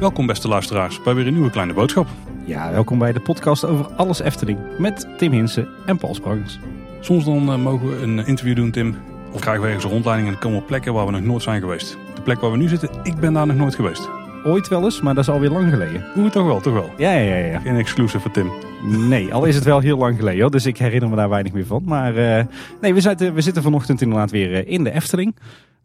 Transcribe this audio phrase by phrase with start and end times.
[0.00, 2.06] Welkom beste luisteraars bij weer een nieuwe kleine boodschap.
[2.44, 6.58] Ja, welkom bij de podcast over alles Efteling met Tim Hinsen en Paul Sprangers.
[7.00, 8.96] Soms dan uh, mogen we een interview doen, Tim.
[9.32, 11.42] Of krijgen we ergens een rondleiding en komen we op plekken waar we nog nooit
[11.42, 11.96] zijn geweest.
[12.14, 14.17] De plek waar we nu zitten, ik ben daar nog nooit geweest.
[14.44, 16.04] Ooit wel eens, maar dat is alweer lang geleden.
[16.16, 16.90] Oeh, toch wel, toch wel.
[16.96, 17.44] Ja, ja, ja.
[17.44, 17.58] ja.
[17.58, 18.50] Geen exclusive voor Tim.
[19.08, 21.52] Nee, al is het wel heel lang geleden hoor, dus ik herinner me daar weinig
[21.52, 21.82] meer van.
[21.84, 22.44] Maar uh,
[22.80, 25.36] nee, we zitten, we zitten vanochtend inderdaad weer uh, in de Efteling.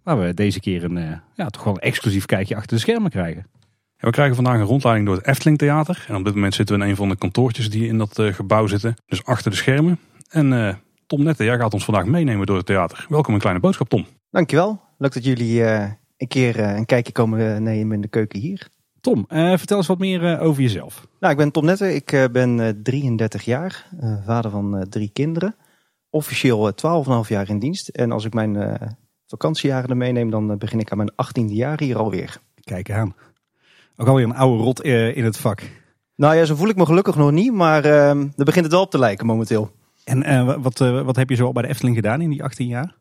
[0.04, 3.12] Waar we deze keer een, uh, ja, toch wel een exclusief kijkje achter de schermen
[3.12, 3.46] krijgen.
[3.98, 6.06] Ja, we krijgen vandaag een rondleiding door het Efteling Theater.
[6.08, 8.68] En op dit moment zitten we in een van de kantoortjes die in dat gebouw
[8.68, 8.96] zitten.
[9.06, 10.00] Dus achter de schermen.
[10.30, 13.06] En Tom Nette, jij gaat ons vandaag meenemen door het theater.
[13.10, 14.06] Welkom een kleine boodschap, Tom.
[14.32, 14.82] Dankjewel.
[14.98, 15.86] Leuk dat jullie uh,
[16.18, 18.68] een keer uh, een kijkje komen nemen in de keuken hier.
[19.02, 21.08] Tom, uh, vertel eens wat meer over jezelf.
[21.20, 21.96] Nou, ik ben Tom Nette.
[21.96, 23.90] Ik ben 33 jaar,
[24.26, 25.56] vader van drie kinderen.
[26.10, 27.88] Officieel 12,5 jaar in dienst.
[27.88, 28.78] En als ik mijn
[29.28, 32.38] vakantiejaren er meeneem, dan begin ik aan mijn 18e jaar hier alweer.
[32.64, 33.16] Kijk aan.
[33.96, 35.62] Ook alweer een oude rot in het vak.
[36.16, 38.92] Nou ja, zo voel ik me gelukkig nog niet, maar er begint het wel op
[38.92, 39.72] te lijken momenteel.
[40.04, 42.44] En uh, wat, uh, wat heb je zo al bij de Efteling gedaan in die
[42.44, 42.96] 18 jaar?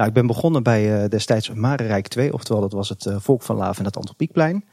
[0.00, 3.56] Nou, ik ben begonnen bij uh, destijds Marenrijk 2, oftewel dat was het Volk van
[3.56, 4.64] Laaf en het Antropiekplein.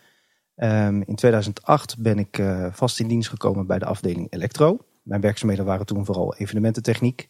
[0.56, 4.78] Um, in 2008 ben ik vast in dienst gekomen bij de afdeling Elektro.
[5.04, 7.28] Mijn werkzaamheden waren toen vooral evenemententechniek.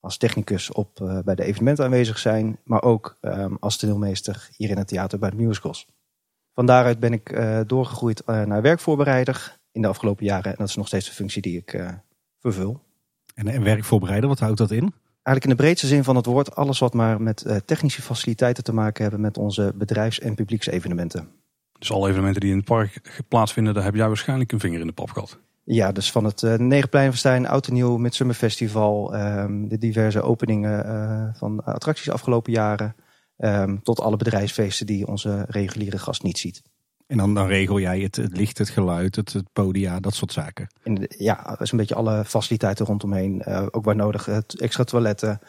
[0.00, 4.78] Als technicus op, bij de evenementen aanwezig zijn, maar ook um, als toneelmeester hier in
[4.78, 5.86] het theater bij de musicals.
[6.54, 10.50] Van daaruit ben ik doorgegroeid naar werkvoorbereider in de afgelopen jaren.
[10.50, 11.84] En dat is nog steeds de functie die ik
[12.38, 12.80] vervul.
[13.34, 14.92] En, en werkvoorbereiden, wat houdt dat in?
[15.28, 18.64] Eigenlijk in de breedste zin van het woord alles wat maar met uh, technische faciliteiten
[18.64, 21.28] te maken hebben met onze bedrijfs- en publieksevenementen.
[21.78, 24.86] Dus alle evenementen die in het park plaatsvinden, daar heb jij waarschijnlijk een vinger in
[24.86, 25.38] de pap gehad.
[25.64, 30.86] Ja, dus van het uh, Negenpleinfestijn, Oud en Nieuw, Midsummer Festival, um, de diverse openingen
[30.86, 32.94] uh, van attracties afgelopen jaren,
[33.38, 36.62] um, tot alle bedrijfsfeesten die onze reguliere gast niet ziet.
[37.08, 40.32] En dan, dan regel jij het, het licht, het geluid, het, het podia, dat soort
[40.32, 40.66] zaken.
[40.82, 43.42] De, ja, dat is een beetje alle faciliteiten rondomheen.
[43.48, 45.40] Uh, ook waar nodig, het extra toiletten,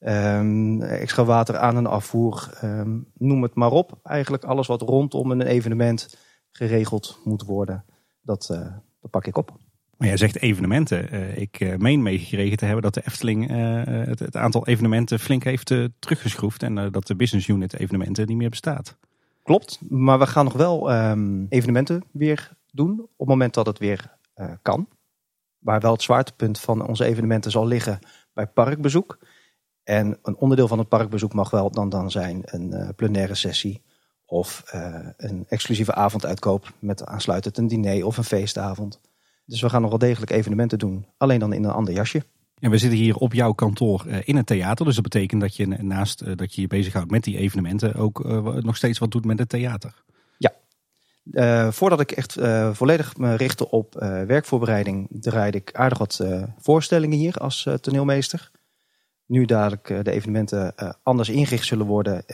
[0.00, 2.58] um, extra water aan- en afvoer.
[2.64, 3.98] Um, noem het maar op.
[4.02, 6.16] Eigenlijk alles wat rondom een evenement
[6.50, 7.84] geregeld moet worden,
[8.22, 8.58] dat, uh,
[9.00, 9.56] dat pak ik op.
[9.96, 11.14] Maar jij zegt evenementen.
[11.14, 15.18] Uh, ik uh, meen meegekregen te hebben dat de Efteling uh, het, het, aantal evenementen
[15.18, 16.62] flink heeft teruggeschroefd.
[16.62, 18.96] En dat de business unit evenementen niet meer bestaat.
[19.48, 23.78] Klopt, maar we gaan nog wel um, evenementen weer doen op het moment dat het
[23.78, 24.88] weer uh, kan.
[25.58, 27.98] Waar wel het zwaartepunt van onze evenementen zal liggen
[28.32, 29.18] bij parkbezoek.
[29.82, 33.82] En een onderdeel van het parkbezoek mag wel dan, dan zijn een uh, plenaire sessie.
[34.26, 39.00] Of uh, een exclusieve avonduitkoop met aansluitend een diner of een feestavond.
[39.44, 42.24] Dus we gaan nog wel degelijk evenementen doen, alleen dan in een ander jasje.
[42.60, 44.84] En we zitten hier op jouw kantoor in het theater.
[44.84, 48.54] Dus dat betekent dat je naast dat je je bezighoudt met die evenementen ook uh,
[48.54, 50.04] nog steeds wat doet met het theater.
[50.36, 51.72] Ja.
[51.72, 52.36] Voordat ik echt
[52.72, 53.94] volledig me richtte op
[54.26, 56.24] werkvoorbereiding, draaide ik aardig wat
[56.58, 58.50] voorstellingen hier als toneelmeester.
[59.26, 62.24] Nu dadelijk de evenementen anders ingericht zullen worden,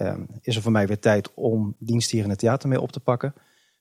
[0.40, 3.00] is er voor mij weer tijd om dienst hier in het theater mee op te
[3.00, 3.34] pakken.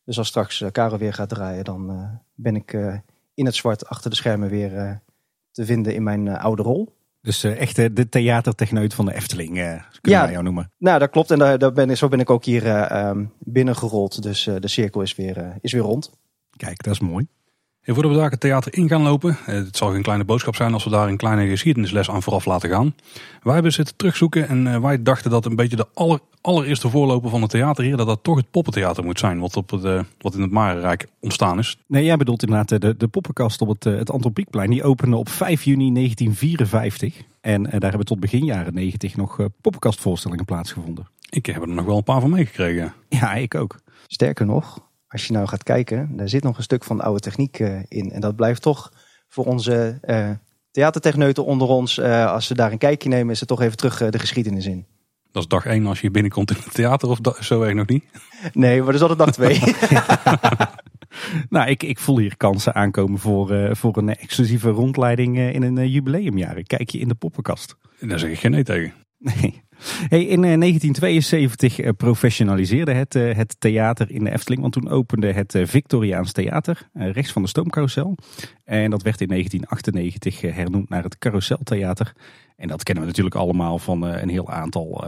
[0.05, 2.73] Dus als straks Karel weer gaat draaien, dan ben ik
[3.33, 5.01] in het zwart achter de schermen weer
[5.53, 6.95] te vinden in mijn uh, oude rol.
[7.21, 10.71] Dus uh, echt uh, de theatertechneut van de Efteling, uh, kunnen ja, wij jou noemen.
[10.77, 11.31] Nou, dat klopt.
[11.31, 14.23] En daar, daar ben, zo ben ik ook hier um, binnengerold.
[14.23, 16.11] Dus de cirkel is weer, is weer rond.
[16.55, 17.27] Kijk, dat is mooi.
[17.83, 20.73] En voordat we daar het theater in gaan lopen, het zal geen kleine boodschap zijn
[20.73, 22.95] als we daar een kleine geschiedenisles aan vooraf laten gaan.
[23.41, 27.41] Wij hebben zitten terugzoeken en wij dachten dat een beetje de aller, allereerste voorloper van
[27.41, 30.35] het theater hier, dat dat toch het poppentheater moet zijn, wat, op het, uh, wat
[30.35, 31.77] in het Marenrijk ontstaan is.
[31.87, 34.69] Nee, jij bedoelt inderdaad de, de poppenkast op het, het Antropiekplein.
[34.69, 37.21] Die opende op 5 juni 1954.
[37.41, 41.07] En daar hebben tot begin jaren 90 nog poppenkastvoorstellingen plaatsgevonden.
[41.29, 42.93] Ik heb er nog wel een paar van meegekregen.
[43.09, 43.79] Ja, ik ook.
[44.07, 44.79] Sterker nog,
[45.13, 48.11] als je nou gaat kijken, daar zit nog een stuk van de oude techniek in.
[48.11, 48.93] En dat blijft toch
[49.27, 49.99] voor onze
[50.71, 54.19] theatertechneuten onder ons, als ze daar een kijkje nemen, is het toch even terug de
[54.19, 54.85] geschiedenis in.
[55.33, 58.03] Dat is dag één als je binnenkomt in het theater of zo erg nog niet?
[58.53, 59.59] Nee, maar dat is altijd dag twee.
[61.49, 65.61] nou, ik, ik voel hier kansen aankomen voor, uh, voor een exclusieve rondleiding uh, in
[65.61, 66.63] een uh, jubileumjaar.
[66.63, 67.75] Kijk je in de poppenkast.
[67.99, 68.93] Daar zeg ik geen nee tegen.
[69.17, 69.63] Nee.
[70.09, 74.61] In 1972 professionaliseerde het, het theater in de Efteling.
[74.61, 78.17] Want toen opende het Victoriaans Theater, rechts van de stoomcarousel.
[78.63, 82.13] En dat werd in 1998 hernoemd naar het Carouseltheater.
[82.55, 85.05] En dat kennen we natuurlijk allemaal van een heel aantal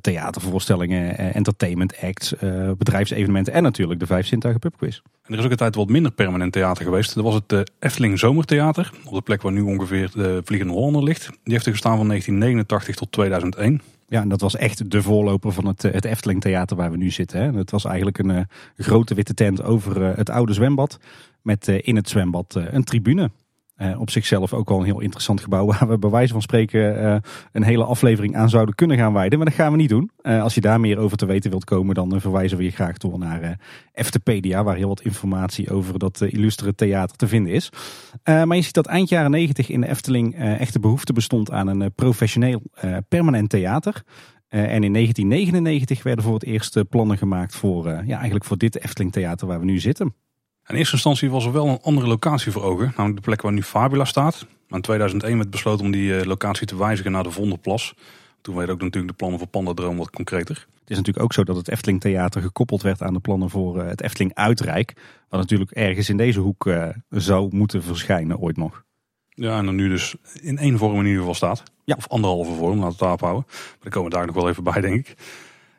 [0.00, 2.34] theatervoorstellingen, entertainment acts,
[2.78, 5.00] bedrijfsevenementen en natuurlijk de Vijf Zintuigen pubquiz.
[5.22, 7.14] En er is ook een tijd wat minder permanent theater geweest.
[7.14, 11.26] Dat was het Efteling Zomertheater, op de plek waar nu ongeveer de Vliegende Hollander ligt.
[11.26, 13.80] Die heeft er gestaan van 1989 tot 2001.
[14.08, 17.10] Ja, en dat was echt de voorloper van het, het Efteling Theater waar we nu
[17.10, 17.40] zitten.
[17.40, 17.58] Hè.
[17.58, 18.46] Het was eigenlijk een
[18.76, 20.98] grote witte tent over het oude zwembad.
[21.42, 23.30] Met in het zwembad een tribune.
[23.78, 27.02] Uh, op zichzelf ook wel een heel interessant gebouw waar we bij wijze van spreken
[27.02, 27.16] uh,
[27.52, 29.38] een hele aflevering aan zouden kunnen gaan wijden.
[29.38, 30.10] Maar dat gaan we niet doen.
[30.22, 32.96] Uh, als je daar meer over te weten wilt komen, dan verwijzen we je graag
[32.96, 33.60] door naar
[33.92, 37.70] Eftepedia, waar heel wat informatie over dat illustere theater te vinden is.
[38.24, 41.68] maar je ziet dat eind jaren negentig in de Efteling echt de behoefte bestond aan
[41.68, 42.62] een professioneel
[43.08, 44.02] permanent theater.
[44.48, 49.12] en in 1999 werden voor het eerst plannen gemaakt voor, ja, eigenlijk voor dit Efteling
[49.12, 50.14] Theater waar we nu zitten.
[50.68, 53.52] In eerste instantie was er wel een andere locatie voor ogen, namelijk de plek waar
[53.52, 54.46] nu Fabula staat.
[54.68, 57.94] Maar in 2001 werd besloten om die eh, locatie te wijzigen naar de Vondelplas.
[58.40, 60.66] Toen werden ook natuurlijk de plannen voor Pandadroom wat concreter.
[60.80, 63.80] Het is natuurlijk ook zo dat het Efteling Theater gekoppeld werd aan de plannen voor
[63.80, 64.94] eh, het Efteling Uitrijk.
[65.28, 68.84] Wat natuurlijk ergens in deze hoek uh, zou moeten verschijnen ooit nog.
[69.28, 71.62] Ja, en dan nu dus in één vorm in ieder geval staat.
[71.84, 71.94] Ja.
[71.98, 73.44] Of anderhalve vorm, laten we het houden.
[73.46, 75.16] Maar daar komen we daar nog wel even bij, denk ik.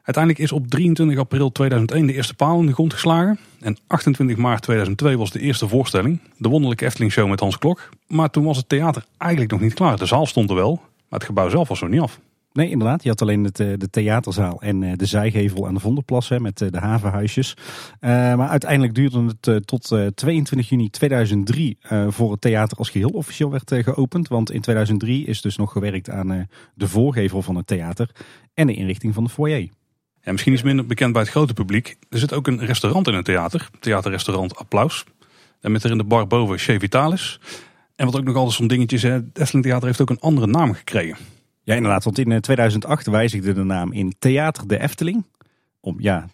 [0.10, 3.40] Uiteindelijk is op 23 april 2001 de eerste paal in de grond geslagen.
[3.60, 6.20] En 28 maart 2002 was de eerste voorstelling.
[6.38, 7.90] De wonderlijke Efteling Show met Hans Klok.
[8.08, 9.98] Maar toen was het theater eigenlijk nog niet klaar.
[9.98, 10.72] De zaal stond er wel,
[11.10, 12.20] maar het gebouw zelf was nog niet af.
[12.54, 13.04] Nee, inderdaad.
[13.04, 16.62] Je had alleen het, eh, de theaterzaal en eh, de zijgevel aan de Vonderplas met
[16.62, 17.54] eh, de havenhuisjes.
[18.02, 21.78] maar uiteindelijk duurde het tot 22 juni 2003
[22.08, 24.28] voor het theater als geheel officieel werd geopend.
[24.28, 28.10] Want in 2003 is dus nog gewerkt aan de voorgevel van het theater
[28.54, 29.70] en de inrichting van de foyer.
[30.30, 31.98] Ja, misschien iets minder bekend bij het grote publiek.
[32.10, 33.70] Er zit ook een restaurant in het theater.
[33.80, 35.04] Theaterrestaurant Applaus.
[35.62, 37.40] En met er in de bar boven Chez Vitalis.
[37.96, 39.04] En wat ook nog altijd zo'n dingetje is.
[39.04, 41.18] Het Efteling Theater heeft ook een andere naam gekregen.
[41.64, 42.04] Ja, inderdaad.
[42.04, 45.26] Want in 2008 eh, wijzigde de naam in Theater de Efteling.
[45.80, 46.30] Om, ja,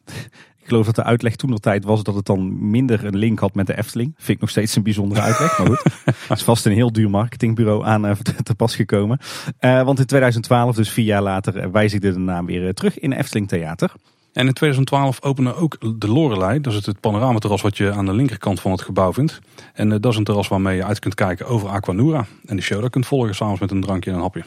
[0.65, 3.39] ik geloof dat de uitleg toen de tijd was dat het dan minder een link
[3.39, 4.13] had met de Efteling.
[4.17, 5.83] Vind ik nog steeds een bijzondere uitleg, maar goed.
[6.27, 8.11] Het is vast een heel duur marketingbureau aan uh,
[8.43, 9.19] te pas gekomen.
[9.59, 13.11] Uh, want in 2012, dus vier jaar later, uh, wijzigde de naam weer terug in
[13.11, 13.91] Efteling Theater.
[14.33, 16.61] En in 2012 opende ook de Lorelei.
[16.61, 19.39] Dat is het panoramaterras wat je aan de linkerkant van het gebouw vindt.
[19.73, 22.25] En dat is een terras waarmee je uit kunt kijken over Aquanura.
[22.45, 24.43] En de show daar kunt volgen samen met een drankje en een hapje.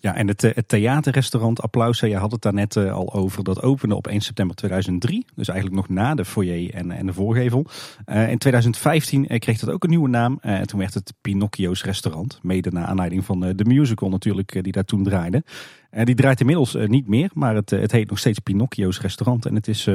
[0.00, 3.44] Ja, en het, eh, het theaterrestaurant Applaus, je had het daar net eh, al over,
[3.44, 5.24] dat opende op 1 september 2003.
[5.34, 7.66] Dus eigenlijk nog na de foyer en, en de voorgevel.
[8.06, 10.38] Uh, in 2015 kreeg dat ook een nieuwe naam.
[10.40, 12.38] en toen werd het Pinocchio's restaurant.
[12.42, 15.42] Mede naar aanleiding van de musical natuurlijk, die daar toen draaide.
[15.90, 19.46] En die draait inmiddels niet meer, maar het, het heet nog steeds Pinocchio's restaurant.
[19.46, 19.88] En het is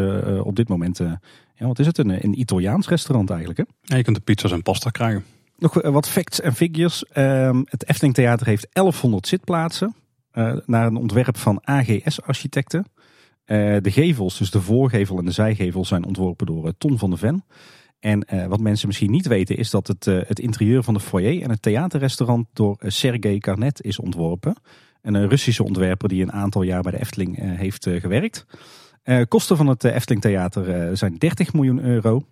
[0.43, 0.97] op dit moment,
[1.55, 3.59] ja, wat is het, een, een Italiaans restaurant eigenlijk.
[3.59, 3.65] Hè?
[3.81, 5.23] Ja, je kunt de pizza's en pasta krijgen.
[5.57, 7.05] Nog wat facts en figures.
[7.05, 9.95] Ehm, het Efteling Theater heeft 1100 zitplaatsen.
[10.35, 12.85] Uh, naar een ontwerp van AGS Architecten.
[13.45, 17.09] Uh, de gevels, dus de voorgevel en de zijgevel, zijn ontworpen door uh, Ton van
[17.09, 17.43] de Ven.
[17.99, 21.49] En wat mensen misschien niet weten is dat het, het interieur van de foyer en
[21.49, 24.55] het theaterrestaurant door Sergei Karnet is ontworpen.
[25.01, 28.45] Een Russische ontwerper die een aantal jaar bij de Efteling heeft gewerkt.
[29.27, 32.25] kosten van het Efteling Theater zijn 30 miljoen euro.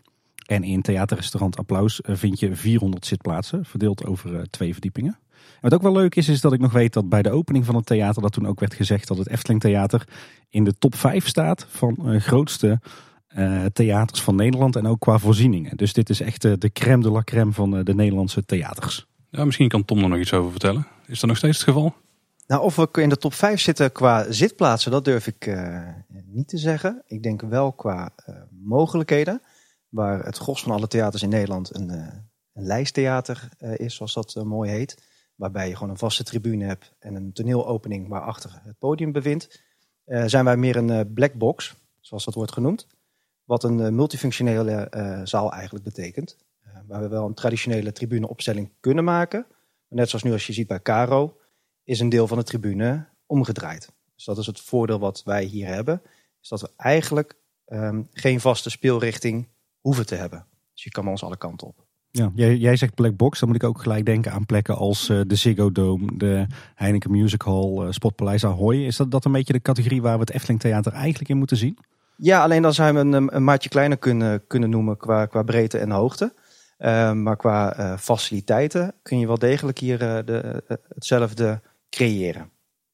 [0.53, 5.19] En in theaterrestaurant Applaus eh, vind je 400 zitplaatsen, verdeeld over eh, twee verdiepingen.
[5.61, 7.75] wat ook wel leuk is, is dat ik nog weet dat bij de opening van
[7.75, 10.07] het theater, dat toen ook werd gezegd dat het Efteling Theater
[10.49, 12.79] in de top 5 staat van uh, grootste
[13.37, 15.77] uh, theaters van Nederland en ook qua voorzieningen.
[15.77, 19.07] Dus dit is echt de crème de la crème van de Nederlandse theaters.
[19.29, 20.87] Ja, misschien kan Tom er nog iets over vertellen.
[21.05, 21.93] Is dat nog steeds het geval?
[22.47, 25.57] Nou, of we in de top 5 zitten qua zitplaatsen, dat durf ik
[26.25, 27.03] niet te zeggen.
[27.07, 28.09] Ik denk wel qua
[28.65, 29.41] mogelijkheden
[29.93, 32.07] waar het gros van alle theaters in Nederland een, uh,
[32.53, 35.03] een lijsttheater uh, is, zoals dat uh, mooi heet.
[35.35, 39.63] Waarbij je gewoon een vaste tribune hebt en een toneelopening waarachter het podium bevindt.
[40.05, 42.87] zijn wij meer een black box, zoals dat wordt genoemd.
[43.43, 44.87] Wat een multifunctionele
[45.23, 46.37] zaal eigenlijk betekent.
[46.87, 49.45] waar we wel een traditionele tribuneopstelling kunnen maken.
[49.87, 51.37] Maar net zoals nu als je ziet bij Caro,
[51.83, 53.91] is een deel van de tribune omgedraaid.
[54.15, 56.01] Dus dat is het voordeel wat wij hier hebben.
[56.41, 57.35] Is dat we eigenlijk
[57.67, 59.47] um, geen vaste speelrichting
[59.83, 60.45] hoeven te hebben.
[60.73, 61.85] Dus je kan ons alle kanten op.
[62.11, 65.09] Ja, jij, jij zegt black box, dan moet ik ook gelijk denken aan plekken als
[65.09, 68.85] uh, de Ziggo Dome, de Heineken Music Hall, uh, Spotpaleis Ahoy.
[68.85, 71.57] Is dat, dat een beetje de categorie waar we het Efteling Theater eigenlijk in moeten
[71.57, 71.77] zien?
[72.17, 75.77] Ja, alleen dan zijn we een, een maatje kleiner kunnen, kunnen noemen qua, qua breedte
[75.77, 76.33] en hoogte.
[76.79, 82.49] Uh, maar qua uh, faciliteiten kun je wel degelijk hier de, hetzelfde creëren.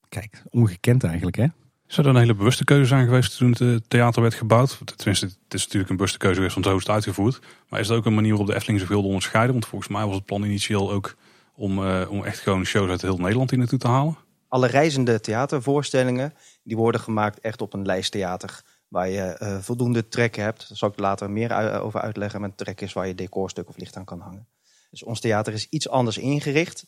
[0.10, 1.46] Kijk, ongekend eigenlijk hè?
[1.90, 4.80] Zou dat een hele bewuste keuze zijn geweest toen het eh, theater werd gebouwd?
[4.96, 7.40] Tenminste, het is natuurlijk een bewuste keuze geweest, want zo is het uitgevoerd.
[7.70, 9.54] Maar is het ook een manier waarop de Efteling zich wilde onderscheiden?
[9.54, 11.16] Want volgens mij was het plan initieel ook
[11.56, 14.18] om, uh, om echt gewoon shows uit heel Nederland hier naartoe te halen.
[14.48, 18.62] alle reizende theatervoorstellingen, die worden gemaakt echt op een lijsttheater.
[18.88, 20.68] Waar je uh, voldoende trekken hebt.
[20.68, 22.42] Daar zal ik later meer over uitleggen.
[22.42, 24.48] Met trek is waar je decorstuk of licht aan kan hangen.
[24.90, 26.86] Dus ons theater is iets anders ingericht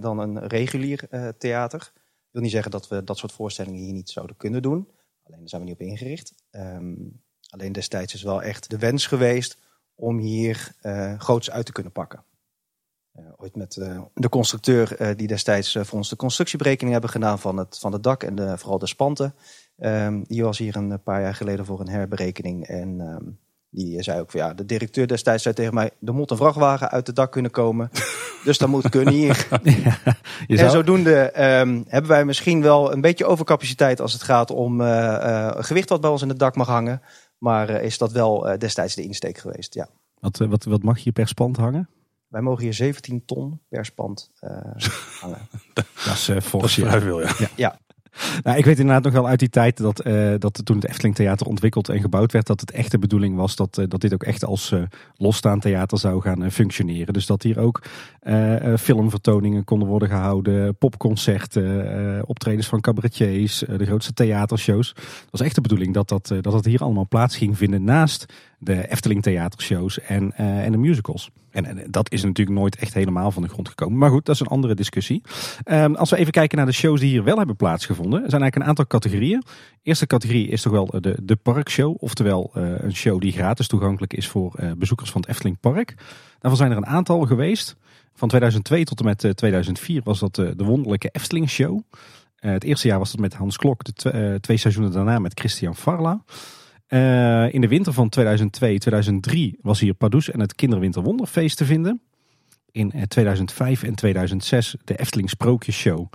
[0.00, 1.92] dan een regulier theater.
[2.32, 4.88] Wil niet zeggen dat we dat soort voorstellingen hier niet zouden kunnen doen.
[5.22, 6.34] Alleen daar zijn we niet op ingericht.
[6.50, 9.58] Um, alleen destijds is wel echt de wens geweest
[9.94, 12.24] om hier uh, groots uit te kunnen pakken.
[13.18, 17.56] Uh, ooit met uh, de constructeur die destijds voor ons de constructieberekening hebben gedaan van
[17.56, 19.34] het, van het dak en de, vooral de spanten.
[19.78, 22.66] Um, die was hier een paar jaar geleden voor een herberekening.
[22.66, 23.38] En um,
[23.74, 26.90] die zei ook van ja, de directeur destijds zei tegen mij: er moet een vrachtwagen
[26.90, 27.90] uit het dak kunnen komen.
[28.44, 29.46] dus dat moet kunnen hier.
[30.46, 34.80] ja, en zodoende um, hebben wij misschien wel een beetje overcapaciteit als het gaat om
[34.80, 37.02] uh, uh, gewicht wat bij ons in het dak mag hangen.
[37.38, 39.88] Maar uh, is dat wel destijds de insteek geweest, ja.
[40.20, 41.88] Wat, wat, wat mag je per spand hangen?
[42.28, 44.30] Wij mogen hier 17 ton per spand
[45.20, 45.48] hangen.
[45.72, 47.48] dat is volgens veel, ja.
[47.56, 47.78] ja.
[48.42, 51.14] Nou, ik weet inderdaad nog wel uit die tijd dat, uh, dat toen het Efteling
[51.14, 54.14] Theater ontwikkeld en gebouwd werd, dat het echt de bedoeling was dat, uh, dat dit
[54.14, 54.82] ook echt als uh,
[55.16, 57.12] losstaand theater zou gaan functioneren.
[57.12, 57.82] Dus dat hier ook
[58.78, 64.88] filmvertoningen konden worden gehouden, popconcerten, optredens van cabaretiers, de grootste theatershows.
[64.88, 68.32] Het was echt de bedoeling dat dat, dat het hier allemaal plaats ging vinden naast
[68.58, 71.30] de Efteling theatershows en, en de musicals.
[71.50, 73.98] En, en, dat is natuurlijk nooit echt helemaal van de grond gekomen.
[73.98, 75.22] Maar goed, dat is een andere discussie.
[75.64, 78.22] Um, als we even kijken naar de shows die hier wel hebben plaatsgevonden.
[78.22, 79.40] Er zijn eigenlijk een aantal categorieën.
[79.40, 81.96] De eerste categorie is toch wel de, de parkshow.
[81.98, 85.94] Oftewel een show die gratis toegankelijk is voor bezoekers van het Efteling Park.
[86.38, 87.76] Daarvan zijn er een aantal geweest.
[88.14, 91.80] Van 2002 tot en met 2004 was dat de wonderlijke Efteling Show.
[92.36, 93.84] het eerste jaar was dat met Hans Klok.
[93.84, 96.24] De twee seizoenen daarna met Christian Farla.
[97.50, 102.00] In de winter van 2002-2003 was hier Pardoes en het Kinderwinterwonderfeest te vinden.
[102.70, 106.06] In 2005 en 2006 de Efteling Sprookjesshow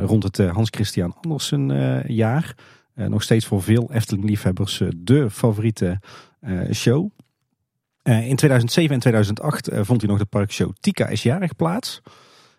[0.00, 1.66] rond het Hans Christian Andersen
[2.12, 2.54] jaar.
[2.94, 6.00] nog steeds voor veel Efteling liefhebbers de favoriete
[6.72, 7.10] show.
[8.02, 12.00] In 2007 en 2008 vond hij nog de parkshow Tika is jarig plaats.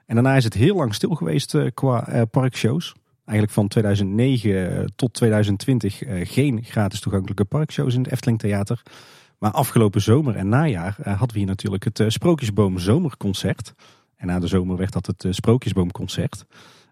[0.05, 2.93] En daarna is het heel lang stil geweest qua parkshows
[3.31, 8.81] eigenlijk van 2009 tot 2020 uh, geen gratis toegankelijke parkshows in het Efteling Theater.
[9.37, 13.73] Maar afgelopen zomer en najaar hadden we hier natuurlijk het Sprookjesboom Zomerconcert.
[14.17, 16.45] En na de zomer werd dat het Sprookjesboomconcert.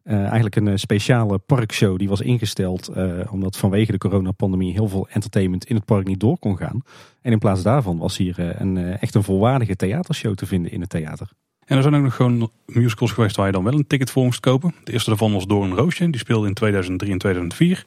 [0.09, 2.91] Eigenlijk een speciale parkshow die was ingesteld
[3.29, 6.81] omdat vanwege de coronapandemie heel veel entertainment in het park niet door kon gaan.
[7.21, 10.89] En in plaats daarvan was hier een, echt een volwaardige theatershow te vinden in het
[10.89, 11.29] theater.
[11.65, 14.23] En er zijn ook nog gewoon musicals geweest waar je dan wel een ticket voor
[14.23, 14.75] moest kopen.
[14.83, 16.09] De eerste daarvan was Door Roosje.
[16.09, 17.85] Die speelde in 2003 en 2004.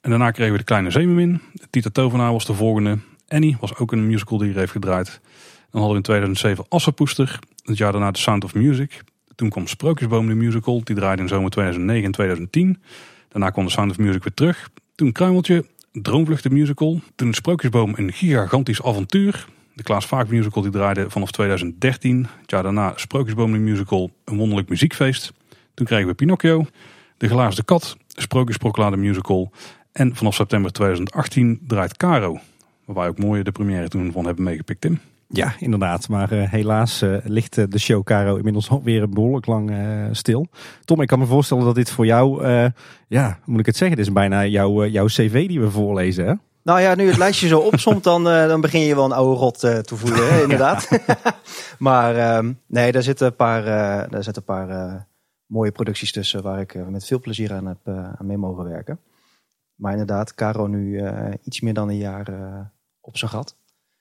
[0.00, 1.40] En daarna kregen we De Kleine Zeemermin.
[1.70, 2.98] Tita Tovenaar was de volgende.
[3.28, 5.20] Annie was ook een musical die hier heeft gedraaid.
[5.70, 7.38] Dan hadden we in 2007 Assenpoester.
[7.64, 9.02] Het jaar daarna The Sound of Music.
[9.38, 10.80] Toen kwam Sprookjesboom de musical.
[10.84, 12.82] Die draaide in zomer 2009 en 2010.
[13.28, 14.70] Daarna kwam The Sound of Music weer terug.
[14.94, 17.00] Toen Kruimeltje, Droomvlucht de musical.
[17.14, 19.46] Toen Sprookjesboom een gigantisch avontuur.
[19.74, 22.26] De Klaas Vaak musical die draaide vanaf 2013.
[22.40, 25.32] Het jaar daarna Sprookjesboom de musical Een Wonderlijk Muziekfeest.
[25.74, 26.66] Toen kregen we Pinocchio,
[27.16, 29.50] De Glaasde Kat, Sprookjesproklade musical.
[29.92, 32.40] En vanaf september 2018 draait Caro.
[32.84, 35.00] Waar wij ook mooi de première toen van hebben meegepikt, Tim.
[35.28, 36.08] Ja, inderdaad.
[36.08, 39.72] Maar uh, helaas uh, ligt de show Caro inmiddels alweer behoorlijk lang
[40.12, 40.46] stil.
[40.84, 42.46] Tom, ik kan me voorstellen dat dit voor jou,
[43.08, 43.96] ja, hoe moet ik het zeggen?
[43.96, 46.34] Dit is bijna jouw, jouw cv die we voorlezen, hè?
[46.62, 49.58] Nou ja, nu het lijstje zo opsomt, dan, dan begin je wel een oude rot
[49.60, 50.88] te voelen, hè, inderdaad.
[51.78, 53.64] maar um, nee, daar zitten een paar,
[54.10, 55.06] daar zitten een paar
[55.46, 59.00] mooie producties tussen waar ik met veel plezier aan heb aan mee mogen werken.
[59.74, 61.02] Maar inderdaad, Caro nu
[61.42, 62.26] iets meer dan een jaar
[63.00, 63.56] op zijn gat.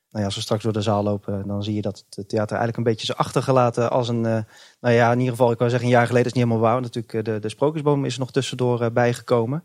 [0.10, 2.58] Nou ja, als we straks door de zaal lopen, dan zie je dat het theater
[2.58, 4.46] eigenlijk een beetje is achtergelaten als een, nou
[4.94, 6.82] ja, in ieder geval, ik wou zeggen, een jaar geleden is niet helemaal waar.
[6.82, 9.64] Natuurlijk, de, de Sprookjesboom is er nog tussendoor bijgekomen.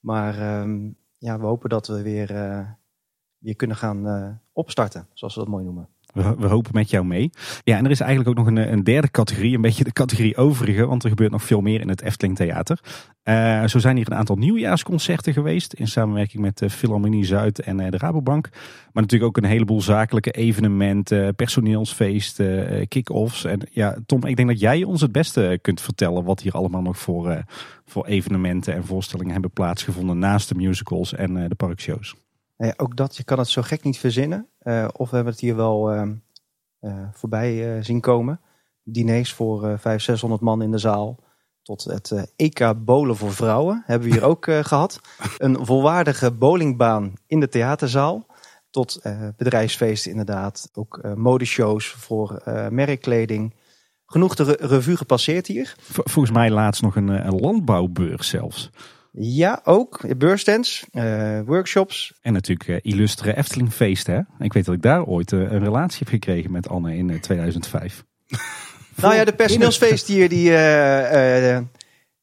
[0.00, 2.26] Maar um, ja, we hopen dat we weer,
[3.38, 5.88] weer kunnen gaan opstarten, zoals we dat mooi noemen.
[6.12, 7.30] We, hopen met jou mee.
[7.64, 10.36] Ja, en er is eigenlijk ook nog een, een, derde categorie, een beetje de categorie
[10.36, 12.80] overige, want er gebeurt nog veel meer in het Efteling Theater.
[13.24, 17.76] Uh, zo zijn hier een aantal nieuwjaarsconcerten geweest in samenwerking met de Philharmonie Zuid en
[17.76, 18.48] de Rabobank.
[18.92, 23.44] Maar natuurlijk ook een heleboel zakelijke evenementen, personeelsfeesten, kick-offs.
[23.44, 26.82] En ja, Tom, ik denk dat jij ons het beste kunt vertellen wat hier allemaal
[26.82, 27.44] nog voor,
[27.84, 32.14] voor evenementen en voorstellingen hebben plaatsgevonden naast de musicals en de parkshows.
[32.56, 34.46] Nee, ook dat, je kan het zo gek niet verzinnen.
[34.64, 36.02] Uh, of we hebben het hier wel uh,
[36.80, 38.40] uh, voorbij zien komen.
[38.82, 41.18] Diners voor 500, 600 man in de zaal.
[41.62, 45.00] Tot het EK Bolen voor Vrouwen hebben we hier ook gehad.
[45.38, 48.26] Een volwaardige bowlingbaan in de theaterzaal.
[48.70, 49.00] Tot
[49.36, 50.70] bedrijfsfeesten inderdaad.
[50.72, 53.54] Ook modeshows voor merkkleding.
[54.06, 55.74] genoeg de revue gepasseerd hier.
[55.80, 58.70] Volgens mij laatst nog een, een landbouwbeurs zelfs.
[59.14, 60.18] Ja, ook.
[60.18, 62.12] Beursstands, uh, workshops.
[62.20, 64.14] En natuurlijk uh, illustere Eftelingfeesten.
[64.14, 64.44] Hè?
[64.44, 68.04] Ik weet dat ik daar ooit uh, een relatie heb gekregen met Anne in 2005.
[68.94, 70.50] nou ja, de personeelsfeesten hier, die,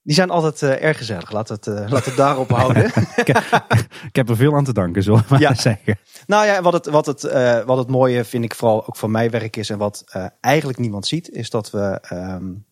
[0.03, 1.31] die zijn altijd erg gezellig.
[1.31, 2.86] Laat het, laat het daarop houden.
[4.10, 5.53] ik heb er veel aan te danken, zullen we ja.
[5.53, 6.00] zeggen.
[6.27, 7.22] Nou ja, wat het, wat, het,
[7.65, 9.69] wat het mooie vind ik vooral ook van mijn werk is...
[9.69, 10.03] en wat
[10.41, 12.01] eigenlijk niemand ziet, is dat we...
[12.13, 12.65] Um,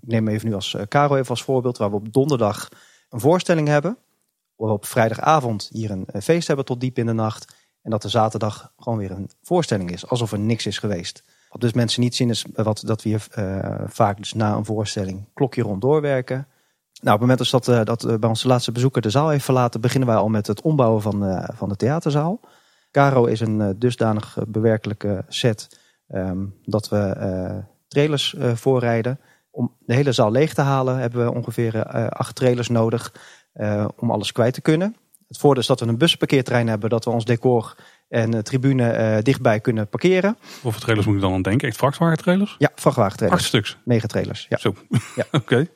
[0.00, 1.78] ik neem even nu als Caro even als voorbeeld...
[1.78, 2.68] waar we op donderdag
[3.10, 3.96] een voorstelling hebben.
[4.56, 7.54] Op vrijdagavond hier een feest hebben tot diep in de nacht.
[7.82, 10.06] En dat de zaterdag gewoon weer een voorstelling is.
[10.08, 11.24] Alsof er niks is geweest.
[11.48, 14.64] Wat dus mensen niet zien is wat, dat we hier uh, vaak dus na een
[14.64, 16.36] voorstelling klokje rond doorwerken.
[17.02, 20.08] Nou, op het moment dat, dat bij onze laatste bezoeker de zaal heeft verlaten, beginnen
[20.08, 22.40] wij al met het ombouwen van, van de theaterzaal.
[22.90, 29.20] Caro is een dusdanig bewerkelijke set um, dat we trailers voorrijden.
[29.50, 33.12] Om de hele zaal leeg te halen hebben we ongeveer uh, acht trailers nodig
[33.54, 34.96] uh, om alles kwijt te kunnen.
[35.28, 37.76] Het voordeel is dat we een busparkeerterrein hebben, dat we ons decor
[38.08, 40.36] en de tribune uh, dichtbij kunnen parkeren.
[40.62, 41.68] Hoeveel trailers moet ik dan aan denken?
[41.68, 42.54] Echt vrachtwagentrailers?
[42.58, 43.40] Ja, vrachtwagentrailers.
[43.40, 43.76] Acht stuks?
[43.84, 44.56] Megatrailers, ja.
[44.56, 44.74] Zo,
[45.14, 45.24] ja.
[45.38, 45.68] oké.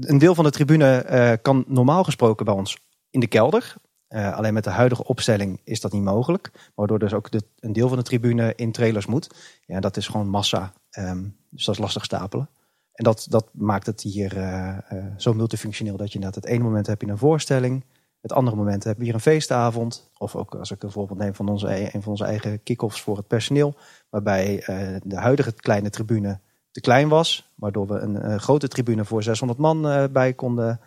[0.00, 2.78] Een deel van de tribune kan normaal gesproken bij ons
[3.10, 3.74] in de kelder.
[4.08, 6.50] alleen met de huidige opstelling is dat niet mogelijk.
[6.74, 9.34] Waardoor dus ook de, een deel van de tribune in trailers moet.
[9.66, 10.72] Ja, dat is gewoon massa.
[10.98, 12.48] Um, dus dat is lastig stapelen.
[12.92, 16.86] En dat, dat maakt het hier uh, uh, zo multifunctioneel dat je het ene moment
[16.86, 17.84] heb je een voorstelling.
[18.20, 20.10] Het andere moment heb je hier een feestavond.
[20.18, 23.16] Of ook als ik een voorbeeld neem van onze, een van onze eigen kick-offs voor
[23.16, 23.74] het personeel.
[24.10, 27.52] Waarbij uh, de huidige kleine tribune te klein was.
[27.54, 30.80] Waardoor we een grote tribune voor 600 man bij konden,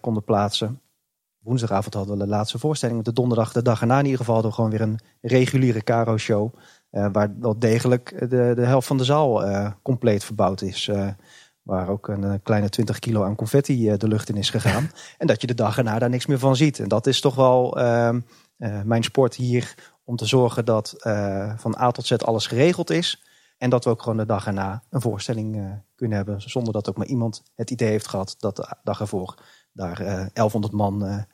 [0.00, 0.80] konden plaatsen.
[1.40, 3.04] Woensdagavond hadden we de laatste voorstelling.
[3.04, 6.54] De donderdag, de dag erna in ieder geval, hadden we gewoon weer een reguliere Caro-show.
[6.90, 9.44] Waar wel degelijk de, de helft van de zaal
[9.82, 10.90] compleet verbouwd is.
[11.62, 14.90] Waar ook een kleine 20 kilo aan confetti eh, de lucht in is gegaan.
[15.18, 16.78] en dat je de dag erna daar niks meer van ziet.
[16.78, 18.10] En dat is toch wel uh,
[18.84, 20.94] mijn sport hier om te zorgen dat
[21.56, 23.24] van A tot Z alles geregeld is.
[23.58, 26.40] En dat we ook gewoon de dag erna een voorstelling kunnen hebben.
[26.42, 29.34] Zonder dat ook maar iemand het idee heeft gehad dat de dag ervoor
[29.72, 29.96] daar
[30.32, 31.26] 1100 man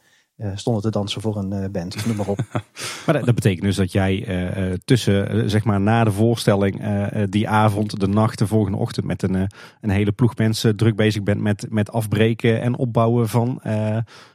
[0.55, 2.39] stonden te dansen voor een uh, band, noem maar op.
[3.07, 6.83] maar dat, dat, betekent dus dat jij uh, tussen, zeg maar na de voorstelling,
[7.31, 11.23] die avond, de nacht, de volgende ochtend met een, een hele ploeg mensen druk bezig
[11.23, 13.61] bent met, met afbreken en opbouwen van,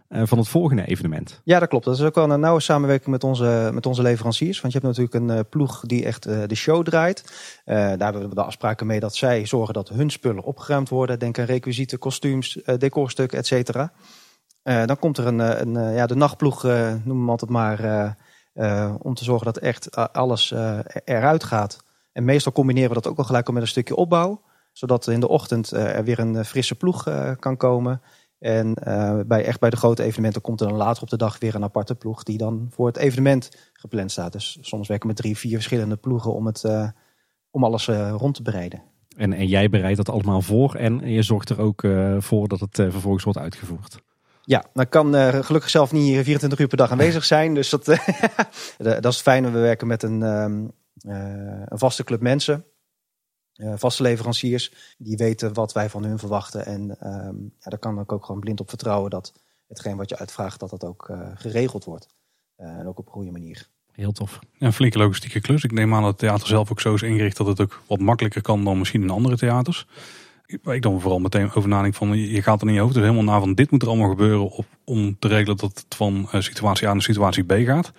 [0.09, 1.41] van het volgende evenement.
[1.43, 1.85] Ja, dat klopt.
[1.85, 4.61] Dat is ook wel een nauwe samenwerking met onze, met onze leveranciers.
[4.61, 7.23] Want je hebt natuurlijk een ploeg die echt de show draait.
[7.65, 11.19] daar hebben we de afspraken mee dat zij zorgen dat hun spullen opgeruimd worden.
[11.19, 13.91] Denk aan requisieten, kostuums, decorstukken, et cetera.
[14.63, 18.15] Uh, dan komt er een, eh, een, uh, ja, de nachtploeg, uh, we altijd maar,
[19.01, 20.53] om te zorgen dat echt alles
[21.03, 21.83] eruit gaat.
[22.11, 24.41] En meestal combineren we dat ook al gelijk al met een stukje opbouw.
[24.71, 27.03] Zodat in de ochtend er weer een frisse ploeg
[27.39, 28.01] kan komen.
[28.39, 28.73] En
[29.27, 31.63] bij, echt bij de grote evenementen komt er dan later op de dag weer een
[31.63, 34.31] aparte ploeg die dan voor het evenement gepland staat.
[34.31, 36.65] Dus soms werken we met drie, vier verschillende ploegen om, het,
[37.51, 38.81] om alles rond te bereiden.
[39.17, 41.87] En, en jij bereidt dat allemaal voor en je zorgt er ook
[42.19, 43.99] voor dat het vervolgens wordt uitgevoerd.
[44.51, 47.53] Ja, dan kan uh, gelukkig zelf niet 24 uur per dag aanwezig zijn.
[47.53, 47.85] Dus dat,
[48.77, 49.51] dat is fijn.
[49.51, 50.71] We werken met een, um,
[51.05, 52.65] uh, een vaste club mensen.
[53.75, 54.95] Vaste leveranciers.
[54.97, 56.65] Die weten wat wij van hun verwachten.
[56.65, 59.33] En um, ja, daar kan ik ook gewoon blind op vertrouwen dat
[59.67, 62.07] hetgeen wat je uitvraagt, dat dat ook geregeld wordt.
[62.55, 63.67] en ook op een goede manier.
[63.91, 64.39] Heel tof.
[64.59, 65.63] Een flinke logistieke klus.
[65.63, 67.99] Ik neem aan dat het theater zelf ook zo is ingericht dat het ook wat
[67.99, 69.87] makkelijker kan dan misschien in andere theaters
[70.63, 72.93] ik dan vooral meteen over nadenk van je gaat er niet over.
[72.93, 75.95] Dus helemaal na van dit moet er allemaal gebeuren op, om te regelen dat het
[75.95, 77.91] van uh, situatie A naar situatie B gaat.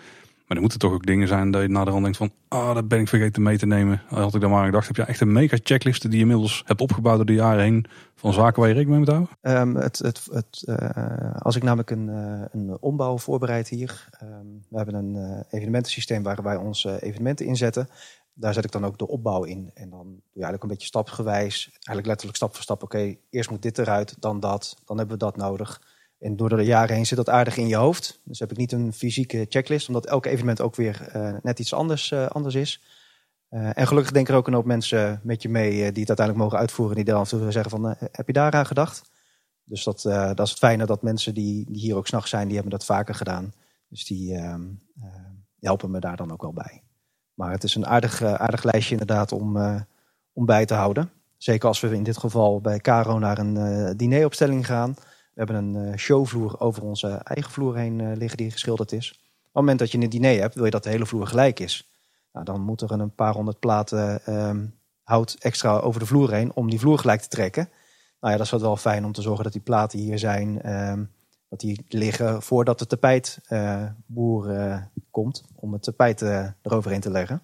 [0.47, 3.01] Maar er moeten toch ook dingen zijn dat je naderhand denkt van, ah, dat ben
[3.01, 4.03] ik vergeten mee te nemen.
[4.07, 6.81] Had ik dan maar gedacht, heb je echt een mega checklist die je inmiddels hebt
[6.81, 9.69] opgebouwd door de jaren heen van zaken waar je rekening mee moet houden?
[9.69, 14.09] Um, het, het, het, uh, als ik namelijk een, uh, een ombouw voorbereid hier.
[14.23, 17.89] Um, we hebben een evenementensysteem waar wij onze evenementen inzetten
[18.35, 19.71] daar zet ik dan ook de opbouw in.
[19.75, 21.69] En dan doe je eigenlijk een beetje stapsgewijs.
[21.73, 22.83] Eigenlijk letterlijk stap voor stap.
[22.83, 24.77] Oké, eerst moet dit eruit, dan dat.
[24.85, 25.83] Dan hebben we dat nodig.
[26.19, 28.21] En door de jaren heen zit dat aardig in je hoofd.
[28.25, 29.89] Dus heb ik niet een fysieke checklist.
[29.89, 32.83] Omdat elk evenement ook weer uh, net iets anders, uh, anders is.
[33.51, 36.39] Uh, en gelukkig denken er ook een hoop mensen met je mee die het uiteindelijk
[36.39, 36.97] mogen uitvoeren.
[36.97, 39.11] Die dan af en toe zeggen van, heb je daaraan gedacht?
[39.65, 42.55] Dus dat, dat is het fijne dat mensen die, die hier ook s'nachts zijn, die
[42.55, 43.53] hebben dat vaker gedaan.
[43.89, 44.69] Dus die ehm,
[45.61, 46.83] helpen me daar dan ook wel bij.
[47.35, 49.81] Maar het is een aardig, eh, aardig lijstje inderdaad om, eh,
[50.33, 51.11] om bij te houden.
[51.37, 54.93] Zeker als we in dit geval bij Caro naar een uh, dineropstelling gaan.
[55.35, 59.11] We hebben een showvloer over onze eigen vloer heen liggen die geschilderd is.
[59.11, 61.61] Op het moment dat je een diner hebt, wil je dat de hele vloer gelijk
[61.61, 61.91] is.
[62.33, 66.55] Nou, dan moeten er een paar honderd platen um, hout extra over de vloer heen
[66.55, 67.69] om die vloer gelijk te trekken.
[68.21, 71.05] Nou ja, dat is wel fijn om te zorgen dat die platen hier zijn, ehm,
[71.53, 74.77] dat die liggen voordat de tapijtboer uh,
[75.11, 77.43] komt om het tapijt uh, eroverheen te leggen.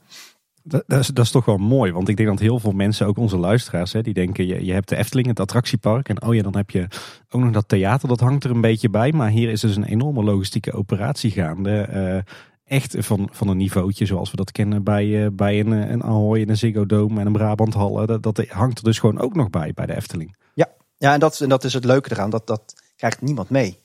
[0.62, 3.06] Dat, dat, is, dat is toch wel mooi, want ik denk dat heel veel mensen,
[3.06, 6.08] ook onze luisteraars, hè, die denken je, je hebt de Efteling, het attractiepark.
[6.08, 6.88] En oh ja, dan heb je
[7.30, 9.12] ook nog dat theater, dat hangt er een beetje bij.
[9.12, 11.88] Maar hier is dus een enorme logistieke operatie gaande.
[11.92, 16.02] Uh, echt van, van een niveautje zoals we dat kennen bij, uh, bij een, een
[16.02, 18.06] Ahoy en een Ziggo Dome en een Brabant Halle.
[18.06, 20.36] Dat, dat hangt er dus gewoon ook nog bij, bij de Efteling.
[20.54, 23.78] Ja, ja en, dat, en dat is het leuke eraan, dat, dat krijgt niemand mee.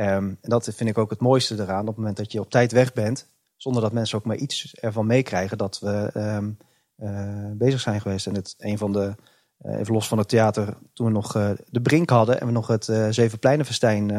[0.00, 2.50] Um, en dat vind ik ook het mooiste eraan, op het moment dat je op
[2.50, 6.56] tijd weg bent zonder dat mensen ook maar iets ervan meekrijgen dat we um,
[6.96, 8.26] uh, bezig zijn geweest.
[8.26, 9.14] En het een van de,
[9.62, 12.52] uh, even los van het theater, toen we nog uh, de Brink hadden en we
[12.52, 14.10] nog het Zevenpleinenfestijn,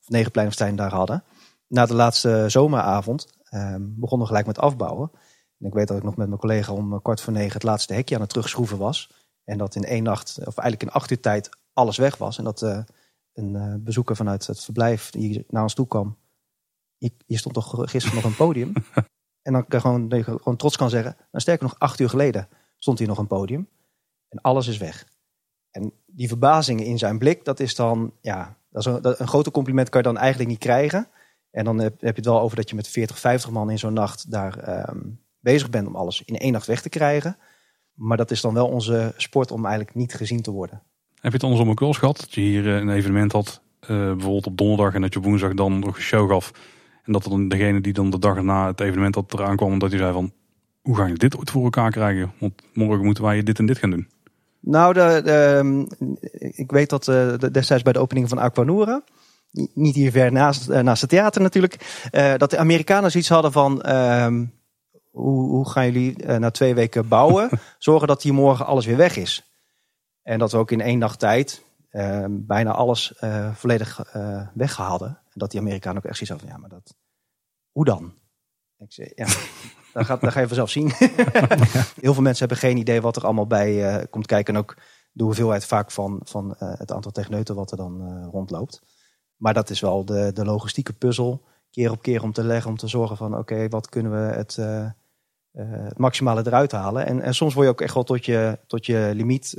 [0.00, 1.24] of Negenpleinenfestijn daar hadden.
[1.66, 5.10] Na de laatste zomeravond um, begonnen we gelijk met afbouwen.
[5.58, 7.94] En ik weet dat ik nog met mijn collega om kwart voor negen het laatste
[7.94, 9.10] hekje aan het terugschroeven was.
[9.44, 12.38] En dat in één nacht, of eigenlijk in acht uur tijd, alles weg was.
[12.38, 12.84] En dat
[13.36, 16.16] een bezoeker vanuit het verblijf die naar ons toe kwam,
[16.96, 18.72] je, je stond toch gisteren nog een podium.
[19.46, 21.16] en dan kan je gewoon, je gewoon trots kan zeggen.
[21.30, 23.68] Dan sterker nog, acht uur geleden stond hier nog een podium.
[24.28, 25.06] En alles is weg.
[25.70, 29.52] En die verbazing in zijn blik, dat is dan, ja, dat is een, dat, een
[29.52, 31.08] compliment kan je dan eigenlijk niet krijgen.
[31.50, 33.78] En dan heb, heb je het wel over dat je met 40, 50 man in
[33.78, 37.38] zo'n nacht daar um, bezig bent om alles in één nacht weg te krijgen.
[37.92, 40.82] Maar dat is dan wel onze sport om eigenlijk niet gezien te worden.
[41.26, 42.16] Heb je het andersom ook wel eens gehad?
[42.20, 45.78] Dat je hier een evenement had, uh, bijvoorbeeld op donderdag en dat je woensdag dan
[45.78, 46.52] nog een show gaf.
[47.04, 49.90] En dat dan degene die dan de dag na het evenement dat eraan kwam, dat
[49.90, 50.32] hij zei van,
[50.82, 52.32] hoe ga je dit ooit voor elkaar krijgen?
[52.38, 54.08] Want morgen moeten wij dit en dit gaan doen.
[54.60, 55.80] Nou, de, de, ehm,
[56.60, 59.02] ik weet dat uh, destijds bij de opening van Aquanura,
[59.74, 64.44] niet hier ver naast, naast het theater natuurlijk, dat de Amerikanen zoiets hadden van, ehm,
[65.10, 69.16] hoe, hoe, gaan jullie na twee weken bouwen, zorgen dat hier morgen alles weer weg
[69.16, 69.55] is.
[70.26, 73.14] En dat we ook in één dag tijd ehm, bijna alles
[73.54, 74.12] volledig
[74.54, 76.94] weggehaald dat die Amerikanen ook echt zoiets van, ja, maar dat,
[77.72, 78.14] hoe dan?
[78.78, 79.26] Ik zei, ja,
[79.92, 80.92] dan, gaat, dan ga je vanzelf zien.
[82.04, 84.54] Heel veel mensen hebben geen idee wat er allemaal bij uh, komt kijken.
[84.54, 84.76] En ook
[85.12, 88.82] de hoeveelheid vaak van, van uh, het aantal techneuten wat er dan uh, rondloopt.
[89.36, 91.44] Maar dat is wel de, de logistieke puzzel.
[91.70, 94.56] Keer op keer om te leggen, om te zorgen van oké, wat kunnen we het,
[94.56, 97.06] het, maximale eruit halen.
[97.06, 99.54] En, en soms word je ook echt wel tot je, tot je limiet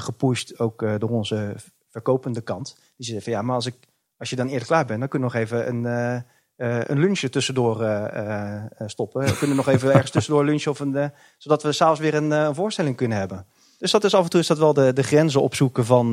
[0.00, 1.54] gepusht, ook door onze
[1.90, 2.76] verkopende kant.
[2.96, 3.74] Die zeggen van ja, maar als ik
[4.16, 6.98] als je dan eerder klaar bent, dan kun je nog even een, uh, uh, een
[6.98, 9.24] lunchje tussendoor uh, stoppen.
[9.24, 12.54] We kunnen nog even ergens tussendoor lunchen, of een, zodat we s'avonds weer een, een,
[12.54, 13.46] voorstelling kunnen hebben.
[13.78, 16.10] Dus dat is af en toe is dat wel de, de grenzen opzoeken van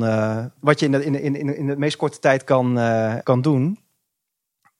[0.60, 2.78] wat je in de, in, in, in de meest korte tijd kan,
[3.22, 3.78] kan doen.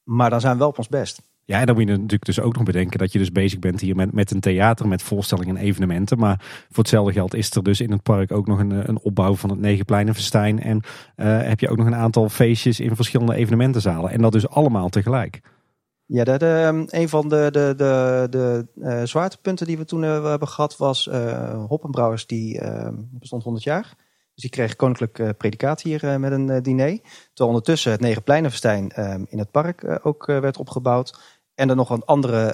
[0.02, 1.22] Maar dan zijn we wel op ons best.
[1.44, 3.96] Ja, dan moet je natuurlijk dus ook nog bedenken dat je dus bezig bent hier
[3.96, 6.18] met, met een theater, met voorstellingen en evenementen.
[6.18, 9.34] Maar voor hetzelfde geld is er dus in het park ook nog een, een opbouw
[9.34, 10.60] van het Negenpleinenfestijn.
[10.60, 10.80] En
[11.16, 14.10] uh, heb je ook nog een aantal feestjes in verschillende evenementenzalen.
[14.10, 15.40] En dat dus allemaal tegelijk.
[16.06, 20.48] Ja, de, ehm, een van de, de, de, de uh, zwaartepunten die we toen hebben
[20.48, 21.10] gehad was
[21.68, 23.94] Hoppenbrouwers, die ehm, bestond 100 jaar.
[24.42, 26.98] Dus die kreeg koninklijk predicaat hier met een diner.
[27.00, 31.20] Terwijl ondertussen het Negenpleinenfestijn ehm, in het park ook werd opgebouwd
[31.54, 32.48] en er nog wat andere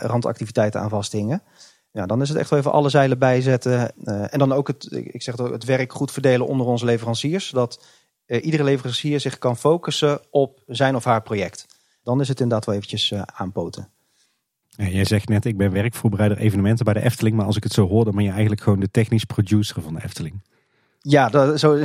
[0.00, 1.42] randactiviteiten aan vasthingen.
[1.90, 4.04] Ja, dan is het echt wel even alle zeilen bijzetten.
[4.30, 7.46] En dan ook het, ik zeg het, het werk goed verdelen onder onze leveranciers.
[7.48, 7.84] Zodat
[8.26, 11.66] iedere leverancier zich kan focussen op zijn of haar project.
[12.02, 13.88] Dan is het inderdaad wel eventjes aanpoten.
[14.68, 17.36] Ja, jij zegt net, ik ben werkvoorbereider evenementen bij de Efteling.
[17.36, 20.04] Maar als ik het zo hoorde, ben je eigenlijk gewoon de technisch producer van de
[20.04, 20.42] Efteling.
[21.06, 21.84] Ja, dat, zo,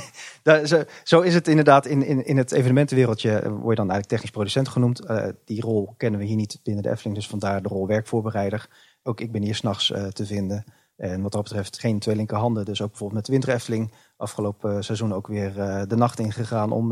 [0.64, 1.86] zo, zo, is het inderdaad.
[1.86, 5.10] In, in, in het evenementenwereldje word je dan eigenlijk technisch producent genoemd.
[5.10, 8.68] Uh, die rol kennen we hier niet binnen de Efteling, dus vandaar de rol werkvoorbereider.
[9.02, 10.64] Ook ik ben hier s'nachts uh, te vinden.
[10.96, 12.64] En wat dat betreft geen twee linkerhanden.
[12.64, 15.52] Dus ook bijvoorbeeld met de Winter Efteling afgelopen seizoen ook weer
[15.88, 16.88] de nacht ingegaan om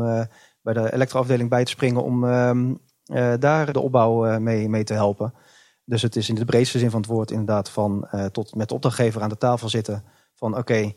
[0.61, 2.73] bij de elektroafdeling bij te springen om ehm,
[3.39, 5.33] daar de opbouw mee, mee te helpen.
[5.85, 8.73] Dus het is in de breedste zin van het woord inderdaad van tot met de
[8.73, 10.93] opdrachtgever aan de tafel zitten van oké,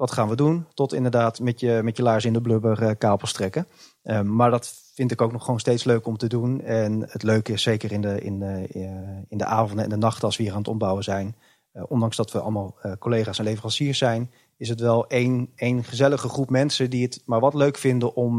[0.00, 0.66] wat gaan we doen?
[0.74, 3.66] Tot inderdaad met je, met je laars in de blubber uh, kapels trekken.
[4.02, 6.60] Um, maar dat vind ik ook nog gewoon steeds leuk om te doen.
[6.60, 8.82] En het leuke is zeker in de, in de, uh,
[9.28, 11.34] in de avonden en de nachten als we hier aan het opbouwen zijn.
[11.72, 16.28] Uh, ondanks dat we allemaal collega's en leveranciers zijn, is het wel één, één gezellige
[16.28, 18.38] groep mensen die het maar wat leuk vinden om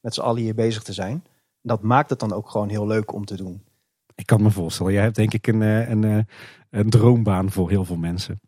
[0.00, 1.24] met z'n allen hier bezig te zijn.
[1.62, 3.62] Dat maakt het dan ook gewoon heel leuk om te doen.
[4.14, 6.26] Ik kan me voorstellen, jij hebt denk ik een, een,
[6.70, 8.40] een droombaan voor heel veel mensen.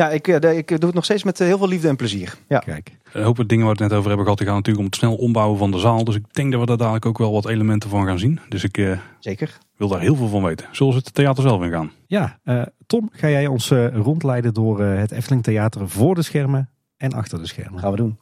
[0.00, 2.34] Ja, ik, eh, ik doe het nog steeds met eh, heel veel liefde en plezier.
[2.48, 2.58] Ja.
[2.58, 4.90] Kijk, een hoop dingen waar we het net over hebben gehad, die gaan natuurlijk om
[4.90, 6.04] het snel ombouwen van de zaal.
[6.04, 8.40] Dus ik denk dat we daar dadelijk ook wel wat elementen van gaan zien.
[8.48, 9.58] Dus ik Zeker.
[9.76, 10.66] wil daar heel veel van weten.
[10.72, 11.90] Zullen ze het theater zelf in gaan?
[12.06, 16.22] Ja, uh, Tom, ga jij ons uh, rondleiden door uh, het Efteling Theater voor de
[16.22, 17.80] schermen en achter de schermen?
[17.80, 18.18] Gaan we doen.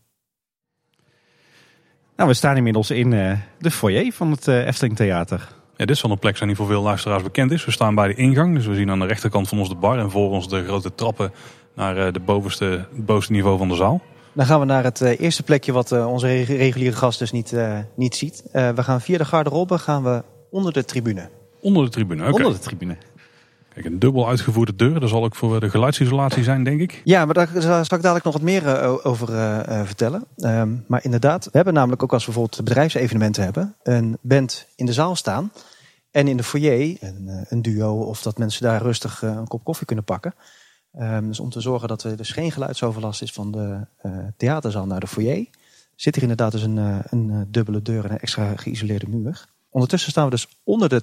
[2.17, 3.11] Nou, we staan inmiddels in
[3.59, 5.57] de foyer van het Efteling Theater.
[5.77, 7.65] Ja, dit zal een plek zijn die voor veel luisteraars bekend is.
[7.65, 9.99] We staan bij de ingang, dus we zien aan de rechterkant van ons de bar
[9.99, 11.33] en voor ons de grote trappen
[11.79, 14.01] naar de bovenste, het bovenste niveau van de zaal.
[14.33, 17.55] Dan gaan we naar het eerste plekje wat onze reguliere gast dus niet,
[17.95, 18.43] niet ziet.
[18.53, 21.29] we gaan via de garderobe gaan we onder de tribune.
[21.61, 22.33] Onder de tribune, oké.
[22.33, 22.97] Onder de tribune.
[23.79, 25.01] Kijk, een dubbel uitgevoerde deur.
[25.01, 27.01] Dat zal ook voor de geluidsisolatie zijn, denk ik.
[27.05, 30.25] Ja, maar daar zal ik dadelijk nog wat meer uh, over uh, vertellen.
[30.37, 33.75] Um, maar inderdaad, we hebben namelijk ook als we bijvoorbeeld bedrijfsevenementen hebben...
[33.83, 35.53] een band in de zaal staan
[36.11, 38.01] en in de foyer een, een duo...
[38.01, 40.35] of dat mensen daar rustig een kop koffie kunnen pakken.
[41.01, 43.87] Um, dus om te zorgen dat er dus geen geluidsoverlast is van de
[44.37, 45.47] theaterzaal naar de foyer...
[45.95, 49.47] zit hier inderdaad dus een, een dubbele deur en een extra geïsoleerde muur...
[49.71, 51.03] Ondertussen staan we dus onder de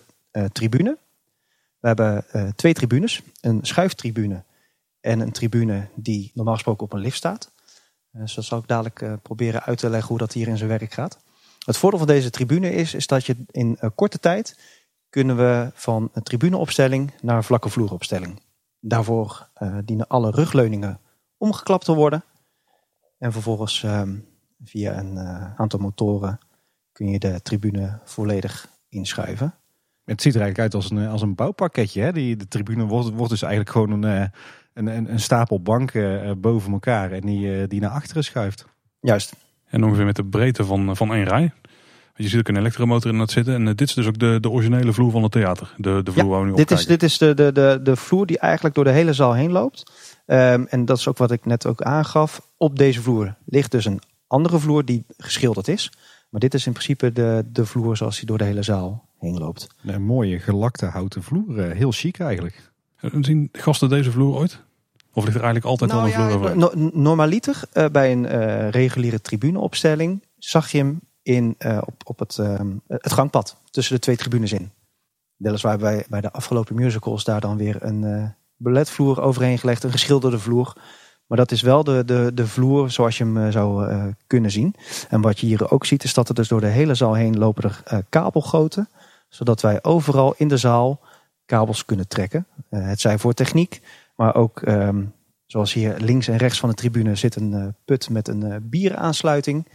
[0.52, 0.98] tribune.
[1.80, 3.22] We hebben twee tribunes.
[3.42, 4.44] Een schuiftribune
[5.00, 7.52] en een tribune die normaal gesproken op een lift staat.
[8.12, 10.94] Dus dat zal ik dadelijk proberen uit te leggen hoe dat hier in zijn werk
[10.94, 11.20] gaat.
[11.66, 14.60] Het voordeel van deze tribune is, is dat je in korte tijd
[15.10, 18.42] kunnen we van een tribuneopstelling naar een vlakke vloeropstelling.
[18.88, 19.50] Daarvoor
[19.86, 21.00] dienen alle rugleuningen
[21.38, 22.24] omgeklapt te worden.
[23.18, 24.16] En vervolgens ehm,
[24.64, 25.18] via een
[25.58, 26.40] aantal motoren
[26.92, 29.54] kun je de tribune volledig inschuiven.
[30.06, 32.02] Het ziet er eigenlijk uit als een, als een bouwpakketje.
[32.02, 32.12] Hè?
[32.12, 34.28] Die, de tribune wordt, wordt dus eigenlijk gewoon een, eh,
[34.74, 38.66] een, een, een stapel banken eh, boven elkaar en die, eh, die naar achteren schuift.
[39.00, 39.36] Juist.
[39.66, 41.54] En ongeveer met de breedte van, van één rij.
[42.18, 43.54] Je ziet ook een elektromotor in dat zitten.
[43.54, 45.74] En dit is dus ook de, de originele vloer van het theater.
[45.78, 47.96] De, de vloer ja, waar we nu dit is, dit is de, de, de, de
[47.96, 49.92] vloer die eigenlijk door de hele zaal heen loopt.
[50.26, 52.42] Um, en dat is ook wat ik net ook aangaf.
[52.58, 55.92] Op deze vloer ligt dus een andere vloer die geschilderd is.
[56.30, 59.38] Maar dit is in principe de, de vloer zoals hij door de hele zaal heen
[59.38, 59.68] loopt.
[59.86, 61.60] Een mooie gelakte houten vloer.
[61.60, 62.72] Eh, heel chic eigenlijk.
[63.22, 64.62] Zien gasten deze vloer ooit?
[65.14, 66.58] Of ligt er eigenlijk altijd nou, al een vloer over?
[66.58, 72.20] No, normaliter uh, bij een uh, reguliere tribuneopstelling zag je hem in, uh, op, op
[72.20, 74.72] het, ehm, het gangpad tussen de twee tribunes in.
[75.36, 80.40] Weliswaar bij, bij de afgelopen musicals daar dan weer een balletvloer overheen gelegd, een geschilderde
[80.40, 80.74] vloer.
[81.28, 84.52] Maar dat is wel de, de, de vloer zoals je hem eh, zou uh, kunnen
[84.52, 84.76] zien.
[85.10, 87.38] En wat je hier ook ziet is dat er dus door de hele zaal heen
[87.38, 88.90] lopen er uh, kabelgoten.
[89.30, 91.00] Zodat wij overal in de zaal
[91.46, 92.48] kabels kunnen trekken.
[92.70, 93.82] Uh, het zij voor techniek,
[94.16, 95.14] maar ook um,
[95.46, 99.68] zoals hier links en rechts van de tribune zit een put met een bieraansluiting.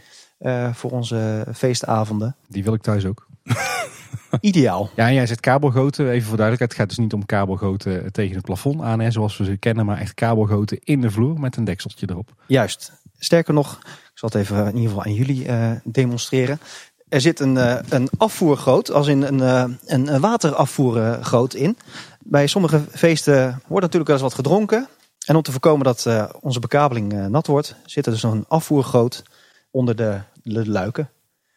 [0.73, 2.35] Voor onze feestavonden.
[2.47, 3.27] Die wil ik thuis ook.
[4.39, 4.89] Ideaal.
[4.95, 6.09] Ja, en jij zet kabelgoten.
[6.09, 9.37] Even voor duidelijkheid, het gaat dus niet om kabelgoten tegen het plafond aan, hè, zoals
[9.37, 12.33] we ze kennen, maar echt kabelgoten in de vloer met een dekseltje erop.
[12.47, 12.91] Juist.
[13.17, 16.59] Sterker nog, ik zal het even in ieder geval aan jullie uh, demonstreren.
[17.09, 21.77] Er zit een, uh, een afvoergoot, als in een, uh, een waterafvoergoot in.
[22.19, 24.87] Bij sommige feesten wordt natuurlijk wel eens wat gedronken.
[25.25, 26.07] En om te voorkomen dat
[26.39, 29.23] onze bekabeling nat wordt, zit er dus nog een afvoergoot
[29.71, 31.09] onder de, de luiken.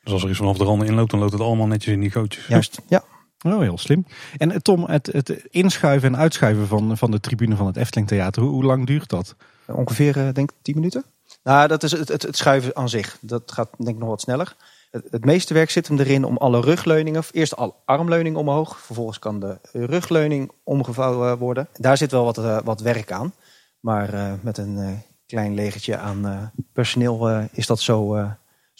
[0.02, 2.10] Dus als er iets vanaf de randen inloopt, dan loopt het allemaal netjes in die
[2.10, 2.46] gootjes.
[2.46, 3.04] Juist, ja.
[3.46, 4.06] Oh, heel slim.
[4.36, 8.08] En eh, Tom, het, het inschuiven en uitschuiven van, van de tribune van het Efteling
[8.08, 9.34] Theater, hoe, hoe lang duurt dat?
[9.66, 11.04] Ongeveer, uh, denk ik, 10 minuten.
[11.42, 13.18] Nou, dat is het, het, het, schuiven aan zich.
[13.20, 14.56] Dat gaat denk ik nog wat sneller.
[14.90, 19.18] Het, het, meeste werk zit hem erin om alle rugleuningen, eerst alle armleuning omhoog, vervolgens
[19.18, 21.68] kan de rugleuning omgevouwen worden.
[21.72, 23.32] Daar zit wel wat, uh, wat werk aan.
[23.80, 28.16] Maar uh, met een klein legertje aan personeel is dat zo,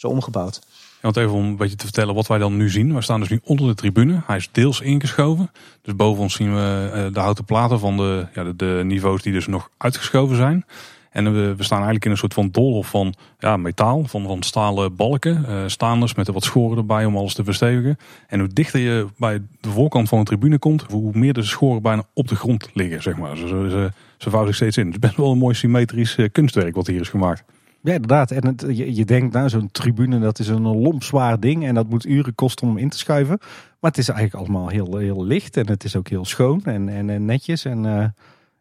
[0.07, 0.61] omgebouwd.
[1.05, 2.93] Want even om een beetje te vertellen wat wij dan nu zien.
[2.93, 4.21] We staan dus nu onder de tribune.
[4.25, 5.51] Hij is deels ingeschoven.
[5.81, 9.33] Dus boven ons zien we eh, de houten platen van de, ja, de, niveaus die
[9.33, 10.65] dus nog uitgeschoven zijn.
[11.11, 14.43] En we, we, staan eigenlijk in een soort van doolhof van ja, metaal, van, van
[14.43, 15.45] stalen balken.
[15.49, 17.97] Uh, staanders met er wat schoren erbij om alles te verstevigen.
[18.27, 21.81] En hoe dichter je bij de voorkant van de tribune komt, hoe meer de schoren
[21.81, 23.01] bijna op de grond liggen.
[23.01, 23.37] Zeg maar.
[23.37, 24.85] Ze, ze, ze vouwen zich steeds in.
[24.85, 27.43] Het is best wel een mooi symmetrisch uh, kunstwerk wat hier is gemaakt.
[27.85, 28.31] Ja, inderdaad.
[28.31, 31.65] En het, je, je, denkt, nou, zo'n tribune, dat is een lomp zwaar ding.
[31.65, 33.37] En dat moet uren kosten om in te schuiven.
[33.79, 35.57] Maar het is eigenlijk allemaal heel, heel licht.
[35.57, 37.65] En het is ook heel schoon en, en, en netjes.
[37.65, 38.05] En uh,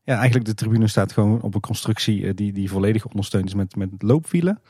[0.02, 3.54] ja, eigenlijk de tribune staat gewoon op een constructie uh, die, die volledig ondersteund is
[3.54, 4.60] met, met loopwielen.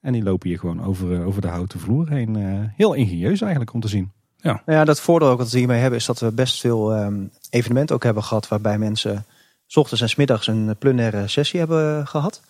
[0.00, 2.36] En die lopen hier gewoon over, uh, over de houten vloer heen.
[2.76, 4.12] heel ingenieus eigenlijk om te zien.
[4.36, 4.62] Ja.
[4.66, 7.30] Nou ja, dat voordeel ook wat we hiermee hebben is dat we best veel um,
[7.50, 8.48] evenementen ook hebben gehad.
[8.48, 9.24] Waarbij mensen
[9.66, 12.40] s ochtends en s middags een plenaire sessie hebben gehad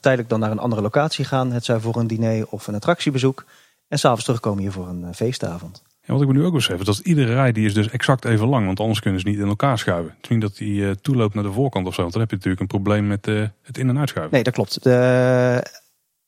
[0.00, 1.52] tijdelijk dan naar een andere locatie gaan.
[1.52, 3.44] Het zij voor een diner of een attractiebezoek.
[3.88, 5.82] En s'avonds terugkomen hier voor een feestavond.
[6.06, 8.48] Ja, wat ik me nu ook besef, dat iedere rij die is dus exact even
[8.48, 8.66] lang.
[8.66, 10.12] Want anders kunnen ze niet in elkaar schuiven.
[10.16, 12.00] Het is niet dat die uh, toeloopt naar de voorkant of zo.
[12.00, 14.34] Want dan heb je natuurlijk een probleem met uh, het in- en uitschuiven.
[14.34, 14.82] Nee, dat klopt.
[14.82, 15.66] De,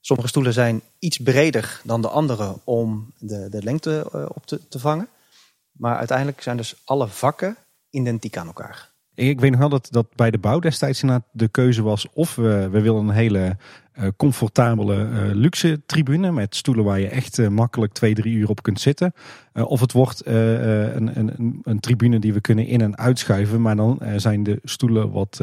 [0.01, 4.69] sommige stoelen zijn iets breder dan de andere om de, de lengte uh, op te,
[4.69, 5.09] te vangen.
[5.73, 7.57] Maar uiteindelijk zijn dus alle vakken
[7.91, 8.91] identiek aan elkaar.
[9.17, 12.35] Ik weet nog wel dat, dat bij de bouw destijds inderdaad de keuze was of
[12.35, 13.57] we, we willen een hele
[13.99, 18.49] uh, comfortabele uh, luxe tribune met stoelen waar je echt uh, makkelijk twee, drie uur
[18.49, 19.13] op kunt zitten.
[19.53, 24.01] of het wordt een, een, een, tribune die we kunnen in- en uitschuiven, maar dan
[24.17, 25.41] zijn de stoelen wat,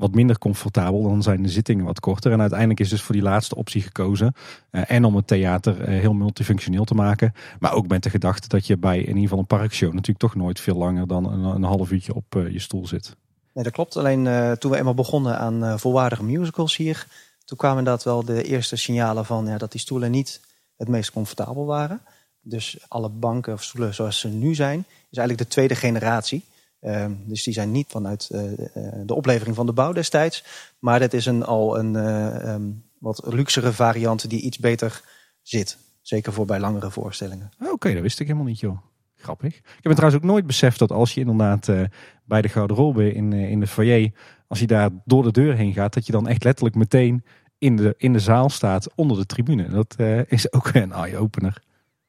[0.00, 2.32] wat minder comfortabel, dan zijn de zittingen wat korter.
[2.32, 4.34] En uiteindelijk is dus voor die laatste optie gekozen.
[4.70, 8.76] en om het theater heel multifunctioneel te maken, maar ook met de gedachte dat je
[8.76, 11.90] bij in ieder geval een parkshow natuurlijk toch nooit veel langer dan een, een half
[11.90, 13.16] uurtje op je stoel zit.
[13.54, 13.96] Nee, dat klopt.
[13.96, 14.24] Alleen
[14.58, 17.06] toen we eenmaal begonnen aan volwaardige musicals hier,
[17.44, 20.40] toen kwamen inderdaad wel de eerste signalen van ja, dat die stoelen niet
[20.76, 22.00] het meest comfortabel waren.
[22.40, 24.78] Dus alle banken of stoelen zoals ze nu zijn,
[25.10, 26.44] is eigenlijk de tweede generatie.
[26.82, 28.40] Uh, dus die zijn niet vanuit uh,
[29.04, 30.44] de oplevering van de bouw destijds.
[30.78, 35.02] Maar dit is een, al een uh, um, wat luxere variant die iets beter
[35.42, 35.78] zit.
[36.02, 37.50] Zeker voor bij langere voorstellingen.
[37.60, 38.78] Oké, okay, dat wist ik helemaal niet joh.
[39.16, 39.54] Grappig.
[39.54, 41.68] Ik heb het trouwens ook nooit beseft dat als je inderdaad
[42.24, 44.12] bij de garderobe in, in de foyer,
[44.48, 47.24] als je daar door de deur heen gaat, dat je dan echt letterlijk meteen
[47.58, 49.68] in de, in de zaal staat onder de tribune.
[49.68, 51.62] Dat is ook een eye-opener.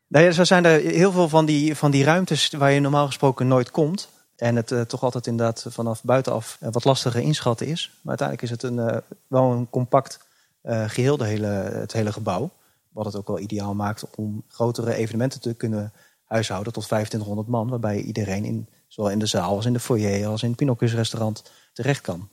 [0.08, 3.48] Nee, zo zijn er heel veel van die, van die ruimtes waar je normaal gesproken
[3.48, 4.10] nooit komt.
[4.42, 7.92] En het uh, toch altijd inderdaad vanaf buitenaf uh, wat lastiger inschatten is.
[8.02, 10.20] Maar uiteindelijk is het een, wel een compact
[10.64, 12.50] geheel, de hele, het hele gebouw.
[12.90, 15.94] Wat het ook wel ideaal maakt om grotere evenementen te kunnen
[16.26, 17.70] huishouden tot 2500 man.
[17.70, 20.94] Waarbij iedereen in, zowel in de zaal als in de foyer als in het Pinocchio's
[20.94, 22.30] restaurant terecht kan.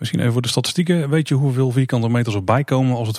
[0.00, 1.10] Misschien even voor de statistieken.
[1.10, 3.16] Weet je hoeveel vierkante meters erbij komen als, het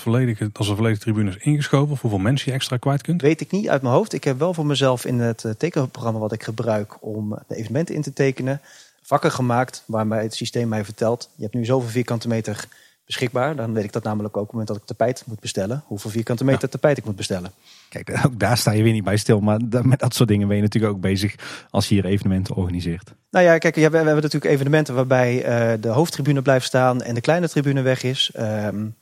[0.54, 1.91] als de volledige tribune is ingeschoven?
[1.91, 3.22] Of hoeveel mensen je extra kwijt kunt?
[3.22, 4.13] Weet ik niet uit mijn hoofd.
[4.13, 7.96] Ik heb wel voor mezelf in het eh, tekenprogramma wat ik gebruik om de evenementen
[7.96, 8.62] in te tekenen,
[9.02, 11.30] vakken gemaakt waarbij het systeem mij vertelt.
[11.36, 12.67] Je hebt nu zoveel vierkante meter
[13.12, 13.56] beschikbaar.
[13.56, 15.84] Dan weet ik dat namelijk ook op het moment dat ik tapijt moet bestellen.
[15.86, 16.67] Hoeveel vierkante meter ja.
[16.67, 17.52] tapijt ik moet bestellen.
[17.89, 19.39] Kijk, ook daar sta je weer niet bij stil.
[19.39, 21.36] Maar met dat soort dingen ben je natuurlijk ook bezig
[21.69, 23.13] als je hier evenementen organiseert.
[23.32, 27.21] Nou ja, kijk, we hebben natuurlijk evenementen waarbij uh, de hoofdtribune blijft staan en de
[27.21, 28.32] kleine tribune weg is.
[28.39, 28.95] Um,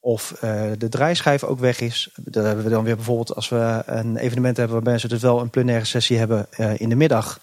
[0.00, 2.10] of uh, de draaischijf ook weg is.
[2.16, 5.40] Dat hebben we dan weer bijvoorbeeld als we een evenement hebben waarbij ze dus wel
[5.40, 7.40] een plenaire sessie hebben uh, in de middag.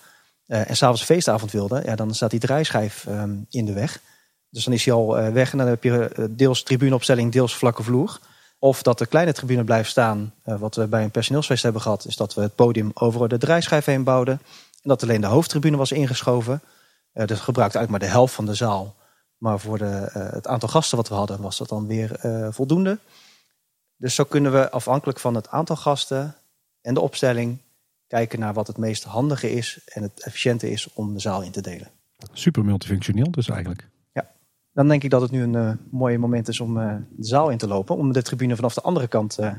[0.47, 1.83] en s'avonds feestavond wilden.
[1.85, 3.99] Ja, dan staat die draaischijf um, in de weg.
[4.49, 7.83] Dus dan is hij al uh, weg en dan heb je deels tribuneopstelling, deels vlakke
[7.83, 8.19] vloer.
[8.59, 10.33] Of dat de kleine tribune blijft staan.
[10.45, 13.37] Uh, wat we bij een personeelsfeest hebben gehad, is dat we het podium over de
[13.37, 14.41] draaischijf heen bouwden.
[14.81, 16.61] En dat alleen de hoofdtribune was ingeschoven.
[17.13, 18.95] Uh, dus gebruikte uit maar de helft van de zaal.
[19.37, 22.19] Maar voor de, het aantal gasten wat we hadden, was dat dan weer
[22.51, 22.97] voldoende.
[23.97, 26.35] Dus zo kunnen we afhankelijk van het aantal gasten
[26.81, 27.57] en de opstelling
[28.07, 31.51] kijken naar wat het meest handige is en het efficiënte is om de zaal in
[31.51, 31.87] te delen.
[32.33, 33.87] Super multifunctioneel dus eigenlijk
[34.77, 37.49] dan denk ik dat het nu een uh, mooi moment is om uh, de zaal
[37.49, 37.95] in te lopen.
[37.95, 39.51] Om de tribune vanaf de andere kant uh,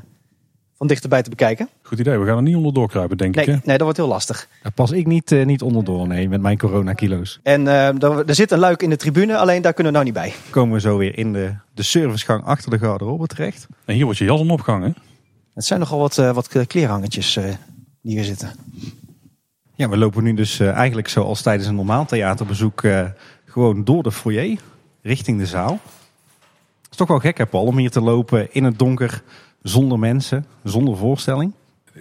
[0.77, 1.69] van dichterbij te bekijken.
[1.81, 3.51] Goed idee, we gaan er niet onderdoor kruipen, denk nee, ik.
[3.51, 3.57] Hè?
[3.63, 4.47] Nee, dat wordt heel lastig.
[4.63, 7.39] Daar pas ik niet, niet onderdoor, nee, met mijn coronakilo's.
[7.43, 10.21] En er, er, zit een luik in de tribune, alleen daar kunnen we nou niet
[10.21, 10.33] bij.
[10.49, 13.67] Komen we zo weer in de, de servicegang achter de garderobe terecht.
[13.85, 14.95] En hier wordt je jas opgehangen.
[15.53, 17.33] Het zijn nogal wat, wat kleerhangertjes
[18.01, 18.51] die hier zitten.
[19.75, 22.83] Ja, we lopen nu dus eigenlijk zoals tijdens een normaal theaterbezoek
[23.45, 24.57] gewoon door de foyer
[25.01, 25.79] richting de zaal.
[26.81, 29.23] Het is toch wel gek, hè, Paul, om hier te lopen in het donker,
[29.61, 31.53] zonder mensen, zonder voorstelling.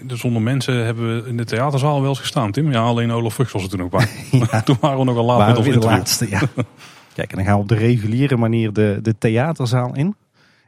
[0.03, 2.73] De zonder mensen hebben we in de theaterzaal wel eens gestaan, Tim.
[2.73, 4.09] Ja, alleen Olaf Vugts was er toen ook bij.
[4.51, 4.63] ja.
[4.63, 6.41] toen waren we nog al laat met ons de laatste, ja.
[7.15, 10.17] Kijk, en dan gaan we op de reguliere manier de, de theaterzaal in.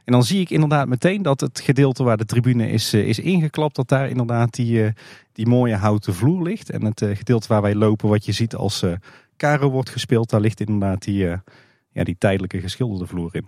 [0.03, 3.75] En dan zie ik inderdaad meteen dat het gedeelte waar de tribune is, is ingeklapt,
[3.75, 4.93] dat daar inderdaad die,
[5.33, 6.69] die mooie houten vloer ligt.
[6.69, 10.59] En het gedeelte waar wij lopen, wat je ziet als uh, wordt gespeeld, daar ligt
[10.59, 11.27] inderdaad die,
[11.91, 13.45] ja, die tijdelijke geschilderde vloer in.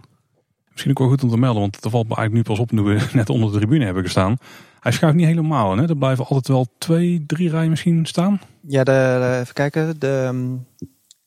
[0.70, 2.72] Misschien ook wel goed om te melden, want dat valt me eigenlijk nu pas op
[2.72, 4.38] nu we net onder de tribune hebben gestaan.
[4.80, 5.78] Hij schuift niet helemaal.
[5.78, 5.88] Hè?
[5.88, 8.42] Er blijven altijd wel twee, drie rijen misschien staan.
[8.68, 10.00] Ja, de, even kijken.
[10.00, 10.66] De um,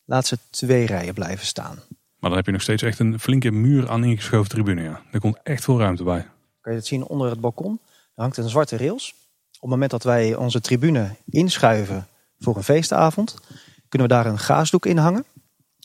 [0.05, 1.75] laatste twee rijen blijven staan.
[2.19, 4.83] Maar dan heb je nog steeds echt een flinke muur aan ingeschoven tribune.
[4.83, 5.03] Ja.
[5.13, 6.27] Er komt echt veel ruimte bij.
[6.61, 7.81] Kan je het zien onder het balkon?
[8.15, 9.15] Er hangt een zwarte rails.
[9.51, 12.07] Op het moment dat wij onze tribune inschuiven
[12.39, 13.37] voor een feestavond,
[13.89, 15.25] kunnen we daar een gaasdoek in hangen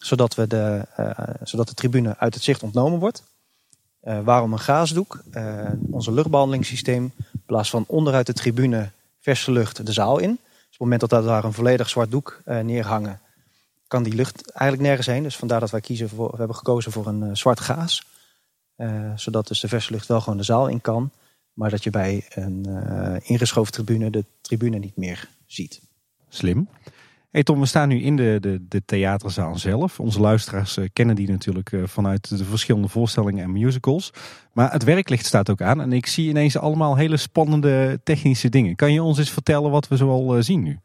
[0.05, 1.09] zodat, we de, uh,
[1.43, 3.23] zodat de tribune uit het zicht ontnomen wordt.
[4.03, 5.23] Uh, waarom een gaasdoek?
[5.31, 7.11] Uh, onze luchtbehandelingssysteem
[7.45, 10.29] blaast van onderuit de tribune verse lucht de zaal in.
[10.29, 13.19] Dus op het moment dat daar een volledig zwart doek neerhangen,
[13.87, 15.23] kan die lucht eigenlijk nergens heen.
[15.23, 18.05] Dus vandaar dat wij kiezen voor, we hebben gekozen voor een zwart gaas.
[19.15, 21.11] zodat dus de verse lucht wel gewoon de zaal in kan.
[21.53, 22.65] Maar dat je bij een
[23.23, 25.81] ingeschoven tribune de tribune niet meer ziet.
[26.29, 26.67] Slim.
[27.31, 29.99] Hey Tom, we staan nu in de, de, de theaterzaal zelf.
[29.99, 34.13] Onze luisteraars uh, kennen die natuurlijk uh, vanuit de verschillende voorstellingen en musicals.
[34.53, 38.75] Maar het werklicht staat ook aan en ik zie ineens allemaal hele spannende technische dingen.
[38.75, 40.79] Kan je ons eens vertellen wat we zoal uh, zien nu?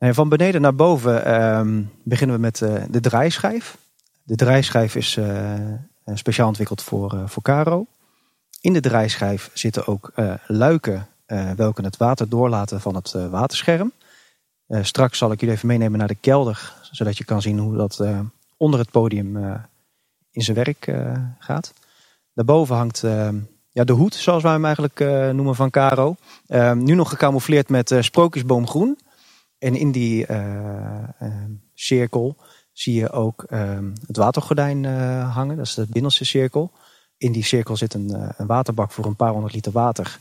[0.00, 3.76] Van beneden naar boven ehm, beginnen we met eh, de draaischijf.
[4.22, 5.54] De draaischijf is eh,
[6.14, 7.86] speciaal ontwikkeld voor, uh, voor Caro.
[8.60, 10.12] In de draaischijf zitten ook
[10.46, 11.06] luiken
[11.56, 13.92] welke het water doorlaten van het waterscherm.
[14.82, 18.04] Straks zal ik jullie even meenemen naar de kelder, zodat je kan zien hoe dat
[18.56, 19.36] onder het podium
[20.30, 20.92] in zijn werk
[21.38, 21.72] gaat.
[22.34, 23.00] Daarboven hangt
[23.70, 24.98] ja, de hoed, zoals wij hem eigenlijk
[25.32, 26.16] noemen, van Caro.
[26.74, 28.98] Nu nog gecamoufleerd met sprookjesboomgroen.
[29.58, 30.26] En in die
[31.74, 32.36] cirkel
[32.72, 33.44] zie je ook
[34.06, 34.84] het watergordijn
[35.24, 35.56] hangen.
[35.56, 36.70] Dat is de binnenste cirkel.
[37.16, 40.18] In die cirkel zit een, een, waterbak voor een paar honderd liter water.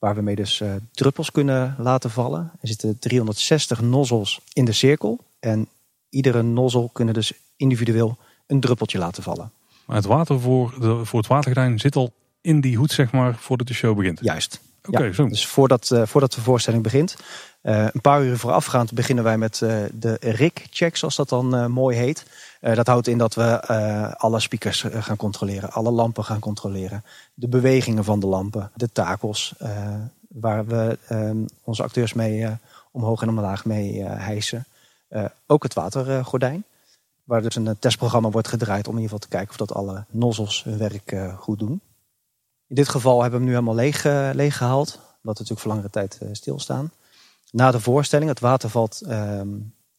[0.00, 2.50] Waar we mee dus druppels kunnen laten vallen.
[2.60, 5.18] Er zitten 360 nozzels in de cirkel.
[5.40, 5.68] En
[6.08, 9.50] iedere nozzel kunnen dus individueel een druppeltje laten vallen.
[9.84, 13.34] Maar het water voor, de, voor het watergordijn zit al in die hoed, zeg maar,
[13.34, 14.18] voordat de show begint?
[14.22, 14.60] Juist.
[14.84, 15.28] Oké, zo.
[15.28, 17.16] Dus voordat, voordat de voorstelling begint,
[17.62, 19.58] uh, een paar uur voorafgaand beginnen wij met
[19.92, 22.24] de RIC-check, zoals dat dan mooi heet.
[22.60, 23.66] Dat houdt in dat we
[24.16, 27.04] alle speakers gaan controleren, alle lampen gaan controleren,
[27.34, 29.54] de bewegingen van de lampen, de takels,
[30.28, 32.48] waar we ehm, onze acteurs mee
[32.90, 34.66] omhoog en omlaag mee hijsen.
[35.46, 36.64] ook het watergordijn,
[37.24, 40.04] waar dus een testprogramma wordt gedraaid om in ieder geval te kijken of dat alle
[40.10, 41.80] nozzels hun werk goed doen.
[42.66, 44.02] In dit geval hebben we hem nu helemaal leeg,
[44.34, 46.90] leeg gehaald, omdat we natuurlijk voor langere tijd stilstaan.
[47.50, 49.48] Na de voorstelling, het water valt ehm,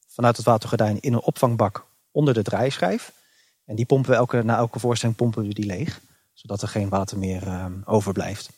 [0.07, 3.11] vanuit het watergordijn in een opvangbak onder de draaischijf.
[3.65, 6.01] En die pompen we elke, na elke voorstelling pompen we die leeg.
[6.33, 8.49] Zodat er geen water meer ehm, overblijft.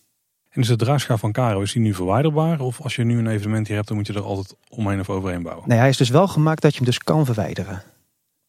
[0.50, 2.60] En is de draaischijf van Caro, is die nu verwijderbaar?
[2.60, 5.10] Of als je nu een evenement hier hebt, dan moet je er altijd omheen of
[5.10, 5.68] overheen bouwen?
[5.68, 7.84] Nee, hij is dus wel gemaakt dat je hem dus kan verwijderen.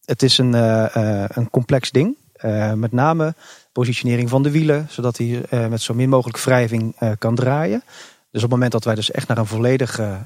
[0.05, 2.17] Het is een, uh, een complex ding.
[2.45, 3.35] Uh, met name
[3.73, 7.83] positionering van de wielen, zodat hij met zo min mogelijk wrijving kan draaien.
[8.31, 10.19] Dus op het moment dat wij dus echt naar een volledige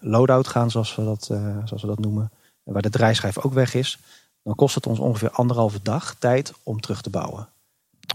[0.00, 1.24] loadout gaan, zoals we, dat,
[1.64, 2.30] zoals we dat noemen,
[2.72, 3.98] waar de draaischijf ook weg is,
[4.42, 7.48] dan kost het ons ongeveer anderhalve dag tijd om terug te bouwen.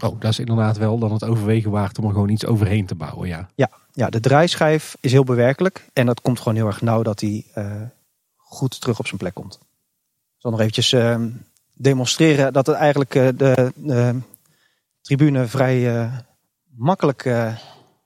[0.02, 2.94] Oh, dat is inderdaad wel dan het overwegen waard om er gewoon iets overheen te
[2.94, 3.48] bouwen, ja.
[3.54, 7.20] Ja, ja de draaischijf is heel bewerkelijk en dat komt gewoon heel erg nauw dat
[7.20, 7.82] hij uh,
[8.36, 9.58] goed terug op zijn plek komt.
[10.34, 11.28] Ik zal nog eventjes ehm,
[11.72, 14.20] demonstreren dat het eigenlijk de, de,
[15.00, 16.10] tribune vrij
[16.64, 17.24] makkelijk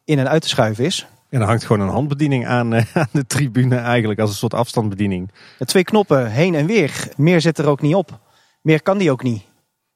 [0.04, 1.06] in en uit te schuiven is.
[1.30, 4.54] En er hangt gewoon een handbediening aan, eh, aan de tribune eigenlijk als een soort
[4.54, 5.30] afstandsbediening.
[5.58, 7.08] De twee knoppen heen en weer.
[7.16, 8.18] Meer zit er ook niet op.
[8.62, 9.42] Meer kan die ook niet.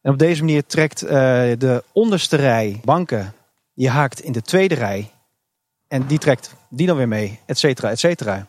[0.03, 3.33] En op deze manier trekt uh, de onderste rij banken,
[3.73, 5.11] je haakt in de tweede rij.
[5.89, 8.47] En die trekt die dan weer mee, et cetera, et cetera.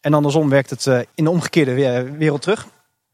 [0.00, 1.74] En andersom werkt het uh, in de omgekeerde
[2.18, 2.66] wereld terug.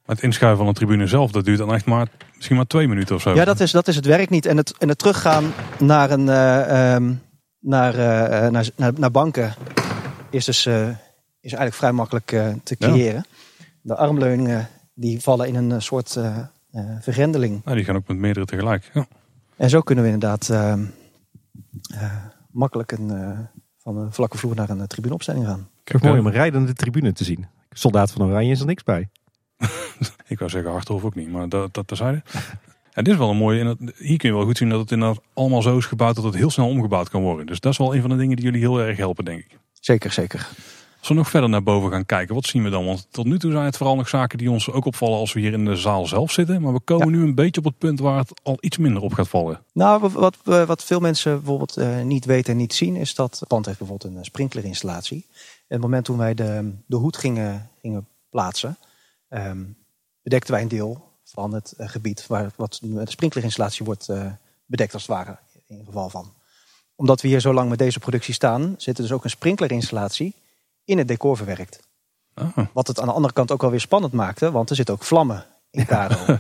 [0.06, 3.14] Het inschuiven van de tribune zelf, dat duurt dan echt maar misschien maar twee minuten
[3.14, 3.34] of zo.
[3.34, 4.46] Ja, dat is, dat is het werk niet.
[4.46, 7.22] En het, en het teruggaan naar een, uh, um,
[7.58, 9.54] naar, uh, naar, naar, naar, banken
[10.30, 10.88] is dus uh,
[11.40, 13.24] is eigenlijk vrij makkelijk uh, te creëren.
[13.58, 13.64] Ja.
[13.82, 16.18] De armleuningen die vallen in een soort
[17.00, 17.64] vergrendeling.
[17.64, 18.90] Nou, die gaan ook met meerdere tegelijk.
[18.94, 19.06] Ja.
[19.56, 20.52] En zo kunnen we inderdaad
[22.50, 23.36] makkelijk een,
[23.78, 25.68] van een vlakke vloer naar een tribuneopstelling gaan.
[25.84, 27.46] Kijk, mooi om een rijdende tribune te zien.
[27.70, 29.08] Soldaat van Oranje is er niks bij.
[30.26, 32.22] Ik wou zeggen Harthof ook niet, maar dat, dat terzijde.
[32.98, 33.76] En dit is wel een mooie.
[33.96, 36.34] Hier kun je wel goed zien dat het inderdaad allemaal zo is gebouwd dat het
[36.34, 37.46] heel snel omgebouwd kan worden.
[37.46, 39.58] Dus dat is wel een van de dingen die jullie heel erg helpen, denk ik.
[39.80, 40.48] Zeker, zeker.
[40.98, 42.84] Als we nog verder naar boven gaan kijken, wat zien we dan?
[42.84, 45.40] Want tot nu toe zijn het vooral nog zaken die ons ook opvallen als we
[45.40, 46.62] hier in de zaal zelf zitten.
[46.62, 49.12] Maar we komen nu een beetje op het punt waar het al iets minder op
[49.12, 49.62] gaat vallen.
[49.72, 53.48] Nou, wat, wat veel mensen bijvoorbeeld uh, niet weten en niet zien, is dat het
[53.48, 55.26] pand heeft bijvoorbeeld een sprinklerinstallatie.
[55.30, 58.76] En het moment toen wij de, de hoed gingen, gingen plaatsen,
[59.28, 59.76] um,
[60.22, 64.26] bedekten wij een deel van het eh, gebied waar wat de sprinklerinstallatie wordt eh,
[64.66, 66.32] bedekt als het ware in geval van.
[66.96, 70.34] Omdat we hier zo lang met deze productie staan, zit er dus ook een sprinklerinstallatie
[70.84, 71.80] in het decor verwerkt.
[72.34, 72.58] Oh.
[72.72, 75.04] Wat het aan de andere kant ook wel weer spannend maakte, want er zitten ook
[75.04, 76.26] vlammen in Karo.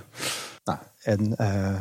[0.64, 1.80] nou, en uh,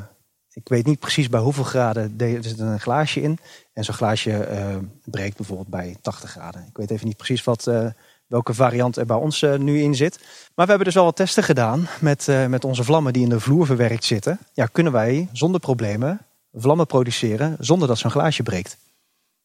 [0.51, 3.39] ik weet niet precies bij hoeveel graden er zit een glaasje in.
[3.73, 6.65] En zo'n glaasje uh, breekt bijvoorbeeld bij 80 graden.
[6.67, 7.87] Ik weet even niet precies wat, uh,
[8.27, 10.17] welke variant er bij ons uh, nu in zit.
[10.55, 13.29] Maar we hebben dus al wat testen gedaan met, uh, met onze vlammen die in
[13.29, 14.39] de vloer verwerkt zitten.
[14.53, 16.19] Ja, kunnen wij zonder problemen
[16.53, 18.77] vlammen produceren zonder dat zo'n glaasje breekt.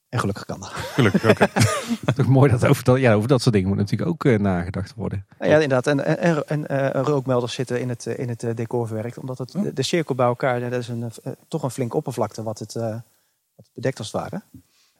[0.09, 0.69] En gelukkig kan dat.
[0.69, 1.47] Gelukkig, oké.
[2.17, 4.95] Toch mooi dat over dat, ja, over dat soort dingen moet natuurlijk ook uh, nagedacht
[4.95, 5.27] worden.
[5.39, 5.87] Ja, ja inderdaad.
[5.87, 9.19] En, en, en uh, rookmelders zitten in het, in het decor verwerkt.
[9.19, 11.13] Omdat het, de, de, cirkel bij elkaar, dat is een,
[11.49, 13.03] toch een flinke oppervlakte wat het, wat
[13.57, 14.43] het bedekt als het ware.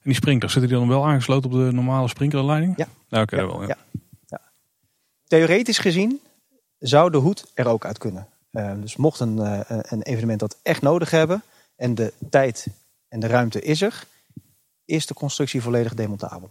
[0.03, 2.77] En die sprinklers, zitten die dan wel aangesloten op de normale sprinklerleiding?
[2.77, 2.89] Ja.
[3.09, 3.69] Nou, oké, okay, ja, wel.
[3.69, 3.77] Ja.
[4.27, 4.41] ja.
[5.27, 6.21] Theoretisch gezien
[6.79, 8.27] zou de hoed er ook uit kunnen.
[8.53, 11.43] Uh, dus mocht een, uh, een evenement dat echt nodig hebben
[11.77, 12.67] en de tijd
[13.09, 14.05] en de ruimte is er,
[14.85, 16.51] is de constructie volledig demontabel.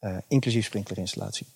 [0.00, 1.46] Uh, inclusief sprinklerinstallatie.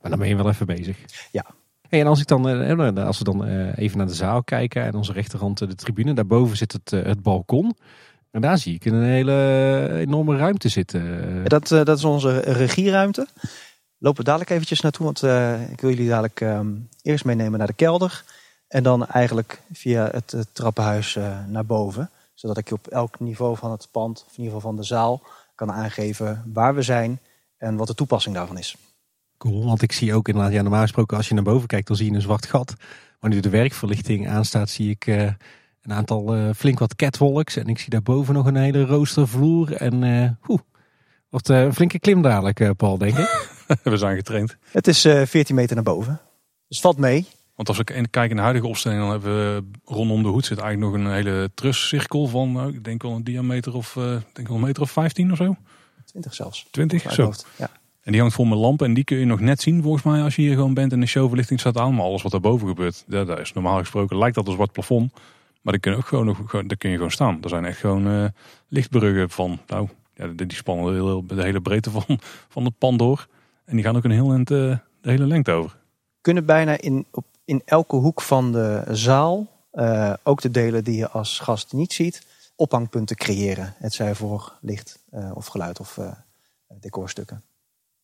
[0.00, 0.98] Maar dan ben je wel even bezig.
[1.32, 1.46] Ja.
[1.88, 4.82] Hey, en als, ik dan, eh, als we dan eh, even naar de zaal kijken
[4.82, 7.76] en onze rechterhand de tribune, daarboven zit het, het balkon.
[8.36, 11.44] En daar zie ik een hele enorme ruimte zitten.
[11.44, 13.26] Dat, dat is onze regieruimte.
[13.98, 15.22] Lopen we dadelijk eventjes naartoe, want
[15.70, 16.68] ik wil jullie dadelijk ehm,
[17.02, 18.24] eerst meenemen naar de kelder.
[18.68, 21.18] En dan eigenlijk via het, trappenhuis
[21.48, 22.10] naar boven.
[22.34, 25.22] Zodat ik op elk niveau van het pand, of in ieder geval van de zaal,
[25.54, 27.20] kan aangeven waar we zijn
[27.56, 28.76] en wat de toepassing daarvan is.
[29.38, 31.96] Cool, want ik zie ook inderdaad, ja, normaal gesproken als je naar boven kijkt, dan
[31.96, 32.74] zie je een zwart gat.
[33.20, 35.30] Maar nu de werkverlichting aanstaat, zie ik uh,
[35.86, 37.56] een aantal uh, flink wat catwalks.
[37.56, 39.72] En ik zie daarboven nog een hele roostervloer.
[39.72, 40.60] En uh, oeh,
[41.30, 43.48] wordt een flinke klim dadelijk, Paul, denk ik.
[43.82, 44.56] we zijn getraind.
[44.70, 46.20] Het is 14 meter naar boven.
[46.68, 47.26] Dus valt mee.
[47.54, 50.58] Want als we kijken naar de huidige opstelling, dan hebben we rondom de hoed zit
[50.58, 54.48] eigenlijk nog een hele truscirkel van, nou, ik denk wel een diameter of, uh, denk
[54.48, 55.56] wel een meter of 15 of zo.
[56.04, 56.66] 20 zelfs.
[56.70, 57.32] 20, zo.
[57.56, 57.70] Ja.
[58.02, 60.22] En die hangt vol met lampen en die kun je nog net zien volgens mij
[60.22, 61.94] als je hier gewoon bent en de showverlichting staat aan.
[61.94, 65.12] Maar alles wat daarboven gebeurt, daar, is normaal gesproken lijkt dat een zwart plafond.
[65.66, 67.42] Maar die kun je ook gewoon, nog, daar kun je gewoon staan.
[67.42, 68.26] Er zijn echt gewoon uh,
[68.68, 72.04] lichtbruggen van, nou, ja, die spannen de hele, de hele breedte van,
[72.54, 73.26] van het pand door.
[73.64, 75.76] En die gaan ook een heel eind uh, de hele lengte over.
[76.20, 80.96] Kunnen bijna in, op in elke hoek van de zaal, uh, ook de delen die
[80.96, 83.74] je als gast niet ziet, ophangpunten creëren.
[83.78, 85.04] Het zij voor licht
[85.34, 85.98] of geluid of
[86.80, 87.42] decorstukken.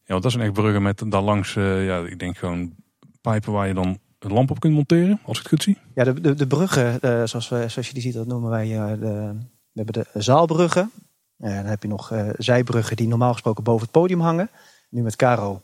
[0.05, 2.75] Ja, want dat zijn echt bruggen met daar langs, ja, ik denk gewoon
[3.21, 5.79] pijpen waar je dan een lamp op kunt monteren, als ik het goed zie.
[5.95, 6.99] Ja, de, de, de bruggen,
[7.29, 9.35] zoals, we, zoals je die ziet, dat noemen wij de,
[9.73, 10.91] we hebben de zaalbruggen.
[11.37, 14.51] dan heb je nog zijbruggen die normaal gesproken boven het podium hangen.
[14.89, 15.63] Nu met Caro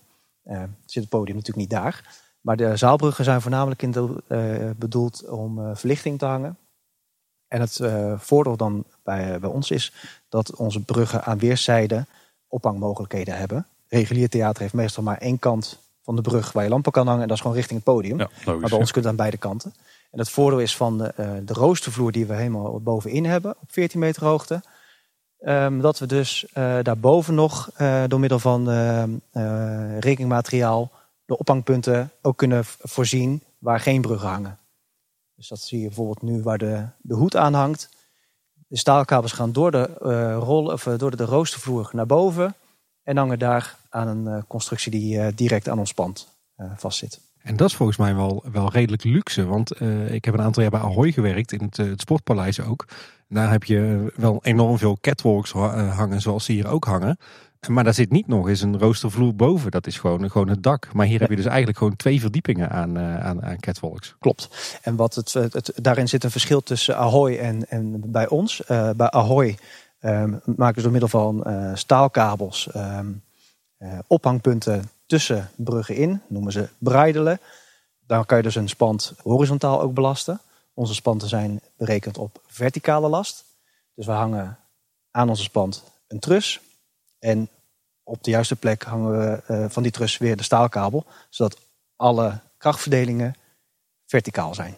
[0.84, 2.26] zit het podium natuurlijk niet daar.
[2.40, 6.56] Maar de zaalbruggen zijn voornamelijk in uh, bedoeld om uh, verlichting te hangen.
[7.48, 9.92] En het uh, voordeel dan bij, bij ons is
[10.28, 12.06] dat onze bruggen aan weerszijden
[12.46, 13.66] ophangmogelijkheden hebben.
[13.88, 17.22] Regulier theater heeft meestal maar één kant van de brug waar je lampen kan hangen.
[17.22, 18.18] En dat is gewoon richting het podium.
[18.18, 19.74] Ja, logisch, maar bij ons kunt het aan beide kanten.
[20.10, 24.00] En het voordeel is van de, de roostervloer die we helemaal bovenin hebben, op 14
[24.00, 24.62] meter hoogte.
[25.40, 26.46] Um, dat we dus
[26.82, 27.70] daarboven nog
[28.08, 28.68] door middel van
[29.98, 30.90] rekeningmateriaal
[31.24, 34.58] de ophangpunten ook kunnen voorzien waar geen bruggen hangen.
[35.34, 37.88] Dus dat zie je bijvoorbeeld nu waar de, de hoed aan hangt.
[38.68, 39.84] De staalkabels gaan door de,
[40.34, 42.54] rol, of eh, door de, de roostervloer naar boven
[43.08, 46.36] en hangen daar aan een uh, constructie die uh, direct aan ons pand
[46.76, 47.20] vastzit.
[47.42, 49.46] En dat is volgens mij wel, wel redelijk luxe.
[49.46, 49.80] Want
[50.10, 52.88] ik heb een aantal jaar bij Ahoy gewerkt, in het, het Sportpaleis ook.
[53.28, 57.18] Daar heb je wel enorm veel catwalks hangen, zoals ze hier ook hangen.
[57.68, 59.70] Maar daar zit niet nog eens een roostervloer boven.
[59.70, 60.92] Dat is gewoon, gewoon het dak.
[60.92, 64.16] Maar hier heb je dus eigenlijk gewoon twee verdiepingen aan, uh, aan, aan catwalks.
[64.18, 64.78] Klopt.
[64.82, 68.62] En wat het, het, daarin zit een verschil tussen Ahoy en, en bij ons.
[68.96, 69.56] Bij Ahoy
[70.00, 73.22] um, maken ze door middel van uh, staalkabels um,
[74.06, 76.22] ophangpunten tussen bruggen in.
[76.26, 77.40] Noemen ze breidelen.
[78.06, 80.40] Daar kan je dus een spand horizontaal ook belasten.
[80.74, 83.44] Onze spanten zijn berekend op verticale last.
[83.94, 84.58] Dus we hangen
[85.10, 86.60] aan onze spand een trus
[87.18, 87.48] en
[88.02, 91.58] op de juiste plek hangen we uh, van die trus weer de staalkabel, zodat
[91.96, 93.34] alle krachtverdelingen
[94.06, 94.76] verticaal zijn.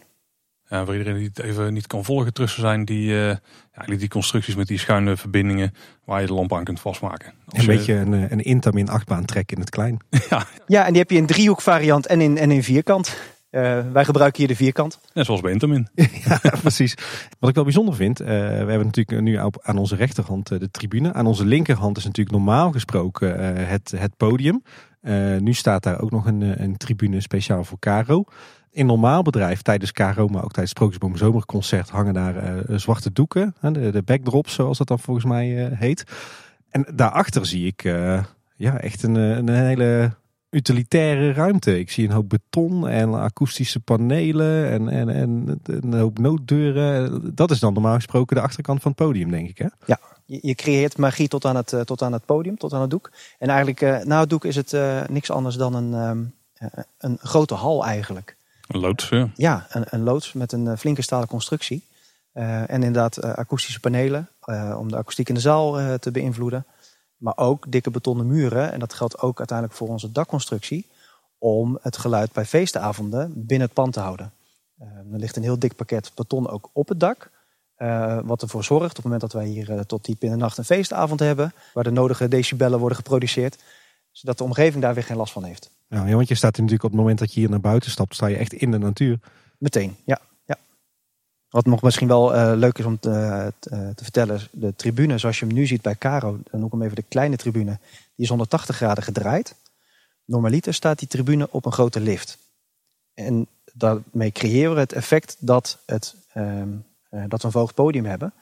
[0.70, 4.08] Ja, voor iedereen die het even niet kan volgen, trussen zijn die, uh, ja, die
[4.08, 7.32] constructies met die schuine verbindingen waar je de lamp aan kunt vastmaken.
[7.46, 9.98] Als een beetje een, eh, een Intamin achtbaan trek in het klein.
[10.30, 10.46] ja.
[10.66, 13.16] ja, en die heb je in driehoek variant en in, en in vierkant.
[13.50, 14.98] Uh, wij gebruiken hier de vierkant.
[15.14, 15.88] Net zoals bij Intermin.
[16.24, 16.94] ja, precies.
[17.38, 20.58] Wat ik wel bijzonder vind, uh, we hebben natuurlijk nu op, aan onze rechterhand uh,
[20.58, 21.12] de tribune.
[21.12, 24.62] Aan onze linkerhand is natuurlijk normaal gesproken het, het podium.
[25.38, 28.24] nu staat daar ook nog een, een tribune speciaal voor Caro.
[28.70, 33.54] In normaal bedrijf, tijdens Caro, maar ook tijdens Sprookjesboom Zomerconcert, hangen daar zwarte doeken.
[33.60, 36.04] de, de backdrops, zoals dat dan volgens mij heet.
[36.68, 37.82] En daarachter zie ik
[38.56, 40.12] ja, echt een, een hele
[40.50, 41.78] utilitaire ruimte.
[41.78, 47.34] Ik zie een hoop beton en akoestische panelen en, en, en een hoop nooddeuren.
[47.34, 49.58] Dat is dan normaal gesproken de achterkant van het podium, denk ik.
[49.58, 49.66] Hè?
[49.86, 53.10] Ja, je, creëert magie tot aan, het, tot aan het podium, tot aan het doek.
[53.38, 54.76] En eigenlijk na het doek is het
[55.08, 56.34] niks anders dan een, um,
[56.98, 58.36] een grote hal eigenlijk.
[58.70, 59.66] Een loods, ja.
[59.68, 61.84] Een, een loods met een flinke stalen constructie.
[62.32, 64.28] en inderdaad akoestische panelen
[64.76, 66.66] om de akoestiek in de zaal te beïnvloeden.
[67.16, 68.72] Maar ook dikke betonnen muren.
[68.72, 70.86] En dat geldt ook uiteindelijk voor onze dakconstructie.
[71.38, 74.32] Om het geluid bij feestavonden binnen het pand te houden.
[74.78, 77.30] Er ligt een heel dik pakket beton ook op het dak.
[78.24, 80.64] Wat ervoor zorgt op het moment dat wij hier tot diep in de nacht een
[80.64, 81.52] feestavond hebben.
[81.74, 83.62] Waar de nodige decibellen worden geproduceerd.
[84.10, 85.70] Zodat de omgeving daar weer geen last van heeft.
[85.88, 88.26] Ja, want je staat natuurlijk op het moment dat je hier naar buiten stapt, sta
[88.26, 89.18] je echt in de natuur.
[89.58, 90.20] Meteen, ja.
[91.50, 95.38] Wat nog misschien wel uh, leuk is om te, te, te, vertellen, de tribune zoals
[95.38, 98.24] je hem nu ziet bij Caro, dan noem ik hem even de kleine tribune, die
[98.24, 99.54] is 180 graden gedraaid.
[100.24, 102.38] normaliter staat die tribune op een grote lift.
[103.14, 106.68] En daarmee creëren we het effect dat, het, ehm,
[107.10, 108.32] eh, dat we een verhoogd podium hebben.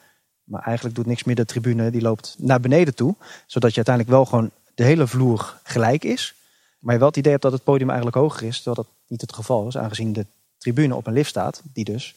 [0.45, 3.15] Maar eigenlijk doet niks meer de tribune, die loopt naar beneden toe.
[3.47, 6.35] Zodat je uiteindelijk wel gewoon de hele vloer gelijk is.
[6.79, 8.57] Maar je wel het idee hebt dat het podium eigenlijk hoger is.
[8.57, 10.27] Terwijl dat niet het geval is, aangezien de
[10.59, 11.63] tribune op een lift staat.
[11.73, 12.15] Die dus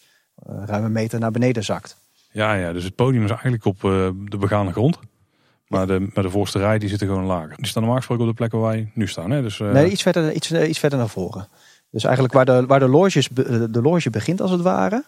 [0.50, 1.98] uh, ruim een meter naar beneden zakt.
[2.32, 5.00] Ja, ja, dus het podium is eigenlijk op uh, de begane grond.
[5.68, 7.56] Maar de, maar de voorste rij die zitten gewoon lager.
[7.56, 9.32] Die staan normaal gesproken op de plekken waar wij nu staan.
[9.32, 9.42] Hè?
[9.42, 9.72] Dus, uh...
[9.72, 11.48] Nee, iets verder, iets, iets verder naar voren.
[11.90, 13.28] Dus eigenlijk waar de, waar de, loges,
[13.70, 15.04] de loge begint als het ware.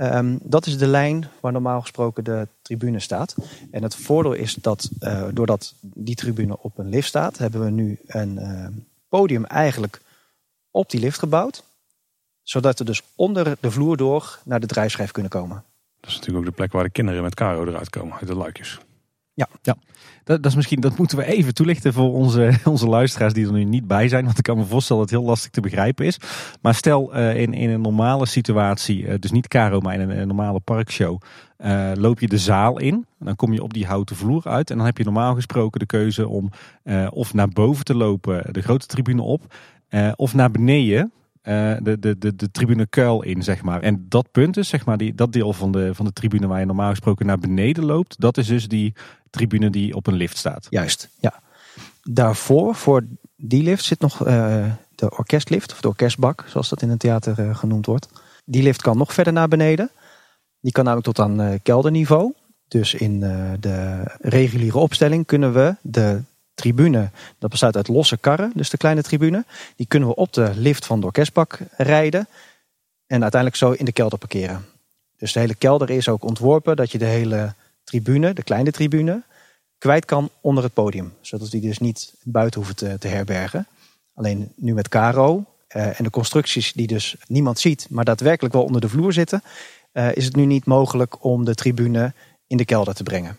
[0.00, 3.34] Um, dat is de lijn waar normaal gesproken de tribune staat.
[3.70, 7.70] En het voordeel is dat uh, doordat die tribune op een lift staat, hebben we
[7.70, 8.66] nu een uh,
[9.08, 10.00] podium eigenlijk
[10.70, 11.64] op die lift gebouwd.
[12.42, 15.64] Zodat we dus onder de vloer door naar de drijfschijf kunnen komen.
[16.00, 18.34] Dat is natuurlijk ook de plek waar de kinderen met Caro eruit komen, uit de
[18.34, 18.78] luikjes.
[19.34, 19.76] Ja, ja.
[20.24, 23.52] Dat, dat, is misschien, dat moeten we even toelichten voor onze, onze luisteraars die er
[23.52, 24.24] nu niet bij zijn.
[24.24, 26.18] Want ik kan me voorstellen dat het heel lastig te begrijpen is.
[26.60, 30.26] Maar stel uh, in, in een normale situatie, uh, dus niet Caro, maar in een,
[30.26, 31.20] normale parkshow.
[31.58, 33.06] Uh, loop je de zaal in.
[33.18, 34.70] Dan kom je op die houten vloer uit.
[34.70, 36.50] En dan heb je normaal gesproken de keuze om
[37.10, 39.54] of naar boven te lopen, de grote tribune op.
[40.16, 41.12] of naar beneden,
[41.42, 43.80] de, de, de, de tribune kuil in, zeg maar.
[43.80, 46.60] En dat punt is, zeg maar, die, dat deel van de, van de tribune waar
[46.60, 48.94] je normaal gesproken naar beneden loopt, dat is dus die
[49.34, 50.66] tribune die op een lift staat.
[50.70, 51.42] Juist, ja.
[52.02, 53.04] Daarvoor, voor
[53.36, 57.38] die lift, zit nog uh, de orkestlift, of de orkestbak, zoals dat in een theater
[57.38, 58.08] uh, genoemd wordt.
[58.44, 59.90] Die lift kan nog verder naar beneden.
[60.60, 62.32] Die kan namelijk tot aan kelderniveau.
[62.68, 63.20] Dus in
[63.60, 66.22] de reguliere opstelling kunnen we de
[66.54, 69.44] tribune, dat bestaat uit losse karren, dus de kleine tribune.
[69.76, 72.28] Die kunnen we op de lift van de orkestbak rijden
[73.06, 74.64] en uiteindelijk zo in de kelder parkeren.
[75.18, 77.54] Dus de hele kelder is ook ontworpen dat je de hele
[77.94, 79.22] tribune, de kleine tribune,
[79.78, 81.12] kwijt kan onder het podium.
[81.20, 83.66] Zodat die dus niet buiten hoeven te, te herbergen.
[84.14, 85.44] Alleen nu met Caro
[85.76, 89.42] uh, en de constructies die dus niemand ziet, maar daadwerkelijk wel onder de vloer zitten,
[89.92, 92.12] uh, is het nu niet mogelijk om de tribune
[92.46, 93.36] in de kelder te brengen.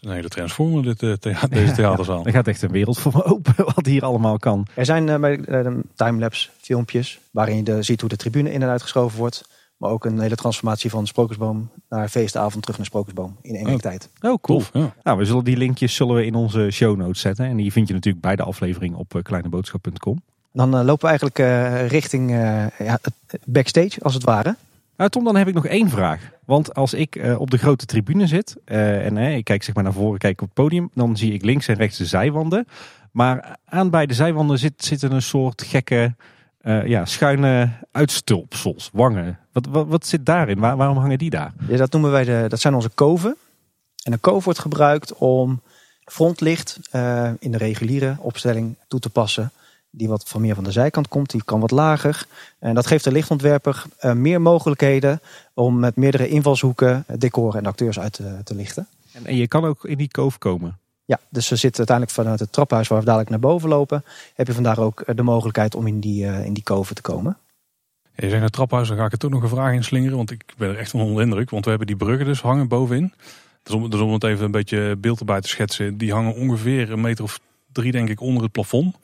[0.00, 2.18] Een hele transformer, dit, uh, thea deze theaterzaal.
[2.18, 4.66] Ja, er gaat echt een wereld voor me open wat hier allemaal kan.
[4.74, 8.62] Er zijn uh, bij de timelapse filmpjes waarin je de, ziet hoe de tribune in
[8.62, 9.44] en uitgeschoven wordt.
[9.76, 13.74] Maar ook een hele transformatie van Sprookjesboom naar feestavond terug naar Sprookjesboom in één week
[13.74, 13.80] oh.
[13.80, 14.10] tijd.
[14.20, 14.62] Oh, cool.
[14.72, 14.94] Ja.
[15.02, 17.44] Nou, we zullen die linkjes zullen we in onze show notes zetten.
[17.44, 20.22] En die vind je natuurlijk bij de aflevering op uh, kleineboodschap.com.
[20.52, 21.38] Dan lopen we eigenlijk
[21.90, 22.30] richting
[22.78, 22.98] ja,
[23.44, 24.56] backstage als het ware.
[24.96, 26.30] Nou, Tom, dan heb ik nog één vraag.
[26.44, 29.74] Want als ik uh, op de grote tribune zit uh, en uh, ik kijk zeg
[29.74, 32.66] maar naar voren, kijk op het podium, dan zie ik links en rechts de zijwanden.
[33.12, 36.14] Maar aan beide zijwanden zit, zitten een soort gekke
[36.84, 39.38] ja, schuine uitstulpsels, wangen.
[39.52, 40.58] Wat, wat, wat zit daarin?
[40.58, 41.52] Waar, waarom hangen die daar?
[41.68, 43.36] Ja, dat noemen wij de, dat zijn onze koven.
[44.02, 45.60] En een koof wordt gebruikt om
[46.04, 46.78] frontlicht
[47.38, 49.52] in de reguliere opstelling toe te passen
[49.96, 52.26] die wat van meer van de zijkant komt, die kan wat lager.
[52.58, 55.20] En dat geeft de lichtontwerper uh, meer mogelijkheden
[55.54, 58.86] om met meerdere invalshoeken decoren en acteurs uit te, te lichten.
[59.12, 60.78] En, en, je kan ook in die koof komen?
[61.06, 64.04] Ja, dus ze zitten uiteindelijk vanuit het traphuis waar we dadelijk naar boven lopen,
[64.34, 67.38] heb je vandaar ook de mogelijkheid om in die, uh, in die te komen.
[68.02, 69.84] Ja, je zegt naar het traphuis, dan ga ik er toch nog een vraag in
[69.84, 71.50] slingeren, want ik ben er echt van onder indruk.
[71.50, 73.12] Want we hebben die bruggen dus hangen bovenin.
[73.62, 76.92] Dus om, dus om het even een beetje beeld erbij te schetsen, die hangen ongeveer
[76.92, 77.40] een meter of
[77.72, 78.96] drie denk ik onder het plafond.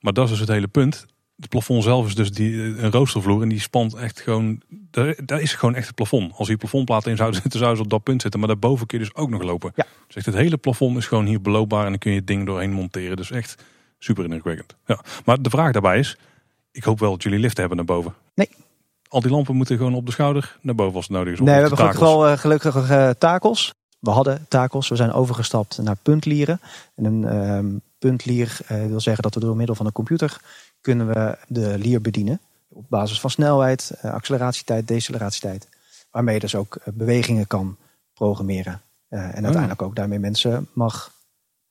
[0.00, 1.06] Maar dat is dus het hele punt.
[1.40, 5.40] Het plafond zelf is dus die, een roostervloer en die spant echt gewoon, daar, daar
[5.40, 6.32] is gewoon echt het plafond.
[6.36, 8.40] Als hier plafondplaten in zouden zitten, zouden ze op dat punt zitten.
[8.40, 9.72] Maar daarboven kun je dus ook nog lopen.
[9.74, 9.86] Ja.
[10.06, 12.46] Dus echt het hele plafond is gewoon hier beloopbaar en dan kun je het ding
[12.46, 13.16] doorheen monteren.
[13.16, 13.62] Dus echt
[13.98, 14.76] super indrukwekkend.
[14.86, 15.00] Ja.
[15.24, 16.16] Maar de vraag daarbij is,
[16.72, 18.14] ik hoop wel dat jullie lift hebben naar boven.
[18.34, 18.48] Nee.
[19.08, 21.38] Al die lampen moeten gewoon op de schouder naar boven als het nodig is.
[21.38, 23.74] Nee, we hebben gelukkig wel uh, gelukkig uh, takels.
[23.98, 26.60] We hadden takels, we zijn overgestapt naar puntlieren.
[26.94, 30.40] En een uh, puntlier wil zeggen dat we door middel van een computer
[30.80, 32.40] kunnen we de lier bedienen.
[32.68, 35.68] Op basis van snelheid, uh, acceleratietijd, deceleratietijd.
[36.10, 37.76] Waarmee je dus ook uh, bewegingen kan
[38.14, 38.80] programmeren.
[39.08, 41.12] en uiteindelijk ook daarmee mensen mag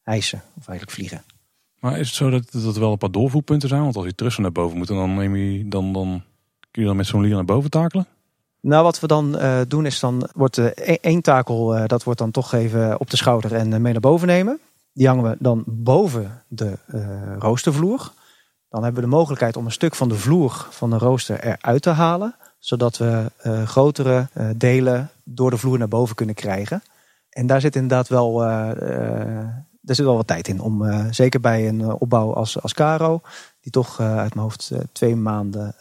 [0.02, 1.24] hijsen of eigenlijk vliegen.
[1.80, 3.82] Maar is het zo dat, dat er wel een paar doorvoerpunten zijn?
[3.82, 6.24] Want als je terug naar boven moet, dan, neem je, dan, dan
[6.72, 8.08] kun je dan met zo'n lier naar boven takelen?
[8.62, 10.66] Nou, wat we dan uh, doen is dan wordt uh,
[11.02, 14.28] één takel, uh, dat wordt dan toch even op de schouder en mee naar boven
[14.28, 14.60] nemen.
[14.94, 16.78] Die hangen we dan boven de
[17.40, 18.12] roostervloer.
[18.70, 21.82] Dan hebben we de mogelijkheid om een stuk van de vloer van de rooster eruit
[21.82, 22.36] te halen.
[22.60, 23.32] Zodat we
[23.66, 26.84] grotere delen door de vloer naar boven kunnen krijgen.
[27.30, 30.62] En daar zit inderdaad wel, daar zit wel wat tijd in.
[30.62, 33.22] Om, zeker bij een opbouw als, als Caro,
[33.62, 35.76] die toch uit mijn hoofd twee maanden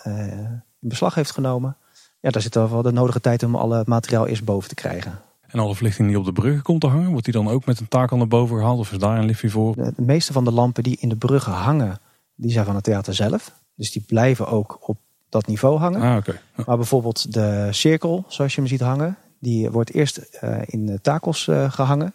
[0.81, 1.77] in beslag heeft genomen
[2.21, 5.21] ja, daar zit wel de nodige tijd om alle materiaal eerst boven te krijgen.
[5.47, 7.81] En alle verlichting die op de bruggen komt te hangen, wordt die dan ook met
[7.81, 9.75] een taak naar boven gehaald of is daar een liftje voor?
[9.75, 11.99] De, meeste van de lampen die in de bruggen hangen,
[12.39, 13.53] die zijn van het theater zelf.
[13.75, 16.01] Dus die blijven ook op dat niveau hangen.
[16.01, 16.25] Ah.
[16.25, 16.65] Ja.
[16.67, 21.49] Maar bijvoorbeeld de cirkel, zoals je hem ziet hangen, die wordt eerst eh, in takels
[21.49, 22.15] eh, gehangen.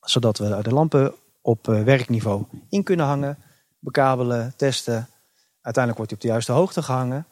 [0.00, 3.38] Zodat we de lampen op eh, werkniveau in kunnen hangen,
[3.78, 5.08] bekabelen, testen.
[5.60, 7.26] Uiteindelijk wordt hij op de juiste hoogte gehangen.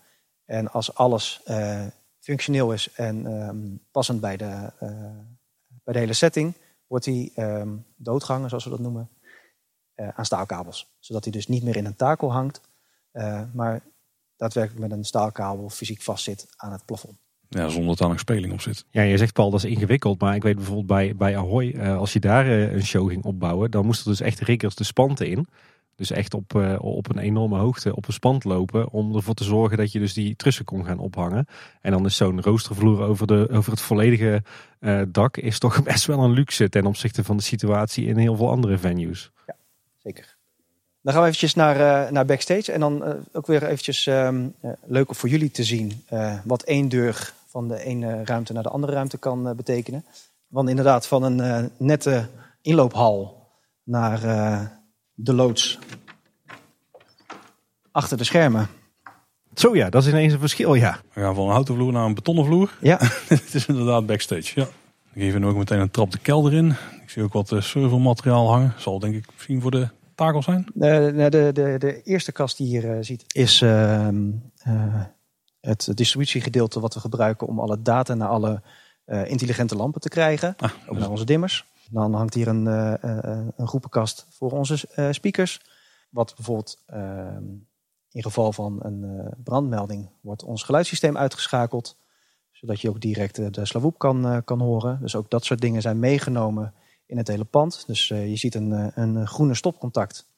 [0.44, 1.42] En als alles
[2.20, 4.72] functioneel is en ehm, passend bij de,
[5.84, 6.54] bij de hele setting,
[6.86, 9.08] wordt hij ehm, doodgehangen, zoals we dat noemen,
[9.94, 10.90] aan staalkabels.
[10.98, 12.60] Zodat hij dus niet meer in een takel hangt,
[13.10, 13.82] eh, maar
[14.36, 17.16] daadwerkelijk met een staalkabel fysiek vastzit aan het plafond.
[17.48, 18.84] ja, zonder dat daar nog speling op zit.
[18.90, 20.20] Ja, je zegt Paul, dat is ingewikkeld.
[20.20, 23.24] Maar ik weet bijvoorbeeld bij, bij Ahoy, eh, als je daar eh, een show ging
[23.24, 25.46] opbouwen, dan moest er dus echt riggers de spanten in.
[25.96, 28.90] Dus echt op, eh, op een enorme hoogte op een spand lopen.
[28.90, 31.46] Om ervoor te zorgen dat je dus die trussen kon gaan ophangen.
[31.80, 34.42] En dan is zo'n roostervloer over, de, over het volledige
[34.78, 38.36] eh, dak is toch best wel een luxe ten opzichte van de situatie in heel
[38.36, 39.30] veel andere venues.
[40.04, 40.36] Zeker.
[41.02, 42.72] Dan gaan we eventjes naar, eh, naar backstage.
[42.72, 46.38] En dan eh, ook weer eventjes ehm, eh, leuk om voor jullie te zien eh,
[46.44, 50.04] wat één deur van de ene ruimte naar de andere ruimte kan betekenen.
[50.54, 52.28] Want inderdaad, van een eh, nette
[52.62, 53.48] inloophal
[53.82, 54.60] naar eh,
[55.14, 55.78] de loods
[57.90, 58.68] achter de schermen.
[59.54, 61.00] Zo ja, dat is ineens een verschil, ja.
[61.12, 62.76] We gaan van een houten vloer naar een betonnen vloer.
[62.80, 62.98] Ja,
[63.28, 64.66] Het is inderdaad backstage, ja.
[65.14, 66.70] Dan geven we ook meteen een trap de kelder in.
[67.02, 68.74] Ik zie ook wat eh, servermateriaal hangen.
[68.76, 70.66] Zal denk ik misschien voor de takel zijn.
[70.74, 75.04] de, de, de, de, eerste kast die je hier eh, ziet is ehm, eh,
[75.60, 78.62] het distributiegedeelte wat we gebruiken om alle data naar alle
[79.06, 80.54] intelligente lampen te krijgen.
[80.56, 81.66] Ah, Ook naar onze dimmers.
[81.90, 82.66] Dan hangt hier een,
[83.56, 85.60] een groepenkast voor onze speakers.
[86.10, 87.44] Wat bijvoorbeeld ehm,
[88.10, 91.96] in geval van een brandmelding wordt ons geluidssysteem uitgeschakeld.
[92.64, 94.98] Zodat je ook direct eh, de slawoep kan, eh, kan horen.
[95.00, 96.74] Dus ook dat soort dingen zijn meegenomen
[97.06, 97.86] in het hele pand.
[97.86, 100.28] Dus eh, je ziet een, een groene stopcontact.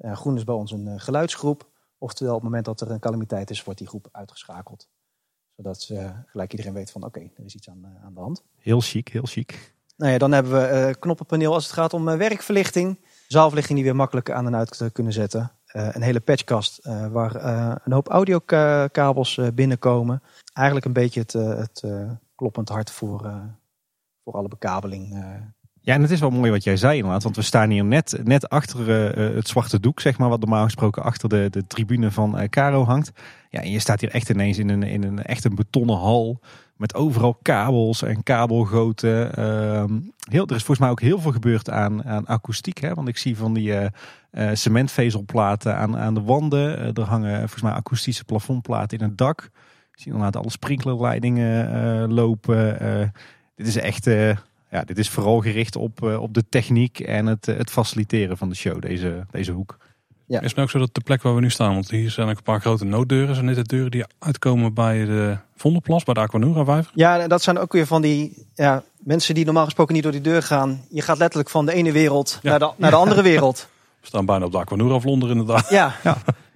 [0.00, 1.68] Groen is bij ons een geluidsgroep.
[1.98, 4.88] Oftewel op het moment dat er een calamiteit is, wordt die groep uitgeschakeld.
[5.56, 5.92] Zodat
[6.26, 8.42] gelijk iedereen weet van oké, er is iets aan, aan de hand.
[8.56, 9.74] Heel chic, heel chic.
[9.98, 12.98] Nou ja, dan hebben we eh, knoppenpaneel als het gaat om werkverlichting.
[13.28, 15.52] Zaalverlichting die we makkelijk aan en uit te kunnen zetten.
[15.68, 20.22] Eh, een hele patchkast eh, waar eh, een hoop audiokabels binnenkomen.
[20.52, 21.84] Eigenlijk een beetje het, het
[22.34, 23.32] kloppend hart voor,
[24.24, 25.24] voor alle bekabeling.
[25.88, 27.22] Ja, en het is wel mooi wat jij zei inderdaad.
[27.22, 30.28] Want we staan hier net, net achter eh, eh, het zwarte doek, zeg maar.
[30.28, 33.12] Wat normaal gesproken achter de, de tribune van eh Caro hangt.
[33.50, 36.40] Ja, en je staat hier echt ineens in een, in een echt een betonnen hal.
[36.76, 39.34] Met overal kabels en kabelgoten.
[39.34, 39.98] Ehm,
[40.30, 42.78] heel, er is volgens mij ook heel veel gebeurd aan, aan akoestiek.
[42.78, 42.94] Hè?
[42.94, 43.74] Want ik zie van die
[44.52, 46.94] cementvezelplaten aan, aan de wanden.
[46.94, 49.42] Er hangen volgens mij akoestische plafondplaten in het dak.
[49.92, 52.78] Ik zie inderdaad alle sprinklerleidingen lopen.
[53.56, 54.06] Dit is echt...
[54.68, 57.70] eh, ja, dit is vooral gericht op, eh, op de techniek en het, eh, het
[57.70, 59.76] faciliteren van de show, deze, deze hoek.
[60.26, 60.40] Ja.
[60.40, 62.28] Is het nou ook zo dat de plek waar we nu staan, want hier zijn
[62.28, 63.34] ook een paar grote nooddeuren.
[63.34, 66.92] Zijn dit de deuren die uitkomen bij de Vondelplas, bij de Aquanura vijver?
[66.94, 70.20] Ja, dat zijn ook weer van die ja, mensen die normaal gesproken niet door die
[70.20, 70.84] deur gaan.
[70.90, 72.50] Je gaat letterlijk van de ene wereld Ja.
[72.50, 73.68] naar, de, naar de andere wereld.
[74.00, 75.68] We staan bijna op de Aquanura vlonder inderdaad.
[75.70, 75.94] Ja,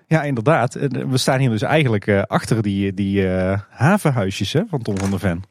[0.07, 0.75] Ja, inderdaad.
[0.75, 4.99] En We staan hier dus eigenlijk eh, achter die, die eh, havenhuisjes hè, van Tom
[4.99, 5.43] van der Ven.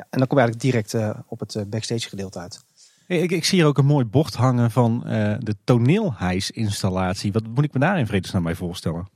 [0.00, 2.64] Ja, en dan kom je eigenlijk direct eh, op het eh, backstage gedeelte uit.
[3.06, 7.32] Hey, Ik, ik zie hier ook een mooi bord hangen van eh, de toneelhijsinstallatie.
[7.32, 9.08] Wat moet ik me daar in vredesnaam bij voorstellen?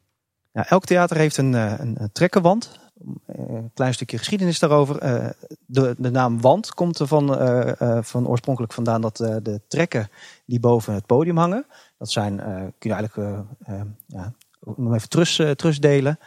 [0.53, 2.79] Elk theater heeft een, eh, een, een trekkenwand.
[3.27, 4.99] Eh, Een klein stukje geschiedenis daarover.
[5.67, 7.27] De, de naam wand komt er van,
[8.05, 10.09] van oorspronkelijk vandaan dat de trekken
[10.47, 11.67] die boven het podium hangen.
[11.99, 12.37] Dat zijn,
[12.79, 13.45] kun je eigenlijk
[14.07, 14.33] ja,
[14.77, 16.19] nog even trus, trusdelen.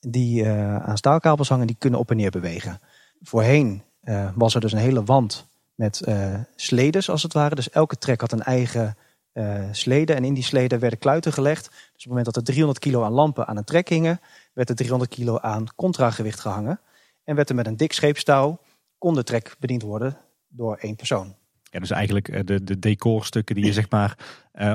[0.00, 2.80] Die aan staalkabels hangen, die kunnen op en neer bewegen.
[3.22, 7.54] Voorheen eh, was er dus een hele wand met eh sledes als het ware.
[7.54, 8.96] Dus elke trek had een eigen
[9.32, 10.14] eh slede.
[10.14, 11.64] En in die slede werden kluiten gelegd.
[11.68, 14.20] Dus op het moment dat er 300 kilo aan lampen aan een trek hingen,
[14.52, 16.80] werd er 300 kilo aan contragewicht gehangen.
[17.24, 18.60] En werd er met een dik scheepstouw,
[18.98, 20.16] kon de trek bediend worden
[20.48, 21.34] door één persoon.
[21.62, 24.16] Ja, dus eigenlijk de, de decorstukken die je zeg maar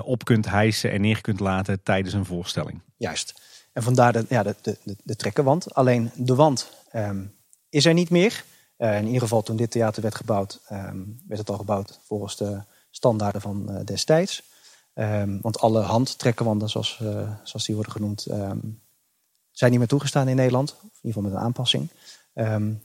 [0.04, 2.82] op kunt hijsen en neer kunt laten tijdens een voorstelling.
[2.98, 3.42] Juist.
[3.74, 5.74] En vandaar de, ja, de, de, de, de trekkenwand.
[5.74, 7.24] Alleen de wand ehm,
[7.70, 8.44] is er niet meer.
[8.86, 12.38] Eh, in ieder geval toen dit theater werd gebouwd, ehm, werd het al gebouwd volgens
[12.38, 12.60] de
[12.90, 14.44] standaarden van eh, destijds.
[14.94, 18.58] Ehm, want alle handtrekkenwanden, zoals, eh, zoals die worden genoemd, ehm,
[19.52, 20.72] zijn niet meer toegestaan in Nederland.
[20.72, 21.90] Of in ieder geval met een aanpassing.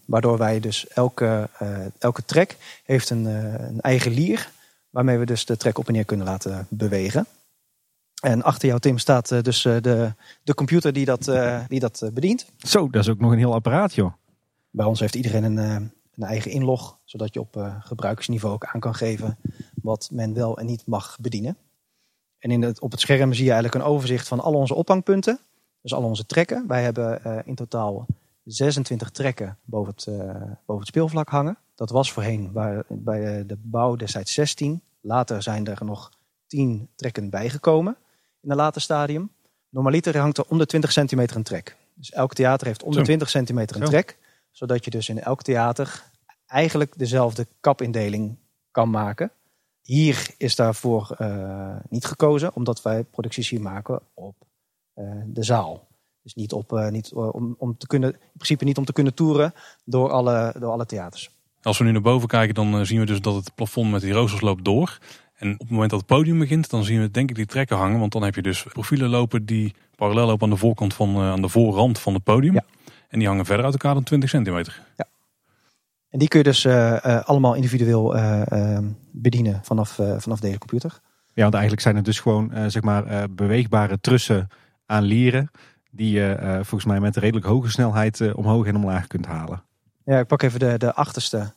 [0.04, 4.50] Waardoor wij dus elke, eh, elke trek heeft een, een eigen lier.
[4.90, 7.26] Waarmee we dus de trek op en neer kunnen laten bewegen.
[8.22, 11.24] En achter jou, Tim, staat dus de, de computer die dat,
[11.68, 12.46] die dat bedient.
[12.58, 14.12] Zo, dat is ook nog een heel apparaat joh.
[14.70, 15.74] Bij ons heeft iedereen een, eh,
[16.14, 19.38] een eigen inlog, zodat je op eh, gebruikersniveau ook aan kan geven
[19.82, 21.56] wat men wel en niet mag bedienen.
[22.38, 25.40] En in het, op het scherm zie je eigenlijk een overzicht van al onze ophangpunten.
[25.82, 26.66] Dus al onze trekken.
[26.66, 28.06] Wij hebben uh, in totaal
[28.44, 30.04] 26 trekken boven het,
[30.66, 31.58] boven het speelvlak hangen.
[31.74, 34.82] Dat was voorheen waar, bij de bouw destijds 16.
[35.00, 36.10] Later zijn er nog
[36.46, 37.96] 10 trekken bijgekomen
[38.40, 39.30] in een later stadium.
[39.68, 41.76] Normaliter hangt er om de 20 centimeter een trek.
[41.94, 44.18] Dus elk theater heeft om de 20 centimeter een trek.
[44.50, 46.04] Zodat je dus in elk theater
[46.46, 48.36] eigenlijk dezelfde kapindeling
[48.70, 49.30] kan maken.
[49.82, 54.34] Hier is daarvoor uh, niet gekozen, omdat wij producties hier maken op
[54.96, 55.88] uh, de zaal.
[56.22, 59.14] Dus niet op, uh, niet, om, om te kunnen, in principe niet om te kunnen
[59.14, 59.52] toeren
[59.84, 61.30] door alle, door alle theaters.
[61.62, 64.12] Als we nu naar boven kijken, dan zien we dus dat het plafond met die
[64.12, 64.98] roosters loopt door.
[65.34, 67.76] En op het moment dat het podium begint, dan zien we denk ik die trekken
[67.76, 67.98] hangen.
[67.98, 71.42] Want dan heb je dus profielen lopen die parallel lopen aan de voorkant van, aan
[71.42, 72.54] de voorrand van het podium.
[72.54, 72.64] Ja.
[73.10, 74.82] En die hangen verder uit elkaar dan 20 centimeter.
[74.96, 75.06] Ja.
[76.08, 76.72] En die kun je dus uh,
[77.06, 78.78] uh, allemaal individueel uh,
[79.10, 81.00] bedienen vanaf, vanaf deze computer.
[81.32, 84.48] Ja, want eigenlijk zijn het dus gewoon zeg maar beweegbare trussen
[84.86, 85.50] aan lieren.
[85.90, 89.62] Die je volgens mij met redelijk hoge snelheid omhoog en omlaag kunt halen.
[90.04, 91.54] Ja, ik pak even de, de achterste.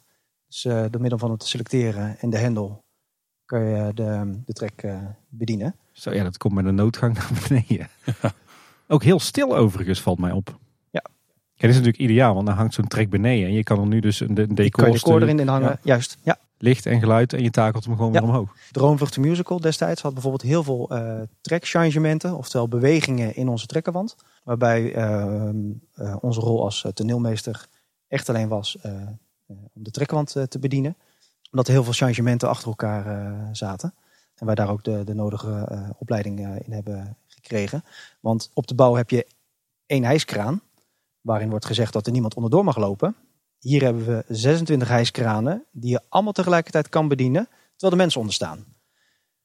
[0.47, 2.83] Dus door middel van het te selecteren en de hendel
[3.45, 4.85] kun je de, de trek
[5.29, 5.75] bedienen.
[5.91, 7.87] Zo ja, dat komt met een noodgang naar beneden.
[8.87, 10.59] Ook heel stil overigens valt mij op.
[11.67, 13.47] Dat is natuurlijk ideaal, want dan hangt zo'n trek beneden.
[13.47, 16.17] En je kan er nu dus een, een decor, decor erin in hangen, juist.
[16.23, 16.37] Ja.
[16.57, 18.55] Licht en geluid en je takelt hem gewoon weer omhoog.
[18.71, 24.15] Droomvlucht Musical destijds had bijvoorbeeld heel veel uh, trekchangementen, oftewel bewegingen in onze trekkenwand.
[24.43, 25.49] Waarbij uh,
[25.95, 27.67] uh, onze rol als toneelmeester
[28.07, 28.77] echt alleen was
[29.47, 30.95] om de trekkenwand te bedienen.
[31.51, 33.93] Omdat er heel veel changementen achter elkaar zaten.
[34.35, 37.83] En wij daar ook de, de nodige opleiding in hebben gekregen.
[38.19, 39.27] Want op de bouw heb je
[39.85, 40.61] één hijskraan
[41.23, 43.15] waarin wordt gezegd dat er niemand onderdoor mag lopen.
[43.59, 48.35] Hier hebben we 26 hijskranen die je allemaal tegelijkertijd kan bedienen, terwijl de mensen onder
[48.35, 48.65] staan.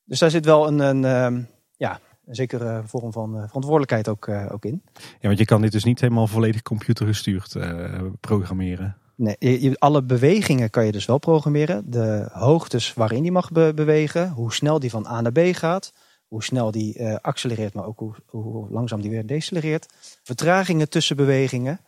[0.04, 1.44] Dus daar zit wel een, een uh,
[1.76, 4.82] ja, een zekere vorm van uh, verantwoordelijkheid ook, uh, ook in.
[4.94, 8.96] Ja, want je kan dit dus niet helemaal volledig computergestuurd uh, programmeren.
[9.16, 11.90] Nee, je, alle bewegingen kan je dus wel programmeren.
[11.90, 15.92] De hoogtes waarin die mag be bewegen, hoe snel die van A naar B gaat,
[16.28, 19.86] hoe snel die uh, accelereert, maar ook hoe, hoe, langzaam die weer decelereert.
[20.22, 21.80] Vertragingen tussen bewegingen.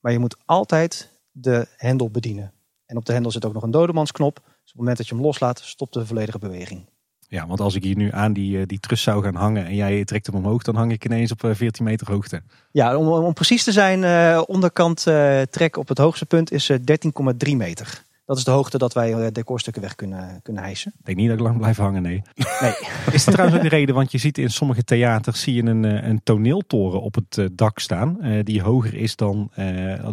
[0.00, 2.52] Maar je moet altijd de hendel bedienen.
[2.86, 4.34] En op de hendel zit ook nog een dodemansknop.
[4.34, 6.86] Dus op het moment dat je hem loslaat, stopt de volledige beweging.
[7.28, 9.74] Ja, want als ik hier nu aan die, eh, die trus zou gaan hangen en
[9.74, 12.42] jij trekt hem omhoog, dan hang ik ineens op 14 eh, meter hoogte.
[12.70, 16.70] Ja, om, om precies te zijn, uh, onderkant uh, trek op het hoogste punt is
[16.72, 18.02] 13,3 meter.
[18.24, 20.92] Dat is de hoogte dat wij eh, decorstukken weg kunnen, kunnen hijsen.
[20.98, 22.22] Ik denk niet dat ik lang blijf hangen, nee.
[22.60, 22.74] nee.
[23.12, 25.84] Is het trouwens ook de reden, want je ziet in sommige theaters zie je een,
[25.84, 28.18] eh, een toneeltoren op het eh, dak staan.
[28.42, 29.50] Die hoger is dan,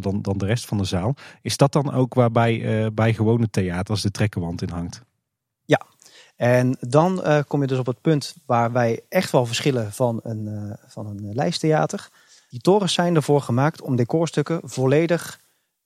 [0.02, 1.16] dan, dan de rest van de zaal.
[1.42, 5.02] Is dat dan ook waarbij bij gewone theaters de trekkenwand in hangt?
[5.66, 5.82] Ja,
[6.36, 10.76] en dan kom je dus op het punt waar wij echt wel verschillen van een,
[10.88, 12.10] van een lijsttheater.
[12.50, 15.40] Die torens zijn ervoor gemaakt om decorstukken volledig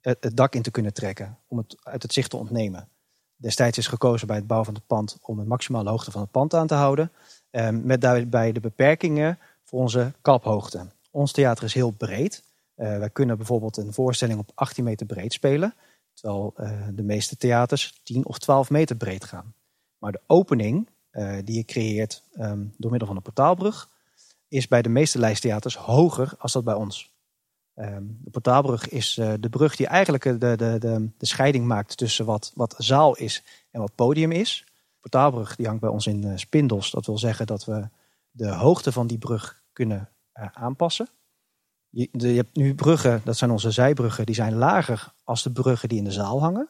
[0.05, 1.37] het, dak in te kunnen trekken.
[1.47, 2.87] Om het uit het zicht te ontnemen.
[3.35, 6.31] Destijds is gekozen bij het bouwen van het pand om een maximale hoogte van het
[6.31, 7.11] pand aan te houden.
[7.49, 10.87] Eh, met daarbij de beperkingen voor onze kaphoogte.
[11.11, 12.43] Ons theater is heel breed.
[12.77, 15.73] Uh, wij kunnen bijvoorbeeld een voorstelling op 18 meter breed spelen.
[16.13, 19.53] Terwijl uh, de meeste theaters 10 of 12 meter breed gaan.
[19.97, 23.89] Maar de opening uh, die je creëert um, door middel van een portaalbrug...
[24.47, 27.13] is bij de meeste lijsttheaters hoger als dat bij ons.
[27.75, 32.25] De portaalbrug is uh, de brug die eigenlijk de, de, de, de, scheiding maakt tussen
[32.25, 34.63] wat, wat zaal is en wat podium is.
[34.65, 36.91] De portaalbrug die hangt bij ons in uh, spindels.
[36.91, 37.89] Dat wil zeggen dat we
[38.31, 40.09] de hoogte van die brug kunnen
[40.39, 41.09] uh, aanpassen.
[41.89, 45.89] Je, je, hebt nu bruggen, dat zijn onze zijbruggen, die zijn lager als de bruggen
[45.89, 46.67] die in de zaal hangen.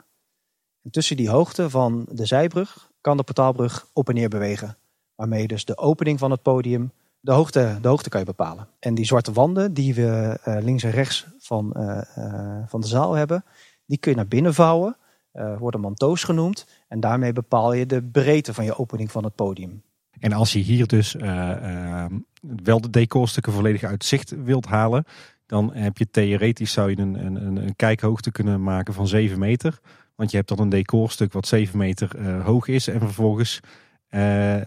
[0.84, 4.78] En tussen die hoogte van de zijbrug kan de portaalbrug op en neer bewegen.
[5.16, 6.92] Waarmee dus de opening van het podium
[7.26, 8.68] de hoogte, de hoogte kan je bepalen.
[8.80, 12.88] En die zwarte wanden die we uh, links en rechts van, uh, uh, van de
[12.88, 13.46] zaal hebben,
[13.86, 14.98] die kun je naar binnen vouwen.
[15.60, 16.66] worden mantoos genoemd.
[16.88, 19.84] En daarmee bepaal je de breedte van je opening van het podium.
[20.20, 21.14] En als je hier dus
[22.64, 25.06] wel de decorstukken volledig uit zicht wilt halen,
[25.46, 29.80] dan heb je theoretisch zou je een, een, een kijkhoogte kunnen maken van 7 meter.
[30.16, 33.60] Want je hebt dan een decorstuk wat 7 meter hoog is en vervolgens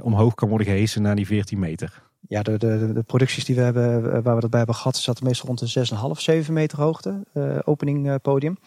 [0.00, 3.61] omhoog kan worden gehesen naar die 14 meter ja, de, de, de, producties die we
[3.61, 6.81] hebben, eh, waar we dat bij hebben gehad, zaten meestal rond de 6,5, 7 meter
[6.81, 8.59] hoogte, uh, opening uh, podium.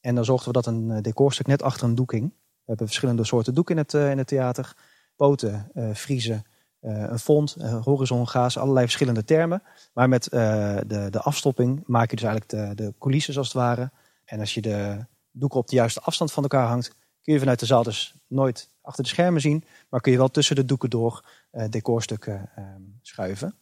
[0.00, 2.28] En dan zorgden we dat een decorstuk net achter een doek hing.
[2.28, 4.76] We hebben verschillende soorten doeken in het, in het theater.
[5.16, 6.44] Poten, friezen,
[6.80, 9.62] een font, horizon, gaas, allerlei verschillende termen.
[9.92, 13.90] Maar met de, de afstopping maak je dus eigenlijk de, de coulisses als het ware.
[14.24, 17.60] En als je de doeken op de juiste afstand van elkaar hangt, kun je vanuit
[17.60, 19.64] de zaal dus nooit achter de schermen zien.
[19.88, 21.24] Maar kun je wel tussen de doeken door
[21.70, 23.54] decorstukken ehm, schuiven.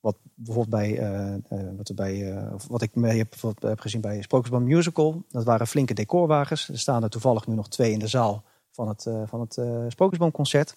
[0.00, 1.42] Wat bijvoorbeeld bij,
[1.76, 5.22] wat, er bij wat ik mee heb, heb gezien bij Sprookjesband Musical.
[5.28, 6.68] Dat waren flinke decorwagens.
[6.68, 9.52] Er staan er toevallig nu nog twee in de zaal van het, van het
[9.92, 10.76] Sprookjesboomconcert.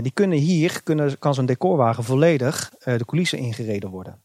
[0.00, 4.20] die kunnen hier, kunnen, kan zo'n decorwagen volledig de coulissen ingereden worden.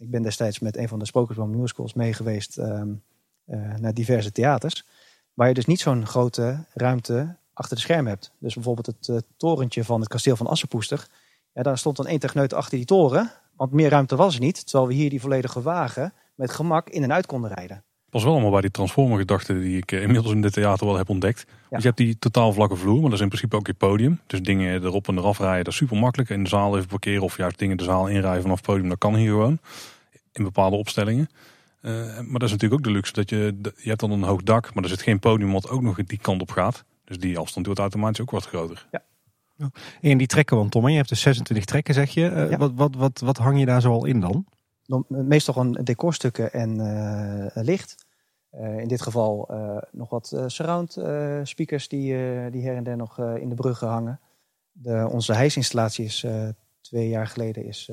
[0.00, 3.02] Ik ben destijds met een van de Sprookjesboom musicals mee geweest um,
[3.76, 4.84] naar diverse theaters.
[5.34, 8.32] Waar je dus niet zo'n grote ruimte achter de schermen hebt.
[8.38, 11.06] Dus bijvoorbeeld het uh, torentje van het kasteel van Assenpoester.
[11.52, 13.30] Ja, daar stond dan één techneut achter die toren.
[13.56, 14.66] Want meer ruimte was er niet.
[14.66, 17.84] Terwijl we hier die volledige wagen met gemak in en uit konden rijden.
[18.10, 20.96] Pas wel allemaal bij die transformer gedachten die ik uh, inmiddels in dit theater wel
[20.96, 21.44] heb ontdekt.
[21.68, 24.20] Dus je hebt die totaal vlakke vloer, maar dat is in principe ook je podium.
[24.26, 26.30] Dus dingen erop en eraf rijden, dat is super makkelijk.
[26.30, 28.98] In de zaal even parkeren of juist dingen de zaal inrijden vanaf het podium, dat
[28.98, 29.58] kan hier gewoon.
[30.32, 31.28] In bepaalde opstellingen.
[31.82, 34.42] Uh, maar dat is natuurlijk ook de luxe dat je, je hebt dan een hoog
[34.42, 36.84] dak, maar er zit geen podium wat ook nog die kant op gaat.
[37.10, 38.88] Dus die afstand wordt automatisch ook wat groter.
[38.90, 39.02] Ja.
[40.00, 42.48] En die trekken, want Tom, je hebt dus 26 trekken zeg je.
[42.50, 44.46] Uh, wat, wat, wat, wat hang je daar zoal in dan?
[45.08, 48.06] Meestal gewoon decorstukken en uh, licht.
[48.76, 49.48] in dit geval
[49.90, 50.92] nog wat surround
[51.42, 52.14] speakers die,
[52.50, 54.20] die her en der nog in de bruggen hangen.
[54.72, 56.26] De, onze hijsinstallatie is
[56.80, 57.90] twee jaar geleden is,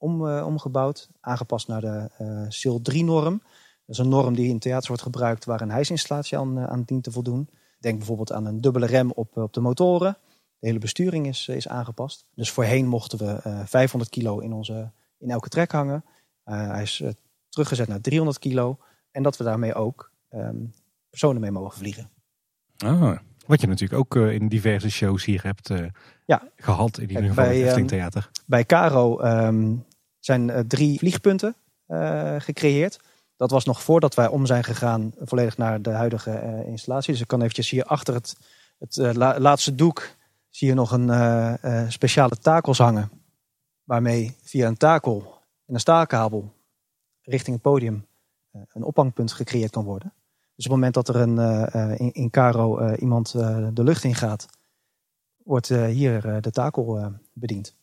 [0.00, 1.08] om, uh, omgebouwd.
[1.20, 3.38] Aangepast naar de uh, SIL 3-norm.
[3.86, 6.82] Dat is een norm die in theaters wordt gebruikt waar een hijsinstallatie aan, uh, aan
[6.86, 7.48] dient te voldoen.
[7.80, 10.16] Denk bijvoorbeeld aan een dubbele rem op, op de motoren.
[10.58, 12.24] De hele besturing is, is aangepast.
[12.34, 16.04] Dus voorheen mochten we 500 kilo in, onze, in elke trek hangen.
[16.44, 17.02] hij is
[17.48, 18.78] teruggezet naar 300 kilo.
[19.10, 20.72] En dat we daarmee ook um,
[21.10, 22.10] personen mee mogen vliegen.
[22.76, 23.16] Ah.
[23.46, 25.70] Wat je natuurlijk ook in diverse shows hier hebt
[26.26, 26.42] ja.
[26.56, 26.98] gehad.
[26.98, 28.30] In ieder geval bij, Efteling ehm, Theater.
[28.46, 29.84] Bij Caro um,
[30.18, 31.54] zijn uh, drie vliegpunten
[31.88, 33.00] uh, gecreëerd.
[33.40, 37.12] Dat was nog voordat wij om zijn gegaan volledig naar de huidige uh, installatie.
[37.12, 38.36] Dus ik kan eventjes hier achter het,
[38.78, 40.16] het la laatste doek
[40.50, 43.10] zie je nog een speciale takels hangen.
[43.84, 46.52] Waarmee via een takel en een staalkabel
[47.22, 48.06] richting het podium
[48.50, 50.12] een ophangpunt gecreëerd kan worden.
[50.54, 51.38] Dus op het moment dat er een,
[51.98, 53.32] in, in Caro iemand
[53.72, 54.46] de lucht in gaat,
[55.36, 57.74] wordt hier de takel bediend.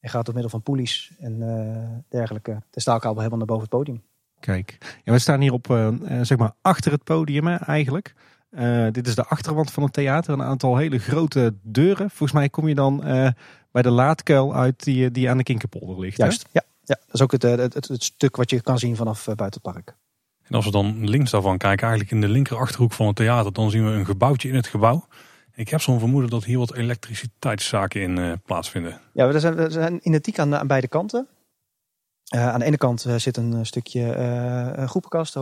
[0.00, 4.02] En gaat door middel van poelies en dergelijke de staalkabel helemaal naar boven het podium.
[4.40, 5.88] Kijk, ja, we staan hier op, uh,
[6.22, 8.14] zeg maar achter het podium eigenlijk.
[8.50, 10.32] Uh, dit is de achterwand van het theater.
[10.32, 12.10] Een aantal hele grote deuren.
[12.10, 13.00] Volgens mij kom je dan
[13.70, 16.16] bij de laadkuil uit die, die aan de Kinkerpolder ligt.
[16.16, 16.94] Juist, ja, ja.
[17.06, 19.72] Dat is ook het, het, het, het, stuk wat je kan zien vanaf buiten het
[19.72, 19.94] park.
[20.42, 23.52] En als we dan links daarvan kijken, eigenlijk in de linker achterhoek van het theater,
[23.52, 25.06] dan zien we een gebouwtje in het gebouw.
[25.54, 29.00] Ik heb zo'n vermoeden dat hier wat elektriciteitszaken in uh, plaatsvinden.
[29.12, 31.26] Ja, we zijn, we zijn identiek aan, aan beide kanten.
[32.34, 34.16] Uh, aan de ene kant uh, zit een stukje
[34.78, 35.36] uh, groepenkast,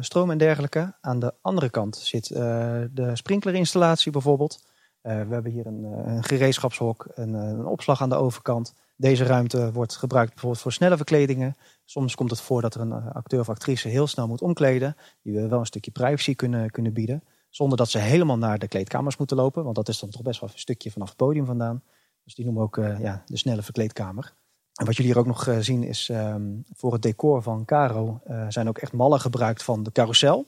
[0.00, 0.94] stroom en dergelijke.
[1.00, 4.64] Aan de andere kant zit de sprinklerinstallatie bijvoorbeeld.
[5.02, 8.74] we hebben hier een, gereedschapshok, een, een, opslag aan de overkant.
[8.96, 11.56] Deze ruimte wordt gebruikt bijvoorbeeld voor snelle verkledingen.
[11.84, 14.96] Soms komt het voor dat er een acteur of actrice heel snel moet omkleden.
[15.22, 17.24] Die we wel een stukje privacy kunnen, kunnen bieden.
[17.48, 19.64] Zonder dat ze helemaal naar de kleedkamers moeten lopen.
[19.64, 21.82] Want dat is dan toch best wel een stukje vanaf het podium vandaan.
[22.24, 24.34] Dus die noemen we ook ja, de snelle verkleedkamer.
[24.80, 28.20] En wat jullie hier ook nog uh, zien is um, voor het decor van Caro
[28.30, 30.46] uh, zijn ook echt mallen gebruikt van de carousel.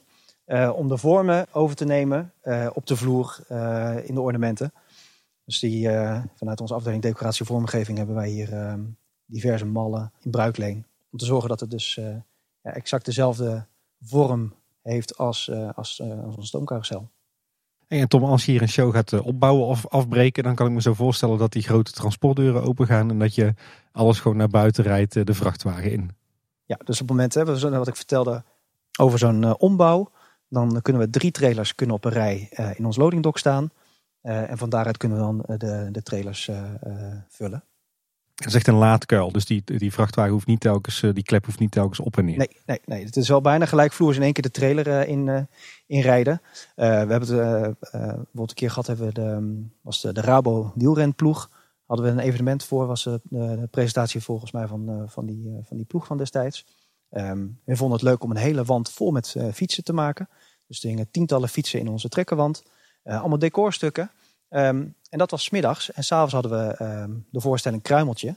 [0.75, 2.33] om de vormen over te nemen
[2.73, 3.37] op de vloer
[4.03, 4.73] in de ornamenten.
[5.45, 5.89] Dus die,
[6.35, 8.81] vanuit onze afdeling decoratie vormgeving hebben wij hier ehm,
[9.25, 10.85] diverse mallen in bruikleen.
[11.11, 11.99] Om te zorgen dat het dus
[12.61, 13.65] exact dezelfde
[14.01, 17.09] vorm heeft als, als, als een stoomcarousel.
[17.99, 20.73] En Tom, als je hier een show gaat eh, opbouwen of afbreken, dan kan ik
[20.73, 23.53] me zo voorstellen dat die grote transportdeuren open gaan en dat je
[23.91, 26.11] alles gewoon naar buiten rijdt, de vrachtwagen in.
[26.65, 27.45] Ja, dus op het moment, hè,
[27.77, 28.43] wat ik vertelde
[28.99, 30.11] over zo'n ombouw,
[30.49, 33.69] dan kunnen we drie trailers kunnen op een rij in ons loadingdock staan.
[34.21, 36.49] en van daaruit kunnen we dan de, de trailers
[37.29, 37.63] vullen.
[38.35, 39.31] Dat is echt een laadkuil.
[39.31, 42.25] Dus die, die vrachtwagen hoeft niet telkens, eh, die klep hoeft niet telkens op en
[42.25, 42.37] neer.
[42.37, 43.05] Nee, nee, nee.
[43.05, 45.41] het is wel bijna gelijkvloers in één keer de trailer uh, in, uh,
[45.85, 46.41] inrijden.
[46.75, 50.71] we hebben het bijvoorbeeld een keer gehad, hebben we de, ehm, was de, de Rabo
[50.75, 51.49] wielrenploeg.
[51.85, 55.85] Hadden we een evenement voor, was de, presentatie volgens mij van, van, die, van die
[55.85, 56.65] ploeg van destijds.
[57.11, 60.29] Um, we vonden het leuk om een hele wand vol met fietsen te maken.
[60.67, 62.63] Dus er hingen tientallen fietsen in onze trekkerwand.
[63.03, 64.11] allemaal decorstukken.
[64.55, 65.91] Um, en dat was smiddags.
[65.91, 68.35] En s'avonds hadden we um, de voorstelling Kruimeltje.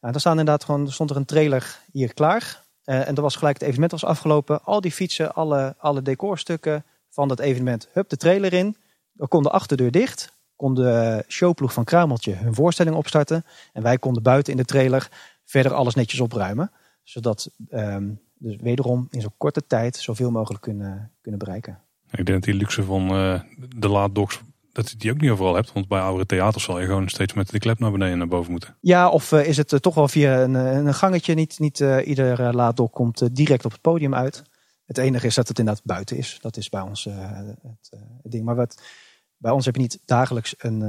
[0.00, 2.64] Nou, dan staan inderdaad gewoon, stond er een trailer hier klaar.
[2.84, 4.64] Uh, en er was gelijk het evenement was afgelopen.
[4.64, 7.88] Al die fietsen, alle, alle decorstukken van dat evenement.
[7.92, 8.76] Hup, de trailer in.
[9.12, 10.32] We konden de achterdeur dicht.
[10.56, 13.44] Kon de showploeg van Kruimeltje hun voorstelling opstarten.
[13.72, 15.08] En wij konden buiten in de trailer
[15.44, 16.70] verder alles netjes opruimen.
[17.02, 21.82] Zodat um, dus wederom in zo'n korte tijd zoveel mogelijk kunnen, kunnen bereiken.
[22.10, 23.40] Ik denk dat die luxe van uh,
[23.76, 24.40] de laaddoks
[24.72, 25.72] dat je die ook niet overal hebt.
[25.72, 28.28] Want bij oudere theaters zal je gewoon steeds met de klep naar beneden en naar
[28.28, 28.76] boven moeten.
[28.80, 33.36] Ja, of is het toch wel via een, een gangetje, niet, niet ieder laaddok komt
[33.36, 34.42] direct op het podium uit.
[34.84, 36.38] Het enige is dat het inderdaad buiten is.
[36.40, 37.92] Dat is bij ons het,
[38.22, 38.44] ding.
[38.44, 38.82] Maar wat,
[39.36, 40.80] bij ons heb je niet dagelijks een,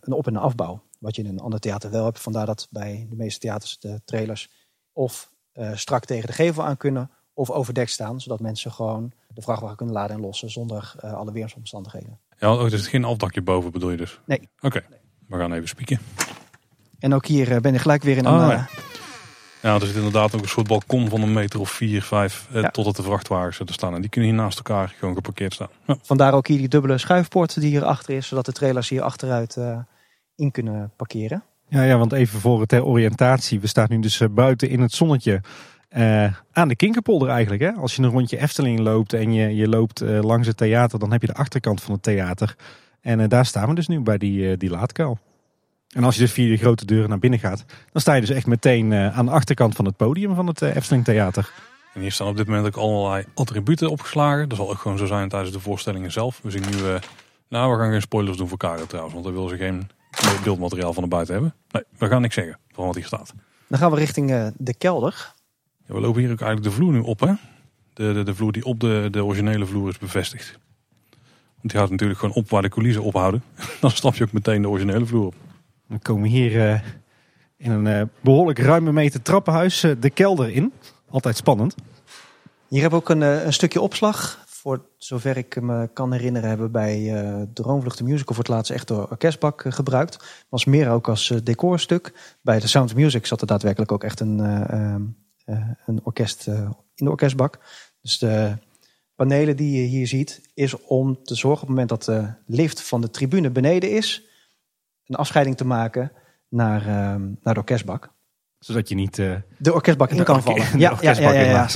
[0.00, 0.82] een op- en afbouw.
[0.98, 2.20] Wat je in een ander theater wel hebt.
[2.20, 4.50] Vandaar dat bij de meeste theaters de trailers
[4.92, 5.30] of
[5.74, 9.94] strak tegen de gevel aan kunnen of overdekt staan, zodat mensen gewoon de vrachtwagen kunnen
[9.94, 12.18] laden en lossen zonder uh, alle weersomstandigheden.
[12.38, 14.20] Ja, oh, er is geen afdakje boven bedoel je dus?
[14.24, 14.48] Nee.
[14.60, 14.82] Oké,
[15.26, 15.98] we gaan even spieken.
[16.98, 18.32] En ook hier uh, ben je gelijk weer in een...
[18.32, 18.68] Oh, ja.
[19.62, 22.62] ja, er zit inderdaad ook een soort balkon van een meter of vier, vijf, uh,
[22.62, 22.68] ja.
[22.68, 23.94] totdat de vrachtwagens er staan.
[23.94, 25.68] En die kunnen hier naast elkaar gewoon geparkeerd staan.
[25.86, 25.96] Ja.
[26.02, 29.58] Vandaar ook hier die dubbele schuifpoort die hier achter is, zodat de trailers hier achteruit
[30.34, 31.42] in kunnen parkeren.
[31.68, 33.60] Ja, ja, want even voor ter oriëntatie.
[33.60, 35.40] We staan nu dus buiten in het zonnetje.
[35.96, 37.62] Uh, aan de Kinkerpolder eigenlijk.
[37.62, 37.72] Hè?
[37.72, 41.12] Als je een rondje Efteling loopt en je, je loopt uh, langs het theater, dan
[41.12, 42.56] heb je de achterkant van het theater.
[43.00, 45.18] En uh, daar staan we dus nu bij die, die laadkuil.
[45.88, 48.30] En als je dus via de grote deuren naar binnen gaat, dan sta je dus
[48.30, 51.52] echt meteen aan de achterkant van het podium van het Efteling Theater.
[51.94, 54.48] En hier staan op dit moment ook allerlei attributen opgeslagen.
[54.48, 56.40] Dat zal ook gewoon zo zijn tijdens de voorstellingen zelf.
[56.42, 56.98] We zien nu,
[57.48, 59.90] nou we gaan geen spoilers doen voor Karel trouwens, want daar wil ze geen
[60.44, 61.54] beeldmateriaal van de buiten hebben.
[61.70, 63.34] Nee, we gaan niks zeggen van wat hier staat.
[63.66, 65.36] Dan gaan we richting de kelder.
[65.88, 67.32] Ja, we lopen hier ook eigenlijk de vloer nu op, hè?
[67.92, 70.58] De, de, de vloer die op de, de originele vloer is bevestigd.
[71.56, 73.42] Want die gaat natuurlijk gewoon op waar de coulissen ophouden.
[73.80, 75.34] Dan stap je ook meteen de originele vloer op.
[75.86, 76.80] We komen hier uh,
[77.56, 80.72] in een uh, behoorlijk ruime meter trappenhuis uh, de kelder in.
[81.10, 81.74] Altijd spannend.
[82.68, 84.44] Hier hebben we ook een, een stukje opslag.
[84.46, 88.70] Voor zover ik me kan herinneren hebben we bij Droomvlucht de Musical voor het laatst
[88.70, 90.44] echt de orkestbak gebruikt.
[90.48, 92.36] Was meer ook als decorstuk.
[92.42, 94.94] Bij de Sound of Music zat er daadwerkelijk ook echt een eh,
[95.86, 97.58] een orkest eh, in de orkestbak.
[98.00, 98.56] Dus de
[99.14, 102.82] panelen die je hier ziet, is om te zorgen op het moment dat de lift
[102.82, 104.22] van de tribune beneden is,
[105.06, 106.12] een afscheiding te maken
[106.48, 108.16] naar, ehm, naar de orkestbak
[108.58, 110.66] zodat je niet uh, de orkestbak in kan vallen.
[110.78, 111.68] Ja, ja, ja, ja, ja.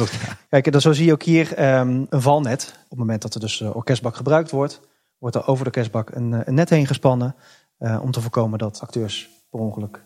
[0.48, 2.72] Kijk, dan zo zie je ook hier um, een valnet.
[2.82, 4.80] Op het moment dat er dus uh, orkestbak gebruikt wordt,
[5.18, 7.34] wordt er over de orkestbak een, een net heen gespannen.
[7.78, 10.04] Uh, om te voorkomen dat acteurs per ongeluk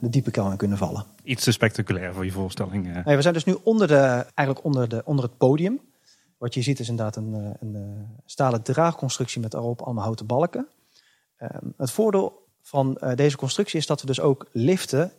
[0.00, 1.04] de diepe in kunnen vallen.
[1.22, 3.04] Iets te spectaculair voor je voorstelling.
[3.04, 5.80] Nee, we zijn dus nu onder, de, eigenlijk onder, de, onder het podium.
[6.38, 10.68] Wat je ziet is inderdaad een, een, een stalen draagconstructie met daarop allemaal houten balken.
[11.36, 15.12] Ehm, het voordeel van deze constructie is dat we dus ook liften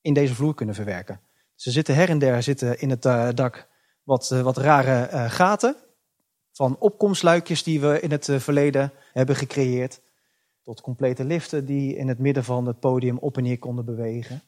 [0.00, 1.20] in deze vloer kunnen verwerken.
[1.54, 3.02] Ze zitten her en der zitten in het
[3.36, 3.68] dak
[4.02, 5.76] wat, wat rare gaten.
[6.52, 10.00] Van opkomstluikjes die we in het verleden hebben gecreëerd
[10.64, 14.42] tot complete liften die in het midden van het podium op en neer konden bewegen.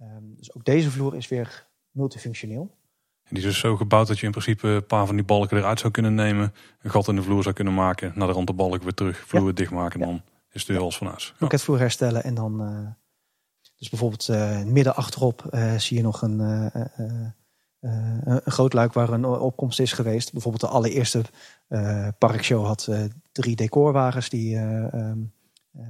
[0.00, 2.76] Um, dus ook deze vloer is weer multifunctioneel.
[3.22, 5.56] En die is dus zo gebouwd dat je in principe een paar van die balken
[5.56, 8.46] eruit zou kunnen nemen, een gat in de vloer zou kunnen maken, naar de rand
[8.46, 9.52] de balk weer terug, vloer ja.
[9.52, 11.34] dichtmaken en dan is het weer als van huis.
[11.38, 11.58] Ja.
[11.58, 12.88] vloer herstellen en dan, uh,
[13.76, 16.38] dus bijvoorbeeld uh, midden achterop uh, zie je nog een,
[17.80, 20.32] een groot luik waar een opkomst is geweest.
[20.32, 21.22] Bijvoorbeeld de allereerste
[22.18, 22.88] parkshow had
[23.32, 25.33] drie decorwagens die um, uh,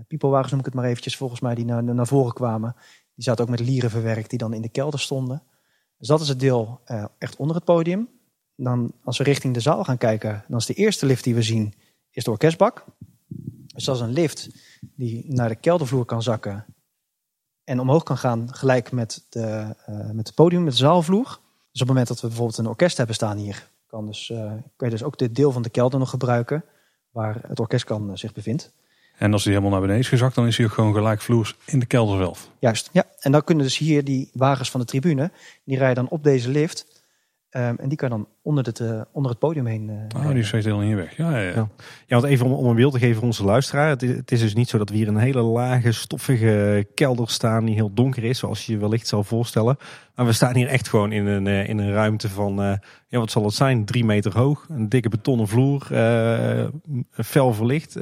[0.06, 2.76] piepelwagens noem ik het maar eventjes, volgens mij, die naar, naar voren kwamen.
[3.14, 5.42] Die zaten ook met lieren verwerkt die dan in de kelder stonden.
[5.98, 8.08] Dus dat is het deel uh, echt onder het podium.
[8.56, 11.42] Dan als we richting de zaal gaan kijken, dan is de eerste lift die we
[11.42, 11.74] zien,
[12.10, 12.84] is de orkestbak.
[13.74, 14.48] Dus dat is een lift
[14.80, 16.64] die naar de keldervloer kan zakken
[17.64, 21.24] en omhoog kan gaan gelijk met, de, uh, met het podium, met de zaalvloer.
[21.24, 24.26] Dus op het moment dat we bijvoorbeeld een orkest hebben staan hier, kan, dus,
[24.76, 26.64] kan je dus ook dit deel van de kelder nog gebruiken
[27.10, 28.72] waar het orkest kan zich bevindt.
[29.16, 31.56] En als die helemaal naar beneden is gezakt, dan is hij ook gewoon gelijk vloers
[31.66, 32.50] in de kelder zelf.
[32.58, 33.04] Juist, ja.
[33.20, 35.30] En dan kunnen dus hier die wagens van de tribune,
[35.64, 37.02] die rijden dan op deze lift.
[37.56, 39.88] Um, en die kan dan onder het, uh, onder het podium heen.
[39.88, 41.16] Uh, oh, die is helemaal hier weg.
[41.16, 41.54] Ja, ja, ja.
[41.54, 41.68] ja.
[42.06, 43.88] ja want even om, om, een beeld te geven voor onze luisteraar.
[43.88, 47.30] Het is, het is, dus niet zo dat we hier een hele lage, stoffige kelder
[47.30, 49.76] staan die heel donker is, zoals je je wellicht zal voorstellen.
[50.14, 53.30] Maar we staan hier echt gewoon in een, uh, in een ruimte van, ja, wat
[53.30, 53.84] zal het zijn?
[53.84, 55.86] Drie meter hoog, een dikke betonnen vloer,
[57.12, 57.98] fel verlicht.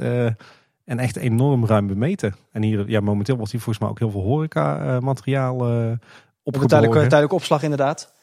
[0.85, 2.35] En echt enorm ruim bemeten.
[2.51, 5.91] En hier, ja, momenteel wordt hier volgens mij ook heel veel horeca-materiaal uh,
[6.43, 6.67] opgeborgen.
[6.67, 8.13] Tijdelijk, tijdelijk opslag inderdaad.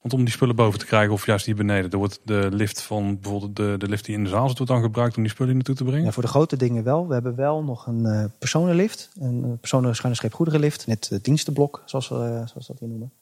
[0.00, 1.90] Want om die spullen boven te krijgen of juist hier beneden.
[1.90, 4.72] Er wordt de lift van bijvoorbeeld de, de lift die in de zaal zit wordt
[4.72, 6.04] dan gebruikt om die spullen naartoe te brengen?
[6.04, 7.06] Ja, voor de grote dingen wel.
[7.06, 9.10] We hebben wel nog een uh, personenlift.
[9.18, 10.86] Een personen schuine scheep goederenlift.
[10.86, 13.12] Met uh, dienstenblok, zoals we, uh, zoals dat hier noemen.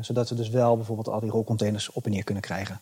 [0.00, 2.80] zodat we dus wel bijvoorbeeld al die rolcontainers op en neer kunnen krijgen.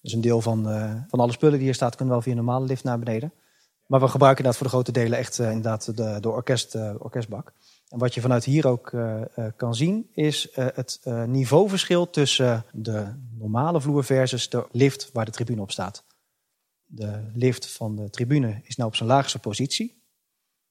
[0.00, 0.62] Dus een deel van,
[1.08, 3.32] van alle spullen die hier staat kunnen wel via een normale lift naar beneden.
[3.86, 6.94] Maar we gebruiken inderdaad voor de grote delen echt uh, inderdaad de, de orkest, uh,
[6.98, 7.52] orkestbak.
[7.88, 9.20] En wat je vanuit hier ook uh,
[9.56, 13.06] kan zien, is het niveauverschil tussen de
[13.38, 16.04] normale vloer versus de lift waar de tribune op staat.
[16.84, 20.02] de lift van de tribune is nou op zijn laagste positie.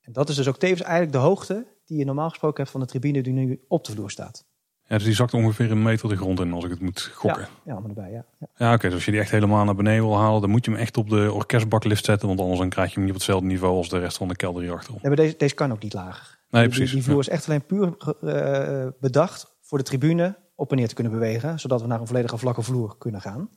[0.02, 2.80] En dat is dus ook tevens eigenlijk de hoogte die je normaal gesproken hebt van
[2.80, 4.46] de tribune die nu op de vloer staat.
[4.88, 7.42] Ja, dus die zakt ongeveer een meter de grond in als ik het moet gokken.
[7.42, 8.26] Ja, ja maar erbij, ja.
[8.40, 8.48] ja.
[8.58, 8.86] Ja, oké.
[8.86, 10.98] dus als je die echt helemaal naar beneden wil halen, dan moet je hem echt
[10.98, 12.28] op de orkestbaklift zetten.
[12.28, 14.36] Want anders dan krijg je hem niet op hetzelfde niveau als de rest van de
[14.36, 15.00] kelder hierachterom.
[15.02, 16.38] Nee, maar deze, deze kan ook niet lager.
[16.50, 16.94] Nee, Die- precies.
[16.94, 20.94] Die, vloer is echt alleen puur eh, bedacht voor de tribune op en neer te
[20.94, 21.60] kunnen bewegen.
[21.60, 23.50] Zodat we naar een volledige vlakke vloer kunnen gaan.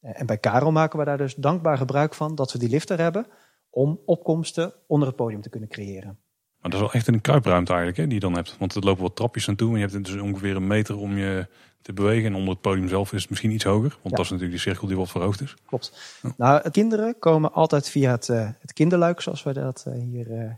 [0.00, 2.90] Eh, en bij Karel maken we daar dus dankbaar gebruik van dat we die lift
[2.90, 3.26] er hebben.
[3.70, 6.18] Om opkomsten onder het podium te kunnen creëren.
[6.60, 8.56] Maar dat is wel echt een kruipruimte eigenlijk hè, die je dan hebt.
[8.58, 9.68] Want er lopen wat trapjes naartoe.
[9.72, 11.46] En je hebt dus ongeveer een meter om je
[11.82, 12.26] te bewegen.
[12.26, 13.88] En onder het podium zelf is het misschien iets hoger.
[13.90, 14.10] Want Ja.
[14.10, 15.54] dat is natuurlijk die cirkel die wat verhoogd is.
[15.66, 16.18] Klopt.
[16.36, 20.50] Nou, kinderen komen altijd via het, eh, het kinderluik, zoals wij dat eh, hier eh,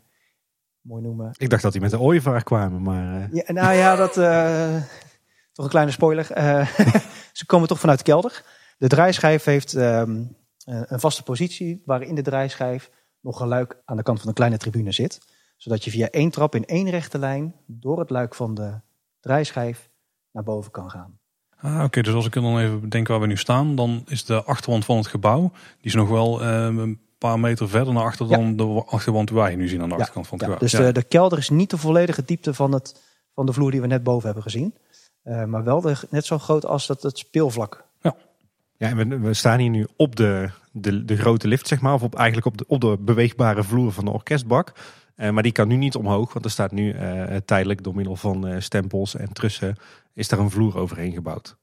[0.80, 1.30] mooi noemen.
[1.36, 4.74] Ik dacht dat die met de ooievaar kwamen, maar eh, Ja, nou ja, dat eh,
[5.52, 6.30] toch een kleine spoiler.
[6.30, 6.66] Eh,
[7.32, 8.44] ze komen toch vanuit de kelder.
[8.78, 10.22] De draaischijf heeft ehm,
[10.64, 14.34] eh, een vaste positie waarin de draaischijf nog een luik aan de kant van de
[14.34, 15.18] kleine tribune zit.
[15.62, 18.80] Zodat je via één trap in één rechte lijn door het luik van de
[19.20, 19.90] draaischijf
[20.32, 21.18] naar boven kan gaan.
[21.60, 22.02] Ah, oké.
[22.02, 23.74] dus als ik dan even bedenk waar we nu staan.
[23.74, 25.40] Dan is de achterwand van het gebouw.
[25.52, 28.36] Die is nog wel eh, een paar meter verder naar achter Ja.
[28.36, 30.68] dan de achterwand die wij nu zien aan de achterkant van het Ja, gebouw.
[30.68, 30.86] dus Ja.
[30.86, 33.02] de, de kelder is niet de volledige diepte van, het,
[33.34, 34.74] van de vloer die we net boven hebben gezien.
[35.22, 37.84] Eh, maar wel de, net zo groot als dat het speelvlak.
[38.02, 38.14] ja,
[38.89, 41.94] en we, we staan hier nu op de, de, de grote lift, zeg maar.
[41.94, 44.72] Of op, eigenlijk op de, op de beweegbare vloer van de orkestbak.
[45.22, 48.16] Eh, maar die kan nu niet omhoog, want er staat nu eh, tijdelijk door middel
[48.16, 49.76] van eh, stempels en trussen
[50.12, 51.56] is daar een vloer overheen gebouwd.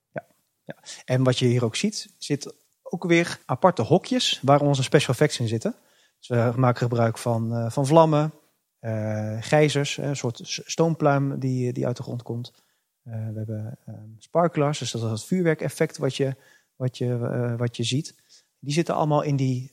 [1.06, 2.54] En wat je hier ook ziet, zit
[2.84, 5.76] ook weer aparte hokjes waar onze special effects in zitten.
[6.20, 8.34] Dus we maken gebruik van, van vlammen,
[8.80, 12.54] eh gijzers, een soort stoompluim die, die uit de grond komt.
[13.02, 16.36] We hebben eh, sparklers, dus dat is het vuurwerkeffect wat je,
[16.76, 18.16] wat, je, wat je ziet.
[18.60, 19.70] Die zitten allemaal in die,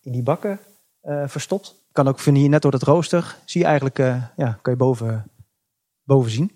[0.00, 0.60] in die bakken
[1.26, 1.83] verstopt.
[1.94, 4.78] Kan ook van hier net door het rooster, zie je eigenlijk, eh, ja, kan je
[4.78, 5.30] boven,
[6.02, 6.50] boven zien.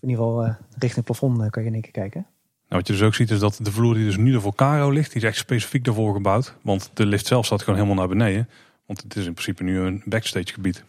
[0.00, 2.20] In ieder geval eh, richting het plafond eh, kan je in één keer kijken.
[2.20, 4.54] Nou, wat je dus ook ziet is dat de vloer die dus nu er voor
[4.54, 6.54] Caro ligt, die is echt specifiek daarvoor gebouwd.
[6.62, 8.48] Want de lift zelf staat gewoon helemaal naar beneden.
[8.86, 10.84] Want het is in principe nu een backstage gebied.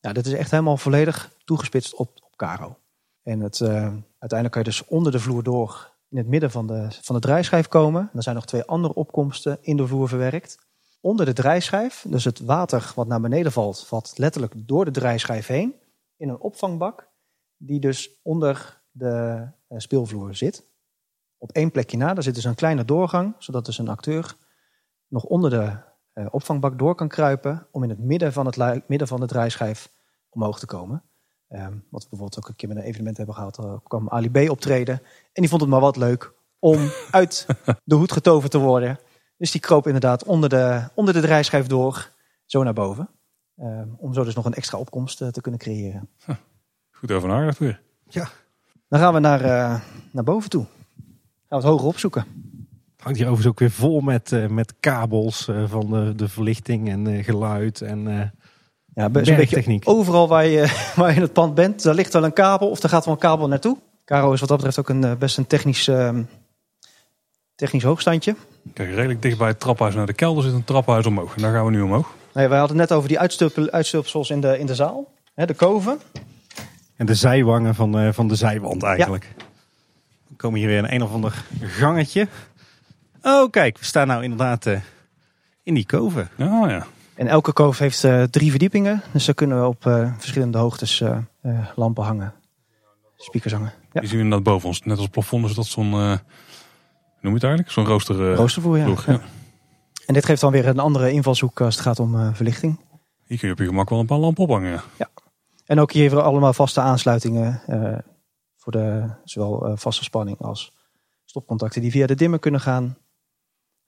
[0.00, 2.78] Ja, dit is echt helemaal volledig toegespitst op, op Caro.
[3.22, 3.60] En het,
[4.18, 7.20] uiteindelijk kan je dus onder de vloer door in het midden van de, van de
[7.20, 8.10] draaischijf komen.
[8.14, 10.58] Er zijn nog twee andere opkomsten in de vloer verwerkt.
[11.04, 15.46] Onder de draaischijf, dus het water wat naar beneden valt, valt letterlijk door de draaischijf
[15.46, 15.74] heen
[16.16, 17.10] in een opvangbak.
[17.56, 20.64] Die dus onder de eh, speelvloer zit.
[21.38, 24.36] Op één plekje na, daar zit dus een kleine doorgang, zodat dus een acteur
[25.08, 25.76] nog onder de
[26.12, 29.92] eh, opvangbak door kan kruipen om in het midden van, het midden van de draaischijf
[30.28, 31.02] omhoog te komen.
[31.48, 33.58] Ehm, wat we bijvoorbeeld ook een keer met een evenement hebben gehad.
[33.58, 34.94] Er kwam Ali B optreden
[35.32, 37.46] en die vond het maar wat leuk om uit
[37.84, 38.98] de hoed getoverd te worden.
[39.42, 42.10] Dus die kroop inderdaad onder de, onder de draaischijf door,
[42.46, 43.08] zo naar boven.
[43.56, 46.08] Ehm, om zo dus nog een extra opkomst eh, te kunnen creëren.
[46.90, 47.80] Goed over nagedacht weer.
[48.88, 50.64] Dan gaan we naar, eh, naar boven toe.
[50.64, 51.08] Gaan
[51.48, 52.24] we het hoger opzoeken.
[52.96, 56.88] Hangt hier overigens ook weer vol met, eh, met kabels eh, van de, de verlichting
[56.88, 57.80] en eh, geluid.
[57.80, 58.28] En, eh,
[58.94, 59.88] Ja, zo'n beetje Bergtechniek.
[59.88, 62.82] overal waar je, waar je in het pand bent, daar ligt wel een kabel of
[62.82, 63.78] er gaat wel een kabel naartoe.
[64.04, 66.22] Caro is wat dat betreft ook een, best een technisch, ehm,
[67.54, 68.36] technisch hoogstandje.
[68.74, 71.34] Kijk, redelijk dicht bij het traphuis naar de kelder zit een traphuis omhoog.
[71.36, 72.14] En daar gaan we nu omhoog.
[72.34, 73.18] Nee, wij hadden het net over die
[73.72, 75.12] uitstulpsels in de, in de zaal.
[75.34, 76.00] Hè, de koven.
[76.96, 79.34] en de zijwangen van, eh, van de zijwand eigenlijk.
[80.28, 82.28] Dan komen hier weer een een of ander gangetje.
[83.22, 84.80] Oh kijk, we staan nou inderdaad eh,
[85.62, 86.28] in die koven.
[86.36, 86.86] Ja, ja.
[87.14, 89.02] En elke koof heeft eh, drie verdiepingen.
[89.12, 92.32] Dus daar kunnen we op eh, verschillende hoogtes eh, eh, lampen hangen.
[93.16, 93.72] Speakers hangen.
[93.92, 94.80] Ja, Die zien we inderdaad boven ons.
[94.80, 96.12] Net als het plafond is dat zo'n, eh,
[97.22, 97.70] noem je het eigenlijk?
[97.70, 98.30] Zo'n rooster.
[98.30, 98.94] eh, roostervoer, ja.
[99.06, 99.20] ja.
[100.06, 102.80] En dit geeft dan weer een andere invalshoek als het gaat om eh, verlichting.
[103.26, 104.82] Hier kun je op je gemak wel een paar lampen ophangen.
[104.98, 105.08] ja.
[105.66, 107.98] En ook hier hebben we allemaal vaste aansluitingen eh,
[108.56, 110.72] voor de zowel vaste spanning als
[111.24, 112.96] stopcontacten die via de dimmer kunnen gaan.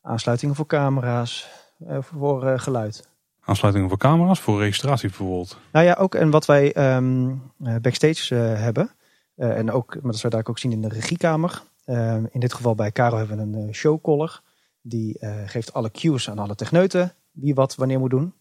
[0.01, 1.49] Aansluitingen voor camera's,
[2.01, 3.09] voor geluid.
[3.41, 5.59] Aansluitingen voor camera's, voor registratie bijvoorbeeld.
[5.73, 7.31] Nou ja, ook en wat wij ehm,
[7.65, 8.91] eh, backstage hebben.
[9.37, 11.63] en ook, maar dat zou ik ook zien in de regiekamer.
[11.85, 14.41] Eh, in dit geval bij Caro hebben we een eh, showcaller.
[14.81, 17.15] Die eh, geeft alle cues aan alle techneuten.
[17.31, 18.35] Wie wat wanneer moet doen.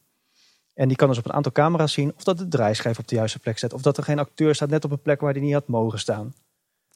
[0.74, 3.15] En die kan dus op een aantal camera's zien of dat de draaischijf op de
[3.15, 3.74] juiste plek zet.
[3.74, 5.99] Of dat er geen acteur staat net op een plek waar die niet had mogen
[5.99, 6.34] staan.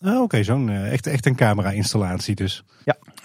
[0.01, 2.63] Ah, Oké, zo'n eh, echt, echt een camera-installatie dus.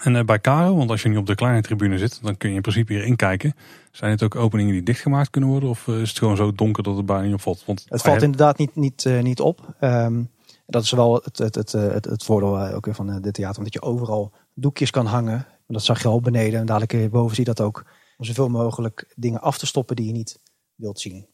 [0.03, 2.49] En eh, bij Caro, want als je nu op de kleine tribune zit, dan kun
[2.49, 3.55] je in principe hierin kijken.
[3.91, 5.69] Zijn het ook openingen die dichtgemaakt kunnen worden?
[5.69, 7.63] Of is het gewoon zo donker dat het bijna niet opvalt?
[7.65, 9.75] Want Het valt inderdaad niet, niet, eh, niet op.
[9.79, 10.21] Ehm,
[10.65, 13.21] dat is wel het, het, het, eh, het, het voordeel eh, ook weer van eh,
[13.21, 13.57] dit theater.
[13.57, 15.45] Omdat je overal doekjes kan hangen.
[15.67, 16.59] Dat zag je al beneden.
[16.59, 17.85] En dadelijk boven zie je dat ook.
[18.17, 20.39] Om zoveel mogelijk dingen af te stoppen die je niet
[20.75, 21.27] wilt zien.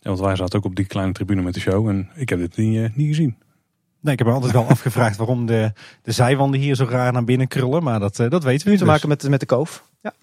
[0.00, 2.38] Ja, want wij zaten ook op die kleine tribune met de show en ik heb
[2.38, 3.36] dit niet, niet gezien.
[4.00, 7.24] Nee, ik heb me altijd wel afgevraagd waarom de, de zijwanden hier zo raar naar
[7.24, 7.82] binnen krullen.
[7.82, 8.92] Maar dat, dat weten we nu Te dus.
[8.92, 9.88] maken met, met de koof.
[10.00, 10.14] Ja.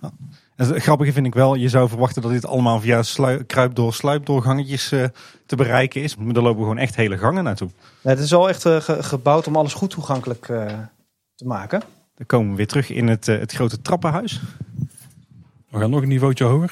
[0.57, 3.01] En het grappige vind ik wel, je zou verwachten dat dit allemaal via
[3.47, 5.03] kruipdoor, sluipdoorgangetjes eh,
[5.45, 6.15] te bereiken is.
[6.15, 7.69] Maar er lopen gewoon echt hele gangen naartoe.
[8.01, 10.65] Het is al echt eh, ge- gebouwd om alles goed toegankelijk eh,
[11.35, 11.81] te maken.
[12.15, 14.41] Dan komen we weer terug in het, eh, het grote trappenhuis.
[15.69, 16.71] We gaan nog een niveautje hoger.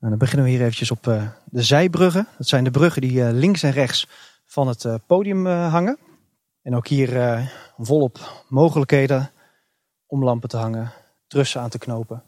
[0.00, 2.26] En dan beginnen we hier eventjes op eh, de zijbruggen.
[2.38, 4.08] Dat zijn de bruggen die eh, links en rechts
[4.44, 5.98] van het eh, podium eh, hangen.
[6.62, 7.46] En ook hier eh,
[7.78, 9.30] volop mogelijkheden
[10.06, 10.92] om lampen te hangen,
[11.26, 12.22] trussen aan te knopen.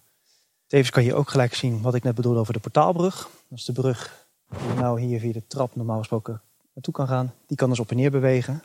[0.74, 3.28] Tevens kan je ook gelijk zien wat ik net bedoelde over de portaalbrug.
[3.48, 6.40] Dat is de brug die nou hier via de trap normaal gesproken
[6.72, 7.32] naartoe kan gaan.
[7.46, 8.62] Die kan dus op en neer bewegen.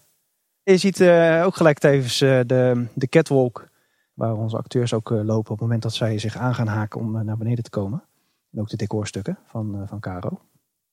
[0.63, 3.67] En je ziet eh, ook gelijk tevens eh, de, de catwalk
[4.13, 6.99] waar onze acteurs ook eh, lopen op het moment dat zij zich aan gaan haken
[6.99, 8.03] om naar beneden te komen.
[8.51, 10.39] En ook de decorstukken van, van Caro.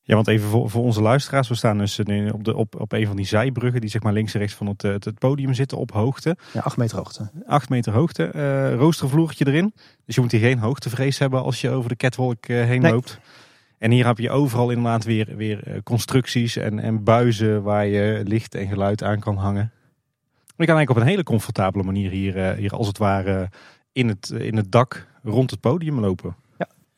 [0.06, 1.48] Ja, want even voor, voor onze luisteraars.
[1.48, 1.98] We staan dus
[2.32, 4.66] op, de, op, op een van die zijbruggen die zeg maar links en rechts van
[4.66, 6.36] het, eh, het, podium zitten op hoogte.
[6.52, 7.30] Ja, acht meter hoogte.
[7.46, 8.24] 8 meter hoogte.
[8.24, 9.72] eh roostervloertje erin.
[10.04, 12.92] Dus je moet hier geen hoogtevrees hebben als je over de catwalk eh, heen Nee.
[12.92, 13.20] loopt.
[13.78, 18.54] En hier heb je overal inderdaad weer, weer constructies en, en buizen waar je licht
[18.54, 19.72] en geluid aan kan hangen.
[20.56, 23.48] Je kan eigenlijk op een hele comfortabele manier hier, hier als het ware
[23.92, 26.36] in het, in het dak rond het podium lopen.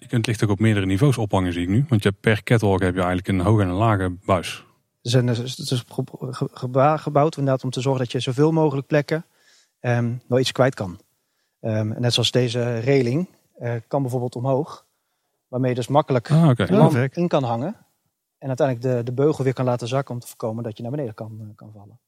[0.01, 1.85] Je kunt het licht ook op meerdere niveaus ophangen zie ik nu.
[1.89, 4.65] Want je hebt per catwalk heb je eigenlijk een hoge en een lage buis.
[5.03, 8.21] Ze zijn dus, het is ge- ge- geba- gebouwd inderdaad om te zorgen dat je
[8.21, 9.25] zoveel mogelijk plekken
[9.81, 10.99] ehm, wel iets kwijt kan.
[11.61, 14.87] Ehm, net zoals deze reling eh, kan bijvoorbeeld omhoog.
[15.49, 16.59] Waarmee je dus makkelijk Ah,
[17.17, 17.77] in kan hangen.
[18.39, 20.93] En uiteindelijk de, de beugel weer kan laten zakken om te voorkomen dat je naar
[20.93, 22.01] beneden kan, eh, kan vallen.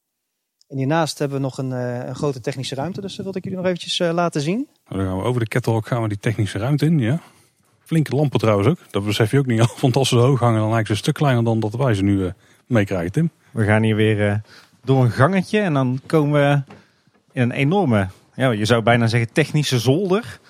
[0.68, 3.00] En hiernaast hebben we nog een, eh, een grote technische ruimte.
[3.00, 4.68] Dus dat wilde ik jullie nog eventjes laten zien.
[4.88, 6.98] Nou, dan gaan we over de catwalk gaan we die technische ruimte in.
[6.98, 7.20] Ja.
[7.90, 8.78] Flinke lampen trouwens ook.
[8.90, 9.68] Dat besef je ook niet al.
[9.80, 11.94] Want als ze zo hoog hangen dan lijken ze een stuk kleiner dan dat wij
[11.94, 12.32] ze nu eh,
[12.66, 13.30] meekrijgen Tim.
[13.50, 14.34] We gaan hier weer eh,
[14.84, 16.74] door een gangetje en dan komen we
[17.32, 20.40] in een enorme, ja, je zou bijna zeggen technische zolder.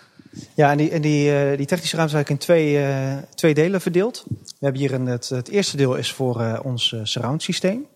[0.55, 3.55] Ja, en die, en die, eh, die technische ruimte is eigenlijk in twee, eh, twee
[3.55, 4.25] delen verdeeld.
[4.29, 7.87] We hebben hier een, het, het eerste deel is voor eh, ons surround systeem.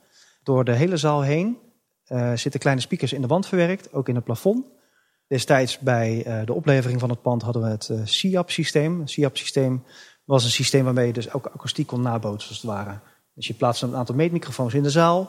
[0.43, 1.59] Door de hele zaal heen
[2.05, 4.65] eh, zitten kleine speakers in de wand verwerkt, ook in het plafond.
[5.27, 9.01] Destijds bij eh, de oplevering van het pand hadden we het eh SIAP systeem.
[9.01, 9.85] Het SIAP systeem
[10.25, 12.99] was een systeem waarmee je dus ook akoestiek kon nabootsen als het ware.
[13.35, 15.21] Dus je plaatste een aantal meetmicrofoons in de zaal.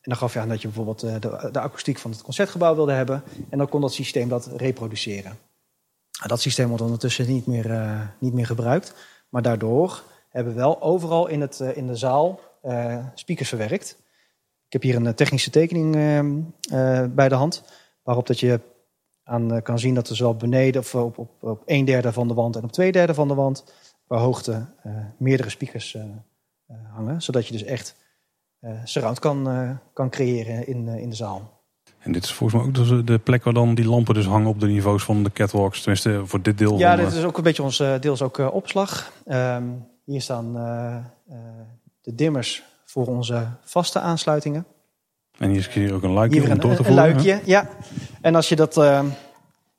[0.00, 2.74] En dan gaf je aan dat je bijvoorbeeld eh, de, de akoestiek van het concertgebouw
[2.74, 3.22] wilde hebben.
[3.50, 5.38] En dan kon dat systeem dat reproduceren.
[6.16, 8.94] Nou, Dat systeem wordt ondertussen niet meer, niet meer gebruikt.
[9.28, 12.40] Maar daardoor hebben we wel overal in, het, in de zaal
[13.14, 13.96] speakers verwerkt.
[14.66, 16.40] Ik heb hier een technische tekening ehm,
[16.70, 17.62] eh, bij de hand.
[18.02, 18.60] Waarop dat je
[19.28, 22.28] aan eh, kan zien dat er zowel beneden of op, op, op een derde van
[22.28, 23.64] de wand en op twee derde van de wand
[24.06, 26.02] per hoogte eh, meerdere speakers eh,
[26.66, 27.22] eh, hangen.
[27.22, 27.96] Zodat je dus echt
[28.60, 31.54] eh surround kan, eh, kan creëren in, eh, in de zaal.
[31.98, 34.60] En dit is volgens mij ook de plek waar dan die lampen dus hangen op
[34.60, 35.78] de niveaus van de catwalks.
[35.78, 36.78] Tenminste voor dit deel.
[36.78, 39.12] Ja, van, dit eh, is ook een beetje ons eh, deels ook eh, opslag.
[39.26, 39.64] Ehm,
[40.04, 40.96] hier staan eh,
[41.28, 41.36] eh,
[42.00, 44.66] de dimmers voor onze vaste aansluitingen.
[45.38, 47.04] En hier is hier ook een luikje Hier om een, door te een, voeren.
[47.04, 47.10] hè?
[47.12, 47.68] luikje, ja.
[48.26, 48.76] En als je dat...
[48.76, 48.98] eh,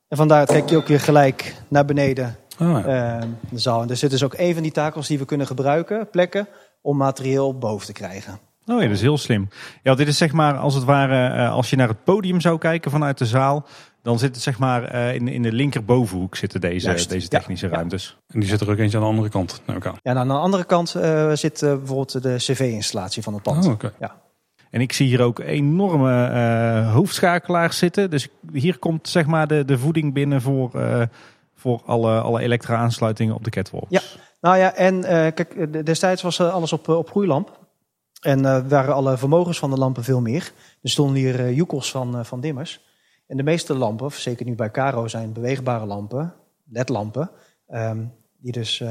[0.08, 3.18] en vandaar trek je ook weer gelijk naar beneden Ah, ja.
[3.20, 3.82] eh, de zaal.
[3.82, 6.48] En er zit dus ook een van die takels die we kunnen gebruiken, plekken,
[6.82, 8.38] om materieel boven te krijgen.
[8.66, 9.48] Oh ja, dat is heel slim.
[9.82, 12.58] Ja, dit is zeg maar als het ware, eh, als je naar het podium zou
[12.58, 13.66] kijken vanuit de zaal,
[14.02, 17.38] dan zit het zeg maar eh, in, in de linkerbovenhoek zitten deze, Juist, deze ja,
[17.38, 17.72] technische ja.
[17.72, 18.18] ruimtes.
[18.28, 19.60] En die zit er ook eentje aan de andere kant.
[19.66, 19.92] naar elkaar.
[20.02, 23.66] Ja, en aan de andere kant eh, zit eh, bijvoorbeeld de cv-installatie van het pand.
[23.66, 23.92] Oh, oké.
[24.70, 28.10] En ik zie hier ook enorme eh, hoofdschakelaars zitten.
[28.10, 31.02] Dus hier komt zeg maar de, de voeding binnen voor, eh,
[31.54, 33.86] voor alle, alle elektra-aansluitingen op de catwalk.
[33.88, 34.00] Ja.
[34.40, 37.66] Nou ja, en eh, kijk, destijds was alles op, op groeilamp.
[38.20, 40.52] En waren alle vermogens van de lampen veel meer.
[40.82, 42.86] Er stonden hier joekels van, van dimmers.
[43.26, 46.34] En de meeste lampen, zeker nu bij Caro, zijn beweegbare lampen,
[46.70, 47.30] LED-lampen.
[47.66, 48.04] ehm,
[48.40, 48.84] die dus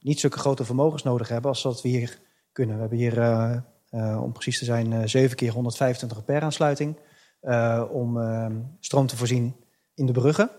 [0.00, 2.18] niet zulke grote vermogens nodig hebben als dat we hier
[2.52, 2.74] kunnen.
[2.74, 3.14] We hebben hier,
[3.96, 6.96] om precies te zijn, eh 7 keer 125 per aansluiting.
[7.40, 9.54] eh, om ehm, stroom te voorzien
[9.94, 10.50] in de bruggen.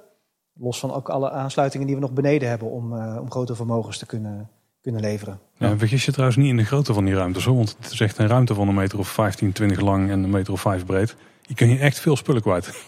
[0.53, 3.97] Los van ook alle aansluitingen die we nog beneden hebben om, eh, om grote vermogens
[3.97, 4.49] te kunnen,
[4.81, 5.39] kunnen leveren.
[5.57, 7.55] Ja, en vergis je trouwens niet in de grootte van die ruimtes hoor.
[7.55, 10.29] Want het is echt een ruimte van een meter of 15, 20 lang en een
[10.29, 11.15] meter of 5 breed.
[11.41, 12.83] Je kun hier echt veel spullen kwijt.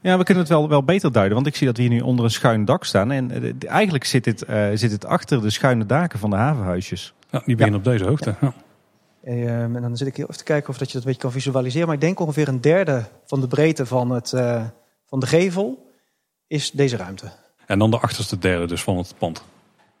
[0.00, 1.34] Ja, we kunnen het wel, wel beter duiden.
[1.34, 3.10] Want ik zie dat we hier nu onder een schuin dak staan.
[3.10, 7.14] En eh, eigenlijk zit het, eh, zit het achter de schuine daken van de havenhuisjes.
[7.30, 8.34] Ja, die beginnen op deze hoogte.
[8.40, 8.54] Ja.
[9.26, 11.22] Ehm, en dan zit ik heel even te kijken of dat je dat een beetje
[11.22, 11.86] kan visualiseren.
[11.86, 14.64] Maar ik denk ongeveer een derde van de breedte van, het, eh,
[15.06, 15.92] van de gevel
[16.46, 17.30] is deze ruimte.
[17.66, 19.36] En dan de achterste derde dus van het pand.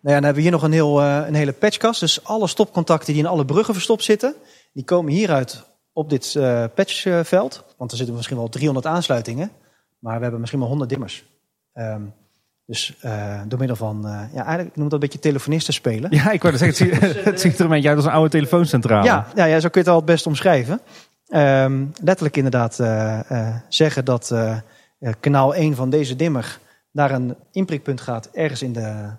[0.00, 2.00] Nou ja, dan hebben we hier nog een, heel, een hele patchkast.
[2.00, 4.34] Dus alle stopcontacten die in alle bruggen verstopt zitten,
[4.72, 6.32] die komen hieruit op dit
[6.74, 7.64] patchveld.
[7.76, 9.50] Want er zitten misschien wel 300 aansluitingen,
[9.98, 11.24] maar we hebben misschien wel 100 dimmers.
[11.72, 12.02] Ehm,
[12.66, 16.10] dus uh, door middel van, uh, ja, eigenlijk ik noem dat een beetje telefonisten spelen.
[16.10, 18.30] Ja, ik wou zeggen, het, ziet, het ziet er een beetje uit als een oude
[18.30, 19.04] telefooncentrale.
[19.04, 20.80] Ja, ja, ja zo kun je het al het best omschrijven.
[21.28, 24.34] Um, letterlijk inderdaad uh, zeggen dat
[25.20, 26.58] kanaal 1 van deze dimmer
[26.90, 29.10] naar een inprikpunt gaat ergens in de,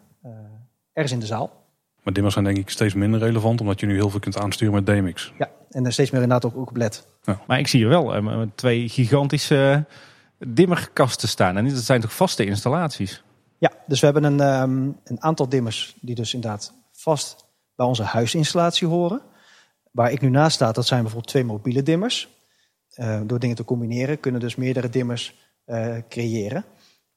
[0.93, 1.65] ergens in de zaal.
[2.03, 4.73] Maar dimmers zijn denk ik steeds minder relevant, omdat je nu heel veel kunt aansturen
[4.73, 5.33] met DMX.
[5.37, 7.07] Ja, en er steeds meer inderdaad ook, ook op LED.
[7.23, 7.39] Ja.
[7.47, 9.85] Maar ik zie hier wel twee gigantische
[10.39, 11.57] dimmerkasten staan.
[11.57, 13.23] En dat zijn toch vaste installaties?
[13.57, 18.03] Ja, dus we hebben een, um, een aantal dimmers die dus inderdaad vast bij onze
[18.03, 19.21] huisinstallatie horen.
[19.91, 22.35] Waar ik nu naast sta, dat zijn bijvoorbeeld twee mobiele dimmers.
[22.95, 25.35] Uh, door dingen te combineren kunnen dus meerdere dimmers
[25.65, 26.65] uh, creëren.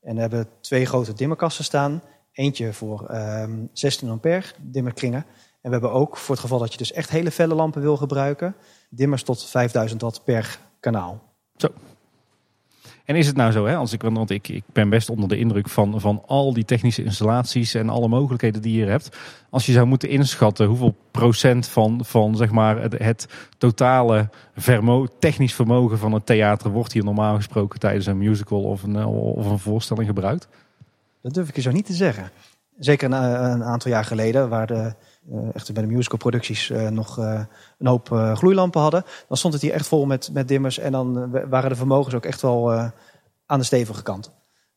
[0.01, 2.03] En we hebben twee grote dimmerkasten staan.
[2.33, 5.25] Eentje voor um, 16 ampère dimmerkringen.
[5.61, 7.97] En we hebben ook, voor het geval dat je dus echt hele felle lampen wil
[7.97, 8.57] gebruiken,
[8.91, 11.23] dimmers tot 5000 watt per kanaal.
[11.57, 11.69] Zo,
[13.11, 15.39] en is het nou zo, hè, als ik, want ik, ik ben best onder de
[15.39, 19.17] indruk van, van al die technische installaties en alle mogelijkheden die je hier hebt.
[19.51, 23.27] Als je zou moeten inschatten hoeveel procent van, van zeg maar, het,
[23.59, 28.83] totale vermo technisch vermogen van het theater wordt hier normaal gesproken tijdens een musical of
[28.83, 30.49] een, of een voorstelling gebruikt?
[31.23, 32.31] Dat durf ik je zo niet te zeggen.
[32.79, 33.23] Zeker een,
[33.53, 34.95] een aantal jaar geleden, waar de,
[35.29, 37.41] uh, echt bij de musicalproducties uh, nog uh,
[37.79, 39.05] een hoop gloeilampen hadden.
[39.29, 40.79] Dan stond het hier echt vol met, met dimmers.
[40.79, 42.73] En dan waren de vermogens ook echt wel
[43.47, 44.33] aan de stevige kant.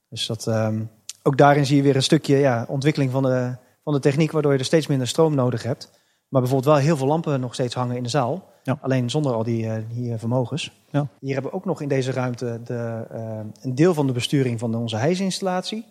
[0.10, 0.90] Dus dat, um,
[1.24, 4.52] ook daarin zie je weer een stukje ja, ontwikkeling van de, van de techniek, waardoor
[4.52, 5.92] je er steeds minder stroom nodig hebt.
[6.28, 8.52] Maar bijvoorbeeld wel heel veel lampen nog steeds hangen in de zaal.
[8.64, 8.78] Ja.
[8.82, 10.72] Alleen zonder al die, die vermogens.
[10.90, 11.08] Ja.
[11.20, 13.06] Hier hebben we ook nog in deze ruimte de,
[13.62, 15.86] een deel van de besturing van onze hijsinstallatie.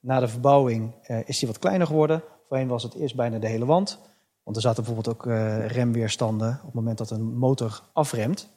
[0.00, 0.94] Na de verbouwing
[1.24, 2.22] is die wat kleiner geworden.
[2.48, 3.98] Voorheen was het eerst bijna de hele wand.
[4.42, 6.48] Want er zaten bijvoorbeeld ook uh, remweerstanden.
[6.48, 8.48] Op het moment dat een motor afremt,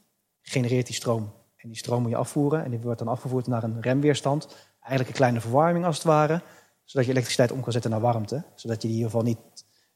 [0.42, 1.32] genereert die stroom.
[1.56, 2.64] En die stroom moet je afvoeren.
[2.64, 4.48] En die wordt dan afgevoerd naar een remweerstand.
[4.80, 6.42] Eigenlijk een kleine verwarming als het ware.
[6.84, 8.44] Zodat je elektriciteit om kan zetten naar warmte.
[8.56, 9.38] Zodat je in ieder geval niet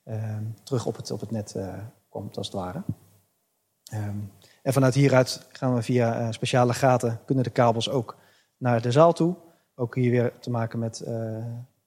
[0.06, 1.74] uh, terug op het, op het net uh,
[2.10, 2.84] komt als het ware.
[3.94, 4.32] Um,
[4.64, 8.18] en vanuit hieruit gaan we via speciale gaten, kunnen de kabels ook
[8.58, 9.36] naar de zaal toe.
[9.76, 11.04] Ook hier weer te maken met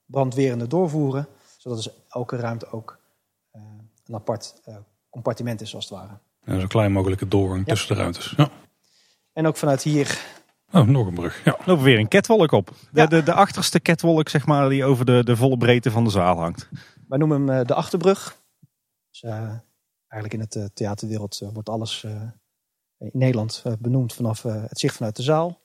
[0.06, 1.26] brandwerende doorvoeren
[1.64, 2.98] zodat dus elke ruimte ook
[3.56, 3.62] uh,
[4.06, 4.76] een apart uh,
[5.10, 6.18] compartiment is, als het ware.
[6.44, 7.72] En zo klein mogelijke doorgang ja.
[7.72, 8.34] tussen de ruimtes.
[8.36, 8.50] Ja.
[9.32, 10.32] En ook vanuit hier.
[10.72, 11.44] Oh, nog een brug.
[11.44, 11.58] Ja.
[11.64, 12.66] Lopen weer een catwalk op.
[12.66, 13.06] De, ja.
[13.06, 16.36] de, de, achterste catwalk, zeg maar, die over de, de volle breedte van de zaal
[16.36, 16.68] hangt.
[17.08, 18.42] Wij noemen hem uh, de achterbrug.
[19.10, 22.04] Dus, eigenlijk in het theaterwereld wordt alles
[22.98, 25.60] in Nederland benoemd vanaf het zicht vanuit de zaal.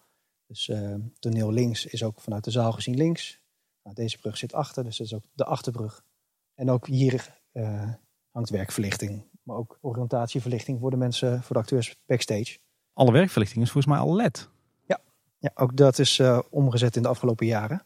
[0.47, 0.71] Dus
[1.19, 3.39] toneel links is ook vanuit de zaal gezien links.
[3.90, 6.03] Nou, deze brug zit achter, dus dat is ook de achterbrug.
[6.56, 7.90] En ook hier uh,
[8.32, 12.57] hangt werkverlichting, maar ook oriëntatieverlichting voor de mensen, voor de acteurs backstage.
[12.94, 14.49] Alle werkverlichting is volgens mij al LED.
[14.86, 14.99] Ja,
[15.40, 17.84] ja ook dat is uh, omgezet in de afgelopen jaren.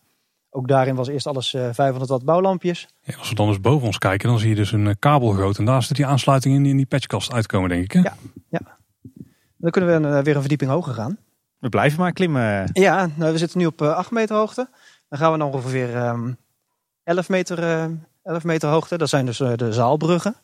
[0.50, 2.88] Ook daarin was eerst alles uh, 500 watt bouwlampjes.
[3.02, 5.60] Ja, als we dan eens boven ons kijken, dan zie je dus een kabel gegoten.
[5.60, 7.92] En daar zit die aansluiting in, in die patchkast uitkomen, denk ik.
[7.92, 8.00] Hè?
[8.00, 8.16] Ja,
[8.50, 8.78] ja.
[9.58, 11.18] Dan kunnen we weer een verdieping hoger gaan.
[11.60, 12.70] We blijven maar klimmen.
[12.74, 14.70] Ja, nou, we zitten nu op 8 meter hoogte.
[15.14, 16.38] Dan gaan we dan ongeveer um,
[17.03, 18.98] 11, meter, uh, 11 meter hoogte.
[18.98, 20.35] Dat zijn dus uh, de zaalbruggen.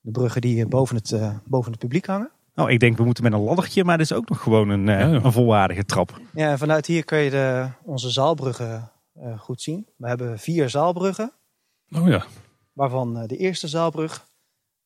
[0.00, 2.30] De bruggen die boven het, uh, boven het publiek hangen.
[2.54, 4.86] Nou, ik denk we moeten met een laddertje, maar dit is ook nog gewoon een,
[4.86, 6.20] ja, een volwaardige trap.
[6.34, 8.90] Ja, en vanuit hier kun je de, onze zaalbruggen
[9.38, 9.86] goed zien.
[9.96, 11.32] We hebben vier zaalbruggen.
[11.90, 12.24] Oh ja.
[12.72, 14.26] Waarvan de eerste zaalbrug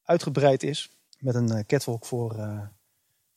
[0.05, 2.35] uitgebreid is met een catwalk voor,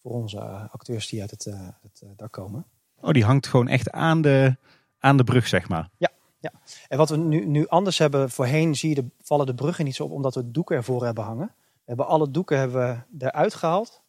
[0.02, 0.40] voor onze
[0.72, 1.44] acteurs die uit het,
[1.82, 2.66] het dak komen.
[3.02, 4.56] Oh, die hangt gewoon echt aan de,
[5.04, 5.90] aan de brug, zeg maar.
[5.98, 6.10] Ja,
[6.40, 6.52] ja.
[6.88, 9.96] En wat we nu, nu anders hebben, voorheen zie je de, vallen de bruggen niet
[9.96, 11.52] zo op omdat we doeken ervoor hebben hangen.
[11.56, 14.02] We hebben alle doeken hebben we eruit gehaald,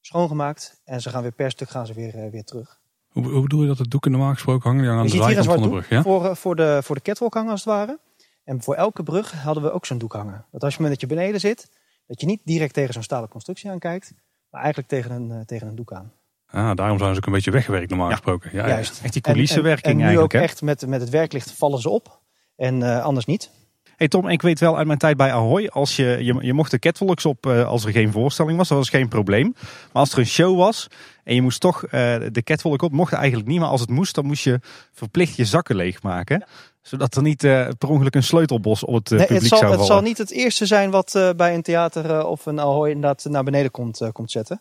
[0.00, 2.80] schoongemaakt en ze gaan weer per stuk gaan ze weer, uh, weer terug.
[3.08, 5.62] Hoe, hoe bedoel je dat de doeken normaal gesproken hangen aan je de zijkant van
[5.62, 5.88] de brug?
[5.88, 6.02] Ja?
[6.02, 7.98] Voor, voor, de, voor de catwalk hangen als het ware.
[8.44, 10.46] En voor elke brug hadden we ook zo'n doek hangen.
[10.50, 11.70] Dat als je met je beneden zit,
[12.06, 14.14] dat je niet direct tegen zo'n stalen constructie aankijkt,
[14.50, 16.12] maar eigenlijk tegen een, uh, tegen een doek aan.
[16.52, 18.14] Ah, daarom zijn ze ook een beetje weggewerkt normaal ja.
[18.14, 18.50] gesproken.
[18.52, 19.00] Ja, Juist.
[19.02, 20.34] Echt die coulissenwerking en, en, en nu eigenlijk.
[20.34, 20.46] ook hè?
[20.46, 22.20] echt met, met het werklicht vallen ze op.
[22.56, 23.50] En uh, anders niet.
[23.96, 26.70] Hey Tom, ik weet wel uit mijn tijd bij Ahoy, als je, je, je mocht
[26.70, 29.54] de catwalks op uh, als er geen voorstelling was, dat was geen probleem.
[29.60, 30.86] Maar als er een show was
[31.24, 31.90] en je moest toch uh,
[32.30, 33.60] de catwalk op, mocht eigenlijk niet.
[33.60, 34.60] Maar als het moest, dan moest je
[34.92, 36.38] verplicht je zakken leegmaken.
[36.38, 36.46] Ja.
[36.82, 37.38] Zodat er niet
[37.78, 39.78] per ongeluk een sleutelbos op het nee, publiek het zal, zou vallen.
[39.78, 43.44] Het zal niet het eerste zijn wat bij een theater of een Ahoy inderdaad naar
[43.44, 44.60] beneden komt, komt zetten.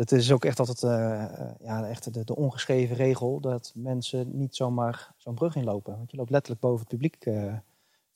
[0.00, 0.90] Het is ook echt altijd uh,
[1.60, 5.96] ja, echt de, de, ongeschreven regel dat mensen niet zomaar zo'n brug inlopen.
[5.96, 7.52] Want je loopt letterlijk boven het publiek uh,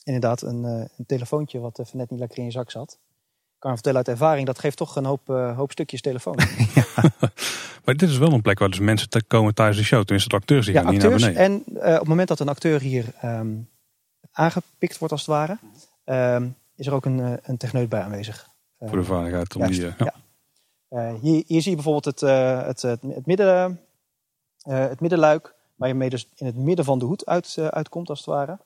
[0.05, 2.99] inderdaad een, eh, een telefoontje wat even net niet lekker in je zak zat.
[3.55, 6.39] Ik kan vertellen uit ervaring, dat geeft toch een hoop, eh, hoop stukjes telefoon.
[7.85, 10.03] Maar dit is wel een plek waar dus mensen te komen tijdens de show.
[10.03, 11.35] Tenminste, de acteurs die ja, gaan niet naar acteurs.
[11.35, 11.65] beneden.
[11.77, 13.57] En eh, op het moment dat een acteur hier ehm,
[14.33, 15.59] aangepikt wordt als het ware,
[16.05, 18.49] ehm, is er ook een, eh, een techneut bij aanwezig.
[18.79, 19.57] Eh, Voor de veiligheid.
[19.57, 20.05] Om die, eh, ja.
[20.05, 20.15] ja.
[20.89, 23.81] Eh, hier, hier zie je bijvoorbeeld het, eh, het, het, midden,
[24.63, 28.09] eh, het middenluik, waar je mee dus in het midden van de hoed uit, uitkomt
[28.09, 28.59] als het ware.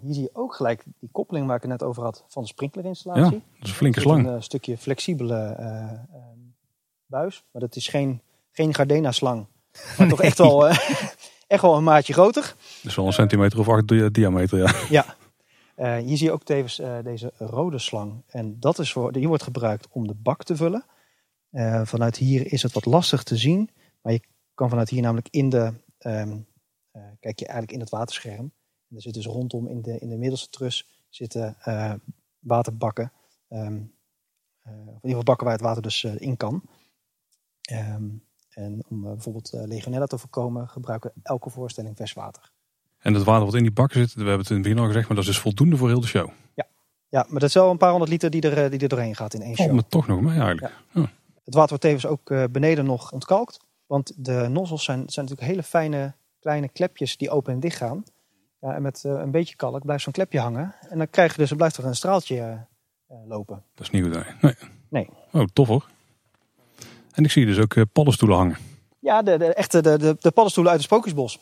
[0.00, 2.48] Hier zie je ook gelijk die koppeling waar ik het net over had van de
[2.48, 3.24] sprinklerinstallatie.
[3.24, 4.26] Ja, dat is een flinke slang.
[4.26, 5.56] Een stukje flexibele
[7.06, 8.20] buis, maar dat is geen,
[8.52, 9.46] geen Gardena-slang.
[9.98, 10.68] Maar toch echt wel,
[11.46, 12.54] echt wel een maatje groter.
[12.82, 14.58] Is wel een centimeter of acht dia- diameter.
[14.58, 14.72] Ja.
[15.76, 15.98] Ja.
[15.98, 18.22] Hier zie je ook tevens deze rode slang.
[18.26, 20.84] En dat is voor, die wordt gebruikt om de bak te vullen.
[21.50, 23.70] Eh, vanuit hier is het wat lastig te zien.
[24.02, 24.20] Maar je
[24.54, 25.72] kan vanuit hier namelijk in de...
[25.98, 26.38] ehm,
[26.90, 28.52] eh, kijk je eigenlijk in het waterscherm.
[28.88, 31.92] En er zit dus rondom in de, in de middelste trus zitten eh,
[32.38, 33.12] waterbakken.
[33.48, 33.80] Ehm,
[34.62, 36.62] eh, of in ieder geval bakken waar het water dus in kan.
[37.60, 38.08] Ehm,
[38.50, 42.50] en om bijvoorbeeld legionella te voorkomen gebruiken we elke voorstelling vers water.
[42.98, 44.86] En het water wat in die bakken zit, we hebben het in het begin al
[44.86, 46.30] gezegd, maar dat is dus voldoende voor heel de show.
[47.08, 49.34] Ja, maar dat is wel een paar honderd liter die er, die er doorheen gaat
[49.34, 49.66] in één show.
[49.66, 50.72] Valt me toch nog mee eigenlijk.
[51.44, 53.58] Het water wordt tevens ook eh, beneden nog ontkalkt.
[53.86, 58.04] Want de nozzels zijn, zijn natuurlijk hele fijne kleine klepjes die open en dicht gaan.
[58.60, 60.74] Ja, en met eh, een beetje kalk blijft zo'n klepje hangen.
[60.88, 62.66] En dan krijg je dus, dan blijft er een straaltje
[63.06, 63.62] eh, lopen.
[63.74, 64.14] Dat is goed.
[64.14, 64.22] hè?
[64.40, 64.54] Nee.
[64.88, 65.08] Nee.
[65.32, 65.86] Oh, tof hoor.
[67.12, 68.56] En ik zie dus ook paddenstoelen hangen.
[68.98, 71.38] Ja, de, de, echte de, de, de paddenstoelen uit het Sprookjesbos.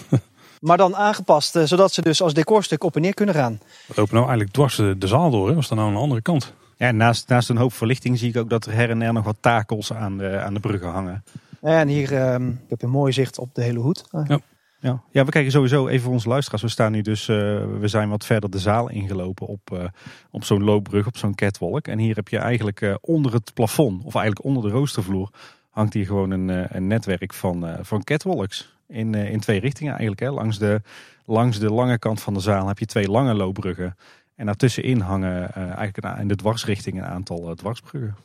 [0.68, 3.60] maar dan aangepast, zodat ze dus als decorstuk op en neer kunnen gaan.
[3.86, 5.48] We lopen nou eigenlijk dwars de, de zaal door.
[5.48, 5.54] Hè?
[5.54, 6.54] Was dan nou aan de andere kant?
[6.78, 9.24] Ja, naast, naast een hoop verlichting zie ik ook dat er her en der nog
[9.24, 11.24] wat takels aan de, aan de bruggen hangen.
[11.60, 14.04] En hier ehm, ik heb je een mooi zicht op de hele hoed.
[14.10, 14.40] Ja.
[14.80, 15.02] Ja.
[15.10, 16.62] ja, we kijken sowieso even voor onze luisteraars.
[16.62, 17.36] We staan nu dus, eh,
[17.80, 19.84] we zijn wat verder de zaal ingelopen op, eh,
[20.30, 21.88] op zo'n loopbrug, op zo'n catwalk.
[21.88, 25.30] En hier heb je eigenlijk eh, onder het plafond, of eigenlijk onder de roostervloer,
[25.78, 28.76] hangt hier gewoon een, eh, een netwerk van, eh, van catwalks.
[28.88, 30.20] In, eh, in twee richtingen eigenlijk.
[30.20, 30.30] Hè.
[30.30, 30.80] Langs, de,
[31.24, 33.96] langs de lange kant van de zaal heb je twee lange loopbruggen.
[34.38, 38.16] En daartussenin hangen eh, eigenlijk een, in de dwarsrichting een aantal eh, dwarsbruggen.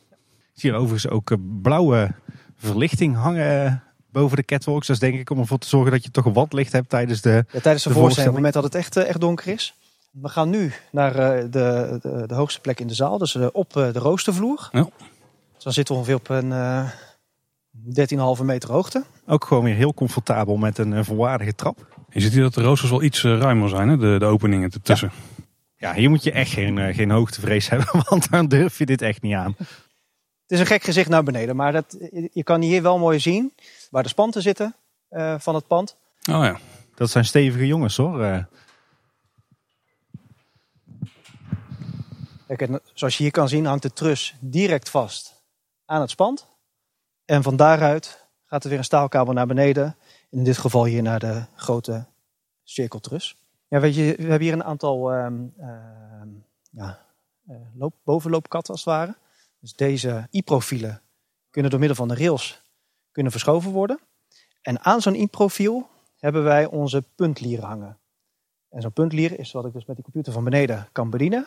[0.54, 2.10] Ik zie hier overigens ook eh, blauwe
[2.56, 3.82] verlichting hangen
[4.14, 4.86] boven de catwalks.
[4.86, 7.20] Dat is denk ik om ervoor te zorgen dat je toch wat licht hebt tijdens
[7.20, 9.74] de, Ja, tijdens de, De voorstelling, op het moment dat het echt, echt donker is.
[10.10, 13.76] We gaan nu naar eh, de, de, de hoogste plek in de zaal, dus op
[13.76, 14.68] eh, de roostervloer.
[14.72, 14.88] Ja.
[15.54, 16.90] Dus dan zitten we ongeveer op een eh
[18.38, 19.04] 13,5 meter hoogte.
[19.26, 21.86] Ook gewoon weer heel comfortabel met een volwaardige trap.
[22.10, 23.96] Je ziet hier dat de roosters wel iets ruimer zijn, hè?
[23.96, 25.10] De, de openingen ertussen.
[25.12, 25.33] Ja,
[25.92, 29.22] hier moet je echt geen, eh, geen hoogtevrees hebben, want dan durf je dit echt
[29.22, 29.54] niet aan.
[29.58, 31.96] Het is een gek gezicht naar beneden, maar dat,
[32.32, 33.52] je kan hier wel mooi zien
[33.90, 34.74] waar de spanten zitten
[35.08, 35.96] eh, van het pand.
[36.30, 36.58] Oh ja.
[36.94, 38.22] Dat zijn stevige jongens hoor.
[38.22, 38.44] Eh,
[42.46, 45.42] Kijk, en zoals je hier kan zien hangt de trus direct vast
[45.84, 46.46] aan het spand.
[47.24, 49.96] En van daaruit gaat er weer een staalkabel naar beneden.
[50.30, 52.06] In dit geval hier naar de grote
[52.64, 53.36] cirkeltrus.
[53.74, 56.28] Ja, we hebben hier een aantal ehm, ehm,
[56.70, 57.06] ja,
[57.46, 59.16] eh, loop, bovenloopkatten als het ware.
[59.60, 61.02] Dus deze i-profielen
[61.50, 62.62] kunnen door middel van de rails
[63.12, 64.00] kunnen verschoven worden.
[64.62, 67.98] En aan zo'n i-profiel hebben wij onze puntlieren hangen.
[68.68, 71.46] En zo'n puntlier is wat ik dus met die computer van beneden kan bedienen.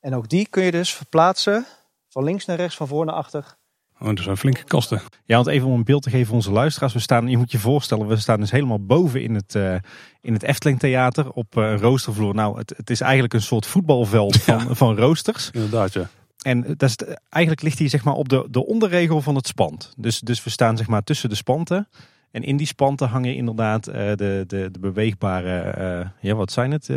[0.00, 1.66] En ook die kun je dus verplaatsen
[2.08, 3.56] van links naar rechts, van voor naar achter.
[4.00, 5.00] Oh, dat zijn flinke kasten.
[5.24, 6.92] ja, want even om een beeld te geven voor onze luisteraars.
[6.92, 9.74] We staan, je moet je voorstellen, we staan dus helemaal boven in het, eh,
[10.20, 12.34] in het Efteling Theater op eh, een roostervloer.
[12.34, 15.50] Nou, het, het is eigenlijk een soort voetbalveld van, van roosters.
[15.52, 16.08] Inderdaad, ja.
[16.42, 19.46] En dat is, het- eigenlijk ligt hij zeg maar op de, de onderregel van het
[19.46, 19.92] spand.
[19.96, 21.88] Dus, dus we staan zeg maar tussen de spanten.
[22.30, 26.70] En in die spanten hangen inderdaad eh, de, de, de beweegbare, eh, ja wat zijn
[26.70, 26.88] het?
[26.88, 26.96] Eh,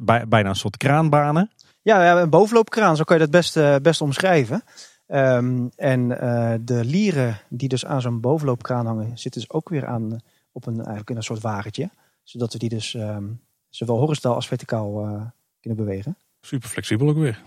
[0.00, 1.50] bij- bijna een soort kraanbanen.
[1.82, 4.62] Ja, we hebben een bovenloopkraan, zo kan je dat best, eh, best omschrijven.
[5.10, 9.86] Ehm, en eh, de lieren die dus aan zo'n bovenloopkraan hangen, zitten dus ook weer
[9.86, 10.18] aan, eh,
[10.52, 11.90] op een, eigenlijk in een soort wagentje.
[12.22, 13.24] Zodat we die dus ehm,
[13.68, 15.22] zowel horizontaal als verticaal eh,
[15.60, 16.16] kunnen bewegen.
[16.40, 17.42] Super flexibel ook weer.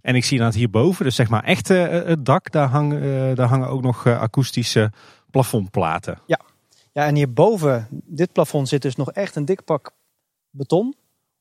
[0.00, 3.68] En ik zie inderdaad hierboven, dus zeg maar echt het dak, daar hangen, daar hangen
[3.68, 4.92] ook nog akoestische
[5.30, 6.18] plafondplaten.
[6.92, 9.92] Ja, en hierboven, dit plafond, zit dus nog echt een dik pak
[10.50, 10.94] beton.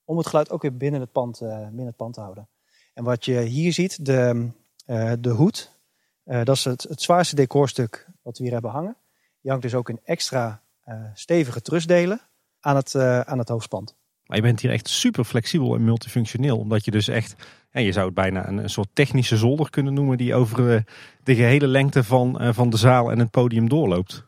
[0.03, 2.47] Om het geluid ook weer binnen het pand, binnen het pand te houden.
[2.93, 4.49] En wat je hier ziet, de,
[5.19, 5.77] de hoed.
[6.23, 8.97] eh, dat is het, het zwaarste decorstuk wat we hier hebben hangen.
[9.41, 12.21] Die hangt dus ook in extra eh, stevige trusdelen
[12.59, 13.95] aan het, eh, aan het hoofdspand.
[14.25, 16.57] Maar je bent hier echt super flexibel en multifunctioneel.
[16.57, 17.35] Omdat je dus echt,
[17.71, 20.17] ja, je zou het bijna een, een soort technische zolder kunnen noemen.
[20.17, 20.81] Die over eh,
[21.23, 24.25] de gehele lengte van, eh, van de zaal en het podium doorloopt.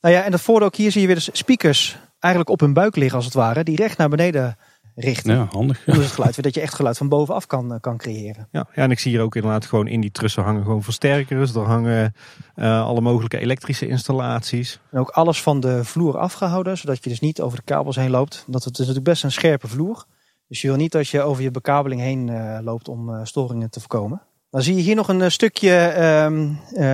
[0.00, 2.72] Nou ja, en dat voordeel ook hier zie je weer dus speakers eigenlijk op hun
[2.72, 4.56] buik liggen als het ware, die recht naar beneden
[4.94, 5.34] richten.
[5.34, 5.82] Ja, handig.
[5.84, 8.48] Dus het geluid, weer dat je echt geluid van bovenaf kan, eh, kan creëren.
[8.50, 11.54] Ja, ja, en ik zie hier ook inderdaad gewoon in die trussen hangen gewoon versterkers.
[11.54, 12.14] Er hangen
[12.54, 14.80] eh, alle mogelijke elektrische installaties.
[14.90, 18.10] En ook alles van de vloer afgehouden, zodat je dus niet over de kabels heen
[18.10, 18.44] loopt.
[18.46, 20.04] Dat het is natuurlijk best een scherpe vloer.
[20.48, 23.70] Dus je wil niet dat je over je bekabeling heen eh, loopt om eh, storingen
[23.70, 24.22] te voorkomen.
[24.52, 26.84] Dan zie je hier nog een stukje ehm, eh,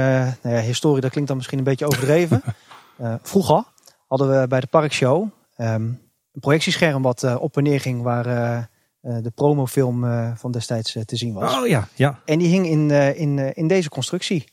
[0.43, 2.43] nou ja, historie, dat klinkt dan misschien een beetje overdreven.
[2.99, 3.65] Eh, vroeger
[4.07, 5.91] hadden we bij de parkshow ehm,
[6.39, 10.05] een projectiescherm wat eh, op en neer ging waar eh, eh, de promofilm
[10.37, 11.57] van destijds te zien was.
[11.57, 12.21] Oh ja, ja.
[12.25, 14.45] En die hing in, in, in deze constructie.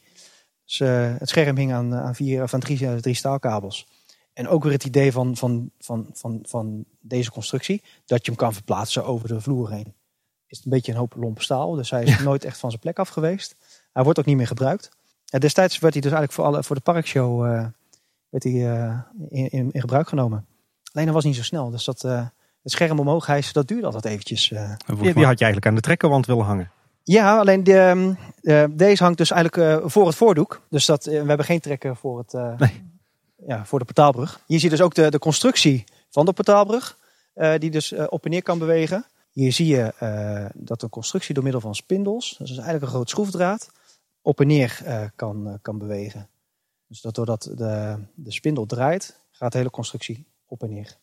[0.66, 0.80] Dus
[1.20, 3.88] het scherm hing aan, aan, vier, of aan drie, drie staalkabels.
[4.34, 8.40] En ook weer het idee van, van, van, van, van deze constructie, dat je hem
[8.40, 9.94] kan verplaatsen over de vloer heen.
[10.48, 13.00] Is een beetje een hoop lomp staal, dus hij is nooit echt van zijn plek
[13.00, 13.56] af geweest.
[13.94, 14.90] Hij wordt ook niet meer gebruikt.
[15.30, 17.42] En destijds werd hij dus eigenlijk voor, alle, voor de parkshow
[18.30, 18.54] werd hij,
[19.30, 20.46] in, in, in gebruik genomen.
[20.96, 22.26] Alleen hij was niet zo snel, dus dat, eh,
[22.64, 24.52] het scherm omhoog hijsen, dat duurde altijd eventjes.
[24.52, 24.60] eh.
[24.62, 26.72] En Die, had je eigenlijk aan de trekkerwand willen hangen.
[27.04, 30.62] Ja, alleen de, ehm, eh, deze hangt dus eigenlijk eh, voor het voordoek.
[30.70, 32.84] Dus dat, we hebben geen trekken voor, het, eh, Nee.
[33.48, 34.40] ja, voor de portaalbrug.
[34.46, 36.98] Hier zie je dus ook de, de constructie van de portaalbrug.
[37.34, 39.06] eh, die dus eh, op en neer kan bewegen.
[39.32, 43.10] Hier zie je eh, dat de constructie door middel van spindels, dus eigenlijk een groot
[43.10, 43.70] schroefdraad,
[44.22, 46.28] op en neer eh, kan, kan bewegen.
[46.88, 50.98] Dus dat doordat de, de spindel draait, gaat de hele constructie op en neer.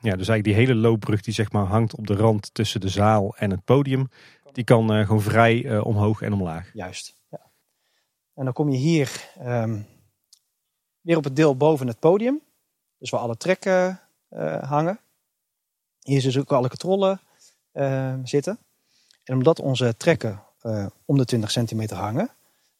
[0.00, 2.88] Ja, dus eigenlijk die hele loopbrug die zeg maar hangt op de rand tussen de
[2.88, 4.08] zaal en het podium.
[4.52, 6.70] Die kan eh, gewoon vrij eh, omhoog en omlaag.
[6.72, 7.14] Juist.
[7.30, 7.40] Ja.
[8.34, 9.80] En dan kom je hier ehm,
[11.00, 12.40] weer op het deel boven het podium.
[12.98, 14.98] Dus waar alle trekken eh, hangen.
[16.00, 17.18] Hier dus ook alle controle
[17.72, 18.58] ehm, zitten.
[19.24, 20.42] En omdat onze trekken
[21.04, 22.30] om de 20 centimeter hangen,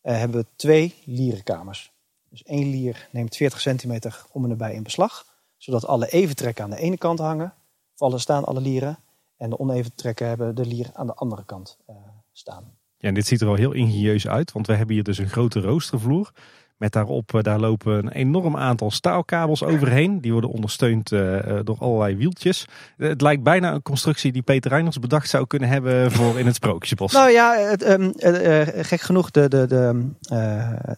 [0.03, 1.93] hebben we twee lierenkamers.
[2.29, 5.28] Dus één lier neemt 40 centimeter om en nabij in beslag.
[5.59, 7.55] Zodat alle even trekken aan de ene kant hangen.
[7.95, 8.99] Vallen staan alle lieren.
[9.37, 11.97] En de oneven trekken hebben de lier aan de andere kant eh,
[12.33, 12.77] staan.
[12.97, 15.29] Ja, en dit ziet er wel heel ingenieus uit, want we hebben hier dus een
[15.29, 16.33] grote roostervloer.
[16.79, 20.21] Met daarop, eh, daar lopen een enorm aantal staalkabels overheen.
[20.21, 22.67] Die worden ondersteund eh, eh, door allerlei wieltjes.
[22.97, 26.55] Het lijkt bijna een constructie die Peter Reiners bedacht zou kunnen hebben voor in het
[26.55, 27.13] Sprookjesbos.
[27.19, 30.09] Nou ja, het, ehm, eh, eh, gek genoeg, de, de, de,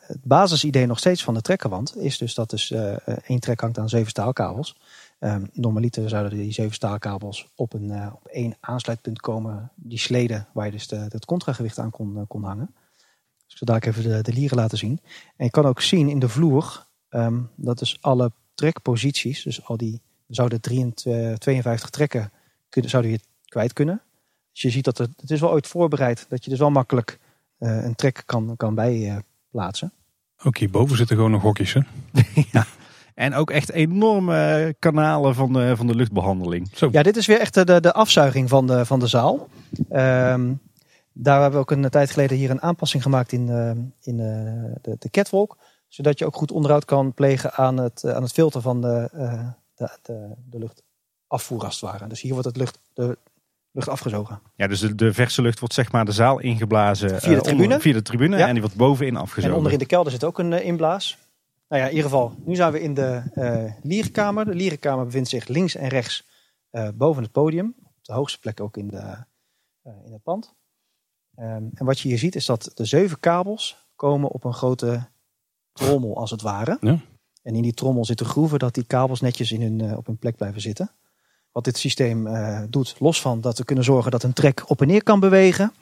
[0.07, 2.75] het basisidee nog steeds van de trekkerwand is dus dat dus
[3.27, 4.77] één trek hangt aan zeven staalkabels.
[5.19, 10.67] Ehm normaliter zouden die zeven staalkabels op, een, op één aansluitpunt komen, die sleden waar
[10.67, 12.75] je dus de, het contragewicht aan kon, kon hangen.
[13.61, 15.01] Dus ik even de, de lieren laten zien.
[15.37, 19.77] En je kan ook zien in de vloer ehm, dat dus alle trekposities, dus al
[19.77, 22.33] die zouden 23, 52 trekken,
[22.69, 24.03] kunnen, zouden je kwijt kunnen.
[24.53, 27.19] Dus je ziet dat het, het is wel ooit voorbereid dat je dus wel makkelijk
[27.59, 29.93] eh, een trek kan, kan bijplaatsen.
[30.43, 31.73] Ook hierboven zitten gewoon nog hokjes.
[31.73, 31.81] Hè?
[33.21, 36.69] En ook echt enorme kanalen van de, van de luchtbehandeling.
[36.73, 36.89] Zo.
[36.93, 39.49] ja, dit is weer echt de, de afzuiging van de, van de zaal.
[39.91, 40.53] Ehm,
[41.13, 43.71] daar hebben we ook een tijd geleden hier een aanpassing gemaakt in, eh,
[44.01, 45.57] in eh, de, de catwalk.
[45.89, 49.09] Zodat je ook goed onderhoud kan plegen aan het, eh, aan het filter van de,
[49.75, 52.07] de, de, de luchtafvoer als het ware.
[52.07, 53.19] Dus hier wordt het lucht, de
[53.71, 54.41] lucht afgezogen.
[54.55, 57.09] Ja, dus de, de verse lucht wordt zeg maar de zaal ingeblazen.
[57.09, 57.81] Via de onder- tribune.
[57.81, 58.47] via de tribune Ja.
[58.47, 59.57] en die wordt bovenin En afgezogen.
[59.57, 61.19] onder in de kelder zit ook een inblaas.
[61.69, 64.45] Nou ja, in ieder geval, nu zijn we in de eh lierenkamer.
[64.45, 66.27] De lierenkamer bevindt zich links en rechts
[66.95, 67.75] boven het podium.
[67.85, 69.17] Op de hoogste plek ook in, de,
[70.05, 70.55] in het pand.
[71.41, 75.09] Ehm, en wat je hier ziet is dat de zeven kabels komen op een grote
[75.73, 76.79] trommel als het ware.
[76.81, 77.01] Ja.
[77.43, 80.19] En in die trommel zitten groeven dat die kabels netjes in hun, eh, op hun
[80.19, 80.91] plek blijven zitten.
[81.53, 84.81] Wat dit systeem eh, doet, los van dat we kunnen zorgen dat een trek op
[84.81, 85.73] en neer kan bewegen,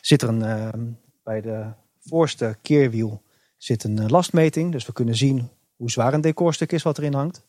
[0.00, 0.86] zit er een, ehm,
[1.22, 3.22] bij de voorste keerwiel
[3.56, 4.72] zit een eh, lastmeting.
[4.72, 7.46] Dus we kunnen zien hoe zwaar een decorstuk is wat erin hangt.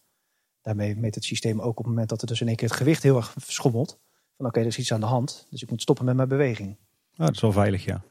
[0.62, 2.78] Daarmee meet het systeem ook op het moment dat er dus in één keer het
[2.78, 4.00] gewicht heel erg schommelt.
[4.38, 6.78] Van oké, er is iets aan de hand, dus ik moet stoppen met mijn beweging.
[7.18, 8.04] Ah, dat is wel veilig, ja.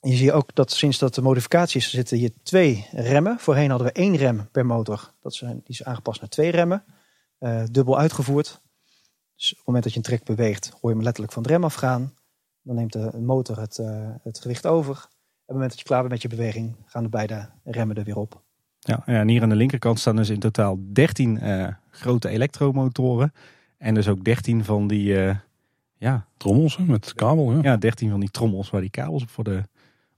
[0.00, 3.38] En je ziet ook dat sinds dat de modificatie is, er zitten hier twee remmen.
[3.38, 5.12] Voorheen hadden we één rem per motor.
[5.20, 6.84] Dat zijn, die is aangepast naar twee remmen.
[7.38, 8.60] eh, dubbel uitgevoerd.
[9.36, 11.48] Dus op het moment dat je een trek beweegt, hoor je hem letterlijk van de
[11.48, 12.14] rem afgaan.
[12.62, 14.94] Dan neemt de motor het, eh, het gewicht over.
[14.94, 15.08] En op
[15.46, 18.16] het moment dat je klaar bent met je beweging, gaan de beide remmen er weer
[18.16, 18.42] op.
[18.78, 23.32] Ja, ja, en hier aan de linkerkant staan dus in totaal 13 eh, grote elektromotoren.
[23.78, 25.14] En dus ook 13 van die,
[26.02, 27.52] ja, Trommels hè, met kabel.
[27.52, 27.58] Ja.
[27.62, 29.68] ja, 13 van die trommels waar die kabels op worden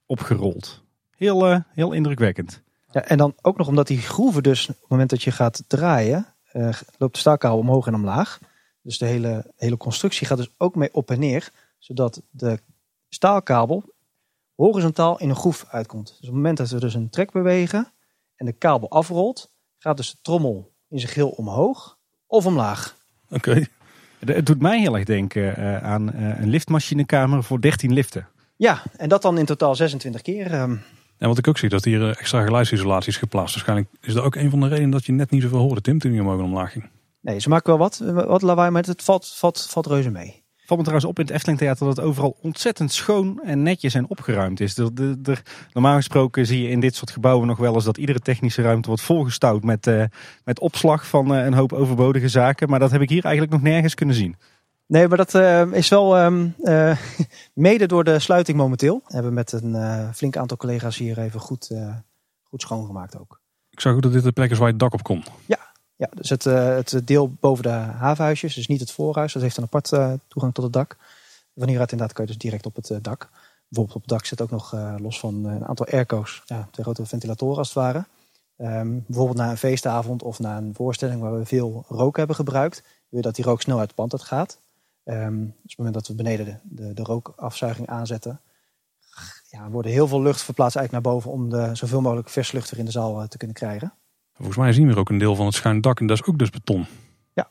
[0.06, 0.82] opgerold.
[1.16, 2.62] Heel, eh, heel indrukwekkend.
[2.90, 5.64] Ja, en dan ook nog omdat die groeven dus, op het moment dat je gaat
[5.66, 8.38] draaien, eh, loopt de staalkabel omhoog en omlaag.
[8.82, 12.58] Dus de hele, hele constructie gaat dus ook mee op en neer, zodat de
[13.08, 13.94] staalkabel
[14.54, 16.06] horizontaal in een groef uitkomt.
[16.06, 17.92] Dus op het moment dat we dus een trek bewegen
[18.36, 21.98] en de kabel afrolt, gaat dus de trommel in zijn geheel omhoog.
[22.26, 22.96] of omlaag.
[23.30, 23.66] Oké.
[24.24, 28.28] Het doet mij heel erg denken uh, aan uh, een liftmachinekamer voor 13 liften.
[28.56, 30.60] Ja, en dat dan in totaal 26 keer.
[30.60, 30.82] Um.
[31.18, 33.54] En wat ik ook zie, dat hier uh, extra geluidsisolatie is geplaatst.
[33.54, 35.98] Waarschijnlijk is dat ook een van de redenen dat je net niet zoveel hoorde, Tim,
[35.98, 36.90] toen je omhoog en omlaag ging.
[37.20, 40.43] Nee, ze maken wel wat, wat lawaai, maar het valt, valt, valt reuze mee.
[40.66, 43.94] Valt me trouwens op in het Efteling Theater dat het overal ontzettend schoon en netjes
[43.94, 44.76] en opgeruimd is.
[44.76, 45.42] Er, er, er,
[45.72, 48.88] normaal gesproken zie je in dit soort gebouwen nog wel eens dat iedere technische ruimte
[48.88, 50.04] wordt volgestouwd met, uh,
[50.44, 52.68] met opslag van uh, een hoop overbodige zaken.
[52.68, 54.36] Maar dat heb ik hier eigenlijk nog nergens kunnen zien.
[54.86, 56.54] Nee, maar dat uh, is wel um,
[57.54, 59.02] mede door de sluiting momenteel.
[59.06, 61.70] We hebben met een flink aantal collega's hier even goed,
[62.42, 63.40] goed schoongemaakt ook.
[63.70, 65.24] Ik zag ook dat dit de plek is waar je het dak op kon.
[65.46, 65.58] Ja,
[66.14, 69.62] dus het, uh, het deel boven de havenhuisjes, dus niet het voorhuis, dat heeft een
[69.62, 70.96] apart uh, toegang tot het dak.
[71.56, 73.28] Van hieruit inderdaad kan je dus direct op het uh, dak.
[73.68, 77.06] Bijvoorbeeld op het dak zit ook nog los van een aantal airco's, ja, twee grote
[77.06, 78.04] ventilatoren als het ware.
[78.56, 82.82] Um, bijvoorbeeld na een feestavond of na een voorstelling waar we veel rook hebben gebruikt,
[82.82, 84.60] wil je dat die rook snel uit het pand gaat.
[85.04, 88.40] Um, dus op het moment dat we beneden de, de, rookafzuiging aanzetten,
[89.50, 92.78] ja, worden heel veel lucht verplaatst eigenlijk naar boven om de, zoveel mogelijk verslucht weer
[92.78, 93.92] in de zaal te kunnen krijgen.
[94.36, 96.38] Volgens mij zien we ook een deel van het schuin dak en dat is ook
[96.38, 96.86] dus beton.
[97.32, 97.48] Ja,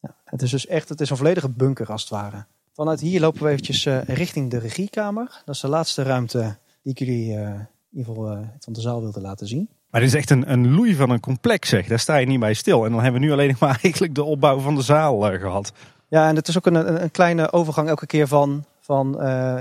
[0.00, 2.44] ja het is dus echt het is een volledige bunker als het ware.
[2.72, 5.42] Vanuit hier lopen we eventjes uh, richting de regiekamer.
[5.44, 8.80] Dat is de laatste ruimte die ik jullie uh, in ieder geval uh, van de
[8.80, 9.68] zaal wilde laten zien.
[9.90, 11.86] Maar dit is echt een, een loei van een complex zeg.
[11.86, 12.84] Daar sta je niet bij stil.
[12.84, 15.72] En dan hebben we nu alleen maar eigenlijk de opbouw van de zaal gehad.
[16.08, 19.16] Ja, en het is ook een, een kleine overgang elke keer van, van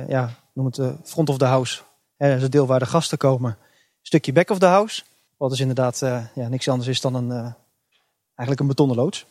[0.07, 1.81] ja, noem het de front of the house.
[2.17, 3.57] dat is het deel waar de gasten komen.
[4.01, 5.03] stukje back of the house.
[5.37, 7.53] Wat dus inderdaad uh, ja, niks anders is dan een, uh,
[8.35, 9.25] eigenlijk een betonnen loods.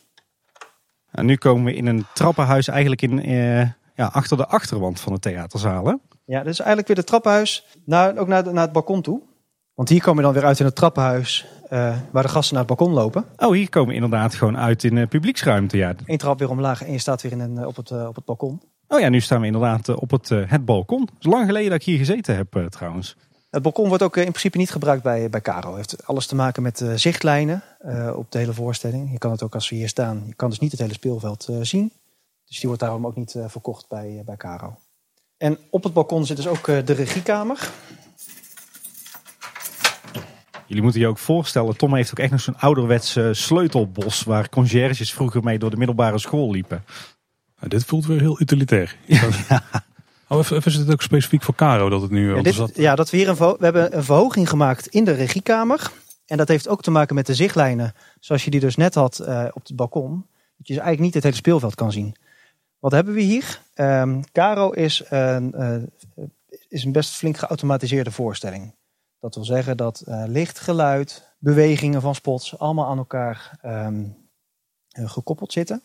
[1.11, 3.61] En nu komen we in een trappenhuis eigenlijk in, uh,
[3.95, 6.01] ja, achter de achterwand van de theaterzalen.
[6.25, 9.21] Ja, dit is eigenlijk weer het trappenhuis, naar, ook naar, naar het balkon toe.
[9.73, 11.45] Want hier kom je dan weer uit in het trappenhuis
[12.11, 13.25] waar de gasten naar het balkon lopen.
[13.37, 15.77] Oh, hier komen we inderdaad gewoon uit in de publieksruimte.
[15.77, 15.95] Ja.
[16.05, 18.61] Eén trap weer omlaag en je staat weer in een, op, het, op het balkon.
[18.87, 21.01] Oh ja, nu staan we inderdaad op het, het balkon.
[21.01, 23.17] Het is lang geleden dat ik hier gezeten heb trouwens.
[23.55, 25.75] Het balkon wordt ook in principe niet gebruikt bij, bij Caro.
[25.77, 29.11] Het heeft alles te maken met uh, zichtlijnen uh, op de hele voorstelling.
[29.11, 30.23] Je kan het ook als we hier staan.
[30.27, 31.91] Je kan dus niet het hele speelveld uh, zien.
[32.47, 34.75] Dus die wordt daarom ook niet verkocht bij, bij Caro.
[35.37, 37.71] En op het balkon zit dus ook de regiekamer.
[40.65, 44.23] Jullie moeten je ook voorstellen, Tom heeft ook echt nog zo'n ouderwets sleutelbos...
[44.23, 46.83] waar conciërges vroeger mee door de middelbare school liepen.
[47.57, 48.95] Nou, dit voelt weer heel utilitair.
[49.05, 49.61] ja.
[50.27, 52.35] Oh, even is het ook specifiek voor Caro dat het nu...
[52.35, 55.91] Ja, dit, ja dat we hier een, we hebben een verhoging gemaakt in de regiekamer.
[56.25, 57.93] En dat heeft ook te maken met de zichtlijnen.
[58.19, 60.11] Zoals je die dus net had uh, op het balkon.
[60.57, 62.15] Dat je dus eigenlijk niet het hele speelveld kan zien.
[62.79, 63.61] Wat hebben we hier?
[63.75, 65.75] Um, Caro is, uh, uh,
[66.67, 68.75] is een best flink geautomatiseerde voorstelling.
[69.19, 74.15] Dat wil zeggen dat licht, geluid, bewegingen van spots allemaal aan elkaar um,
[74.89, 75.81] gekoppeld zitten.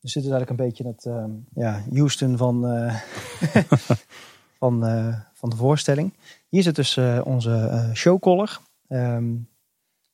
[0.00, 1.24] Dus dit is eigenlijk een beetje het uh,
[1.54, 3.00] ja, Houston van, uh,
[4.58, 6.12] van, uh, van de voorstelling.
[6.48, 8.60] Hier zit dus uh, onze showcaller.
[8.88, 9.48] Um,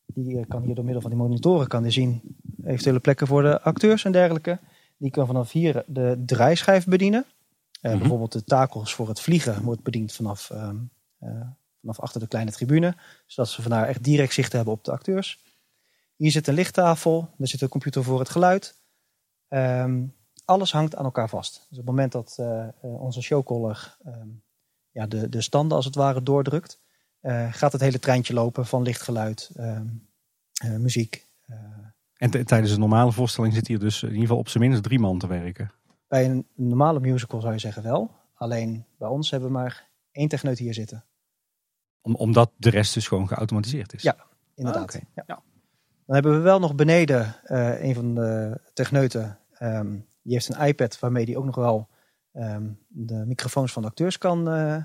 [0.07, 2.21] die kan hier door middel van die monitoren kan zien
[2.65, 4.59] eventuele plekken voor de acteurs en dergelijke.
[4.97, 7.25] Die kan vanaf hier de draaischijf bedienen.
[7.27, 7.99] Mm -hmm.
[7.99, 10.91] Bijvoorbeeld de takels voor het vliegen wordt bediend vanaf, um,
[11.81, 12.95] vanaf achter de kleine tribune.
[13.27, 15.45] Zodat ze vandaar echt direct zicht hebben op de acteurs.
[16.17, 17.29] Hier zit een lichttafel.
[17.39, 18.75] Er zit een computer voor het geluid.
[19.49, 20.15] Um,
[20.45, 21.55] alles hangt aan elkaar vast.
[21.55, 24.43] Dus op het moment dat uh, onze showcaller um,
[24.91, 26.81] ja, de, de standen als het ware doordrukt,
[27.23, 30.09] uh, gaat het hele treintje lopen van lichtgeluid, um,
[30.65, 31.27] uh, muziek.
[32.17, 34.99] en tijdens een normale voorstelling zit hier dus in ieder geval op zijn minst drie
[34.99, 35.73] man te werken?
[36.09, 38.11] Bij een normale musical zou je zeggen wel.
[38.35, 41.05] Alleen bij ons hebben we maar één techneut hier zitten.
[42.01, 44.03] Om, omdat de rest dus gewoon geautomatiseerd is?
[44.03, 44.17] Ja,
[44.55, 44.95] inderdaad.
[44.95, 45.09] Ah, okay.
[45.15, 45.25] ja.
[45.27, 45.43] ja.
[46.07, 49.39] Dan hebben we wel nog beneden uh, een van de techneuten.
[49.63, 51.89] Um, die heeft een iPad waarmee die ook nog wel
[52.33, 54.77] um, de microfoons van de acteurs kan, uh,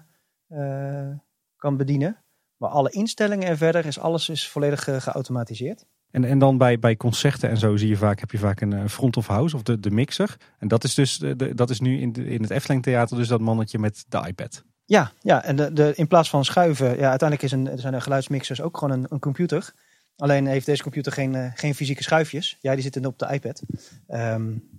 [0.50, 1.16] uh,
[1.56, 2.18] kan bedienen.
[2.58, 5.86] Maar alle instellingen en verder is alles is volledig geautomatiseerd.
[6.12, 8.90] En, en dan bij, bij concerten en zo zie je vaak, heb je vaak een
[8.90, 10.38] front of house of de, de mixer.
[10.60, 13.28] En dat is dus de, dat is nu in, de, in het Efteling Theater dus
[13.28, 14.64] dat mannetje met de iPad.
[14.86, 18.02] Ja, ja en de, de, in plaats van schuiven, ja, uiteindelijk is een, zijn er
[18.02, 19.74] geluidsmixers ook gewoon een, een computer.
[20.16, 22.58] Alleen heeft deze computer geen, uh, geen fysieke schuifjes.
[22.62, 23.62] Ja, die zitten op de iPad.
[24.10, 24.70] Um,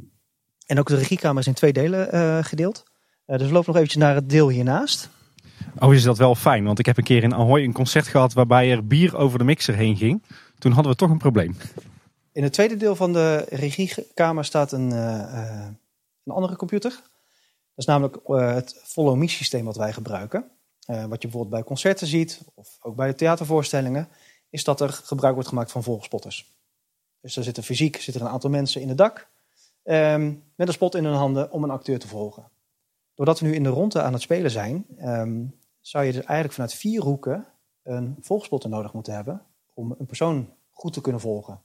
[0.66, 2.82] en ook de regiekamer is in twee delen uh, gedeeld.
[3.26, 5.08] Uh, dus we lopen nog eventjes naar het deel hiernaast.
[5.78, 6.64] Oh, is dat wel fijn.
[6.64, 9.44] Want ik heb een keer in Ahoy een concert gehad waarbij er bier over de
[9.44, 10.22] mixer heen ging.
[10.58, 11.56] Toen hadden we toch een probleem.
[12.32, 16.90] In het tweede deel van de regiekamer staat een, een andere computer.
[16.90, 17.00] Dat
[17.76, 20.44] is namelijk het Follow Me systeem wat wij gebruiken.
[20.86, 24.08] wat je bijvoorbeeld bij concerten ziet, of ook bij de theatervoorstellingen
[24.52, 26.54] is dat er gebruik wordt gemaakt van volgspotters.
[27.20, 29.30] Dus er zitten fysiek zitten een aantal mensen in het dak.
[29.82, 32.50] ehm, met een spot in hun handen om een acteur te volgen.
[33.14, 35.44] Doordat we nu in de ronde aan het spelen zijn, ehm,
[35.80, 37.46] zou je dus eigenlijk vanuit vier hoeken
[37.82, 39.42] een volgspotter nodig moeten hebben
[39.74, 41.60] om een persoon goed te kunnen volgen.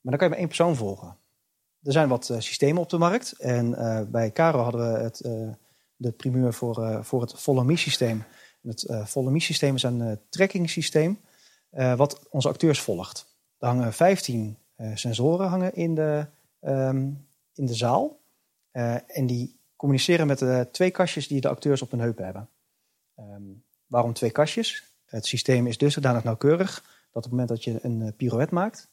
[0.00, 1.16] Maar dan kan je maar één persoon volgen.
[1.82, 3.32] Er zijn wat eh, systemen op de markt.
[3.32, 5.48] En eh, bij Caro hadden we het, eh,
[5.96, 8.24] de primeur voor, voor het Follow systeem.
[8.62, 11.18] Het Follow systeem is een tracking systeem
[11.72, 13.36] eh, wat onze acteurs volgt.
[13.58, 16.26] Er hangen 15 eh, sensoren hangen in de,
[16.60, 17.10] ehm,
[17.54, 18.20] in de zaal.
[18.70, 22.48] Eh, en die communiceren met de twee kastjes die de acteurs op hun heupen hebben.
[23.14, 23.42] Ehm,
[23.86, 24.84] waarom twee kastjes?
[25.04, 26.82] Het systeem is dusdanig nauwkeurig
[27.12, 28.88] dat op het moment dat je een pirouette maakt,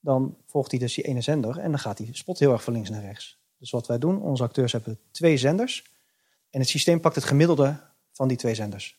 [0.00, 2.72] dan volgt hij dus die ene zender en dan gaat die spot heel erg van
[2.72, 3.38] links naar rechts.
[3.58, 5.84] Dus wat wij doen, onze acteurs hebben twee zenders
[6.50, 7.80] en het systeem pakt het gemiddelde
[8.12, 8.96] van die twee zenders.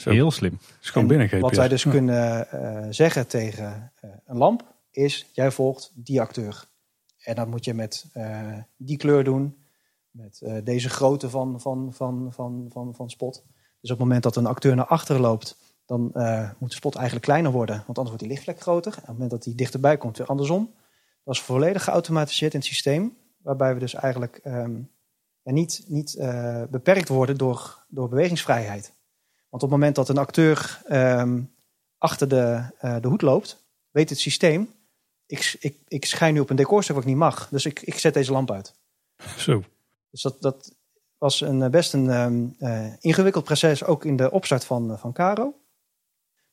[0.00, 0.10] Zo.
[0.10, 0.58] Heel slim.
[0.82, 1.40] is gewoon En binnen GPS.
[1.40, 6.64] Wat wij dus kunnen eh, zeggen tegen eh, een lamp is, jij volgt die acteur.
[7.24, 9.56] En dat moet je met eh, die kleur doen,
[10.10, 13.44] met eh, deze grootte van, van, van, van, van, van spot.
[13.80, 15.56] Dus op het moment dat een acteur naar achteren loopt,
[15.86, 18.92] dan eh, moet de spot eigenlijk kleiner worden, want anders wordt die lichtvlek groter.
[18.92, 20.74] En op het moment dat die dichterbij komt, weer andersom.
[21.24, 24.76] Dat is volledig geautomatiseerd in het systeem, waarbij we dus eigenlijk ehm,
[25.42, 28.92] ja, niet, niet eh, beperkt worden door, door bewegingsvrijheid.
[29.50, 31.42] Want op het moment dat een acteur ehm,
[31.98, 34.70] achter de, eh, de hoed loopt, weet het systeem,
[35.26, 37.98] ik, ik, ik schijn nu op een decorstuk wat ik niet mag, dus ik, ik
[37.98, 38.74] zet deze lamp uit.
[39.36, 39.62] Zo.
[40.10, 40.74] Dus dat, dat
[41.18, 45.12] was een, eh, best een ehm, eh, ingewikkeld proces, ook in de opstart van, van
[45.12, 45.54] Caro.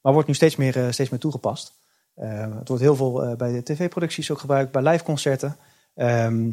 [0.02, 1.74] Maar wordt nu steeds meer, steeds meer toegepast.
[2.14, 5.58] Eh, het wordt heel veel bij de tv-producties ook gebruikt, bij live-concerten.
[5.94, 6.52] Ehm,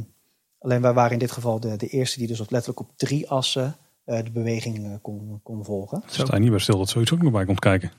[0.59, 3.31] alleen wij waren in dit geval de, de eerste die dus op, letterlijk op drie
[3.31, 6.01] assen de beweging eh, kon, kon volgen.
[6.05, 7.93] Het staat niet bij stil dat zoiets ook nog bij komt kijken.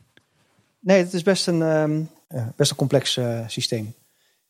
[0.80, 3.94] Nee, het is best een, ehm, eh, best een complex eh, systeem.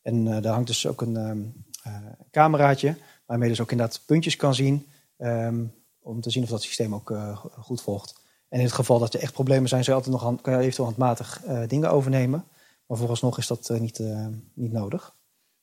[0.02, 1.38] En eh, daar hangt dus ook een ehm,
[1.82, 1.92] eh,
[2.30, 2.96] cameraatje,
[3.26, 4.86] waarmee je dus ook inderdaad puntjes kan zien.
[5.16, 5.64] ehm,
[6.02, 8.14] om te zien of dat systeem ook eh, goed volgt.
[8.48, 10.52] En in het geval dat er echt problemen zijn, zou je altijd nog hand, kan
[10.52, 12.44] je eventueel handmatig eh, dingen overnemen.
[12.86, 15.14] Maar vooralsnog is dat eh, niet, eh, niet nodig.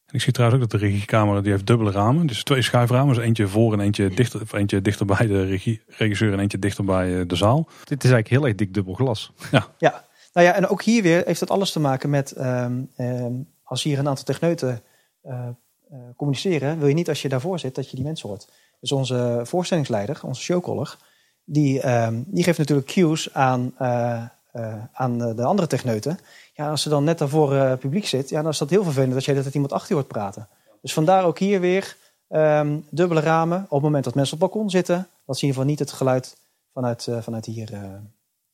[0.05, 2.27] En ik zie trouwens ook dat de regiecamera die heeft dubbele ramen.
[2.27, 3.15] Dus twee schuiframen.
[3.15, 6.59] Dus eentje voor en eentje dichter, of eentje dichter bij de regie, regisseur en eentje
[6.59, 7.67] dichter bij eh, de zaal.
[7.83, 9.31] Dit is eigenlijk heel erg dik dubbel glas.
[9.77, 10.03] Ja,
[10.33, 13.83] nou ja, en ook hier weer heeft het alles te maken met ehm, ehm, als
[13.83, 14.83] hier een aantal techneuten
[15.21, 15.47] eh,
[15.89, 18.51] eh, communiceren, wil je niet als je daarvoor zit dat je die mensen hoort.
[18.79, 20.97] Dus onze voorstellingsleider, onze showcaller,
[21.43, 24.23] die, ehm, die geeft natuurlijk cues aan, eh,
[24.53, 26.19] eh, aan de andere techneuten.
[26.53, 29.13] Ja, als er dan net daarvoor eh, publiek zit, ja, dan is dat heel vervelend
[29.13, 30.47] dat je dat iemand achter je hoort praten.
[30.81, 31.97] Dus vandaar ook hier weer
[32.27, 33.63] ehm, dubbele ramen.
[33.63, 35.79] Op het moment dat mensen op het balkon zitten, dat ze in ieder geval niet
[35.79, 36.37] het geluid
[36.73, 37.83] vanuit, eh, vanuit hier eh,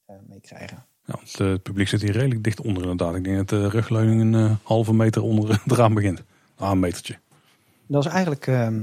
[0.06, 0.86] eh, meekrijgen.
[1.06, 3.16] Ja, het, eh, het publiek zit hier redelijk dicht onder inderdaad.
[3.16, 6.24] Ik denk dat de rugleuning een eh, halve meter onder het raam begint.
[6.56, 7.18] Ah, een metertje.
[7.88, 8.82] Dat is eigenlijk ehm,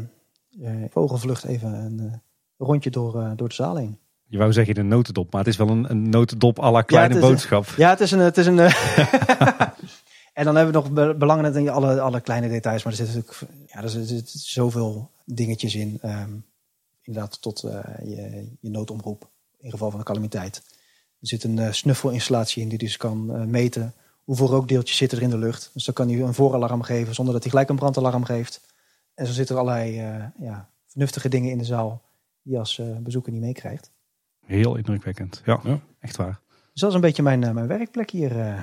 [0.62, 2.18] eh, vogelvlucht even een eh,
[2.56, 3.98] rondje door, eh, door de zaal heen.
[4.28, 7.14] Je wou zeggen een notendop, maar het is wel een, een notendop à la kleine
[7.14, 7.66] is een- boodschap.
[7.76, 8.18] Ja, het is een.
[8.18, 8.58] Het is een
[10.38, 13.52] en dan hebben we nog be- belangrijk alle, alle kleine details, maar er zitten natuurlijk
[13.72, 15.98] ja, er zitten zoveel dingetjes in.
[16.02, 16.30] ehm,
[17.02, 19.28] inderdaad, tot eh, je, je noodomroep
[19.58, 20.56] in geval van een calamiteit.
[21.20, 23.94] Er zit een eh, snuffelinstallatie in die dus kan eh, meten
[24.24, 25.70] hoeveel rookdeeltjes zitten er in de lucht.
[25.72, 28.60] Dus dan kan hij een vooralarm geven zonder dat hij gelijk een brandalarm geeft.
[29.14, 29.94] En zo zitten er allerlei
[30.40, 32.02] ja, vernuftige dingen in de zaal
[32.42, 33.90] die je als bezoeker niet meekrijgt.
[34.46, 35.42] Heel indrukwekkend.
[35.44, 35.78] Ja, Ja.
[36.00, 36.40] echt waar.
[36.72, 38.40] Dus dat is een beetje mijn, eh, mijn werkplek hier.
[38.40, 38.54] eh.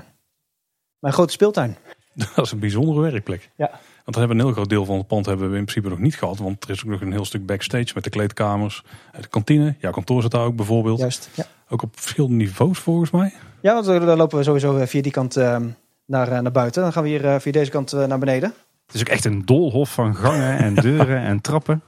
[0.99, 1.77] mijn grote speeltuin.
[2.35, 3.49] Dat is een bijzondere werkplek.
[3.55, 3.69] Ja.
[3.69, 5.89] Want dan hebben we een heel groot deel van het pand hebben we in principe
[5.89, 6.37] nog niet gehad.
[6.37, 9.75] Want er is ook nog een heel stuk backstage met de kleedkamers, eh, de kantine.
[9.79, 10.99] Jouw kantoor zit daar ook bijvoorbeeld.
[10.99, 11.29] Juist.
[11.35, 13.33] Ja, Ook op verschillende niveaus volgens mij.
[13.61, 15.57] ja want dan lopen we sowieso via die kant eh,
[16.05, 16.81] naar, naar buiten.
[16.83, 18.53] Dan gaan we hier via deze kant naar beneden.
[18.85, 21.81] Het is ook echt een doolhof van gangen en deuren en trappen.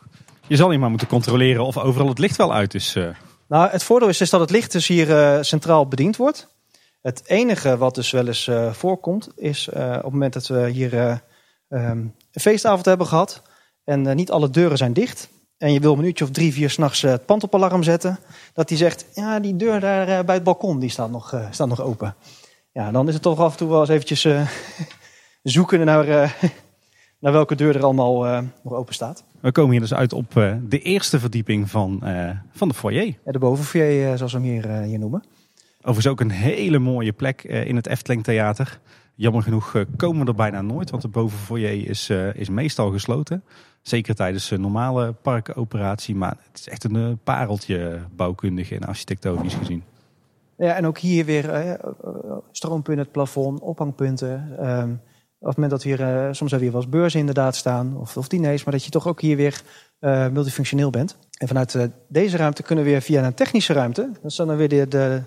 [0.48, 2.98] Je zal hier maar moeten controleren of overal het licht wel uit is.
[3.48, 6.48] Nou, het voordeel is, dat het licht dus hier eh, centraal bediend wordt.
[7.06, 10.70] Het enige wat dus wel eens eh, voorkomt, is eh, op het moment dat we
[10.70, 11.18] hier eh,
[11.70, 11.98] ehm,
[12.32, 13.42] een feestavond hebben gehad.
[13.84, 15.30] En niet alle deuren zijn dicht.
[15.58, 18.20] En je wil een minuutje of drie, vier s'nachts het pand op alarm zetten.
[18.54, 21.82] Dat die zegt, ja, die deur daar bij het balkon, die staat nog, staat nog
[21.82, 22.16] open.
[22.72, 24.28] Ja, dan is het toch af en toe wel eens eventjes
[25.44, 26.06] zoeken naar,
[27.20, 29.24] naar welke deur er allemaal nog open staat.
[29.46, 33.06] We komen hier dus uit op eh, de eerste verdieping van, eh, van de foyer.
[33.26, 35.24] Ja, de bovenfoyer, eh, zoals we hem hier, hier noemen.
[35.78, 38.80] Overigens ook een hele mooie plek in het Efteling Theater.
[39.16, 43.44] Jammer genoeg komen we er bijna nooit, want de bovenfoyer is, is meestal gesloten.
[43.82, 46.16] Zeker tijdens een normale parkoperatie.
[46.16, 49.84] Maar het is echt een pareltje bouwkundig en architectonisch gezien.
[50.58, 51.80] Ja, en ook hier weer
[52.52, 54.58] stroompun in het plafond, ophangpunten.
[54.60, 54.90] Ehm,
[55.40, 57.56] Op het moment dat we hier, eh, soms hebben we hier wel eens beurzen inderdaad
[57.56, 59.62] staan, of, of diners, maar dat je toch ook hier weer
[60.00, 61.18] eh, multifunctioneel bent.
[61.38, 64.56] En vanuit eh, deze ruimte kunnen we weer via een technische ruimte, dat is dan
[64.56, 65.22] weer de, de,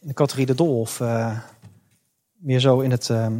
[0.00, 1.38] in de categorie de Dolhof, eh
[2.42, 3.32] weer zo in het ehm,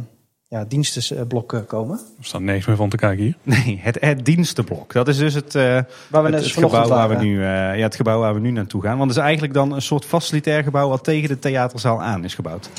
[0.47, 1.99] ja, dienstenblok komen.
[2.19, 3.35] Er staat niks meer van te kijken hier.
[3.43, 4.93] Nee, het, het dienstenblok.
[4.93, 5.79] Dat is dus het, eh,
[6.09, 7.47] Waar we het, het gebouw waar we nu, eh,
[7.77, 8.97] ja, het gebouw waar we nu naartoe gaan.
[8.97, 12.35] Want het is eigenlijk dan een soort facilitair gebouw wat tegen de theaterzaal aan is
[12.35, 12.69] gebouwd.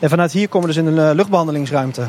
[0.00, 2.06] En vanuit hier komen we dus in een eh, luchtbehandelingsruimte.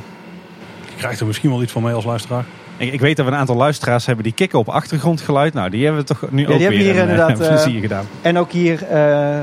[1.00, 2.46] Krijgt er misschien wel iets van mee als luisteraar.
[2.78, 5.54] Ik, ik weet dat we een aantal luisteraars hebben die kikken op achtergrondgeluid.
[5.54, 7.64] Nou, die hebben we toch nu die ook hebben weer hier een, inderdaad, een eh,
[7.64, 8.06] plezier gedaan.
[8.22, 9.40] En ook hier eh,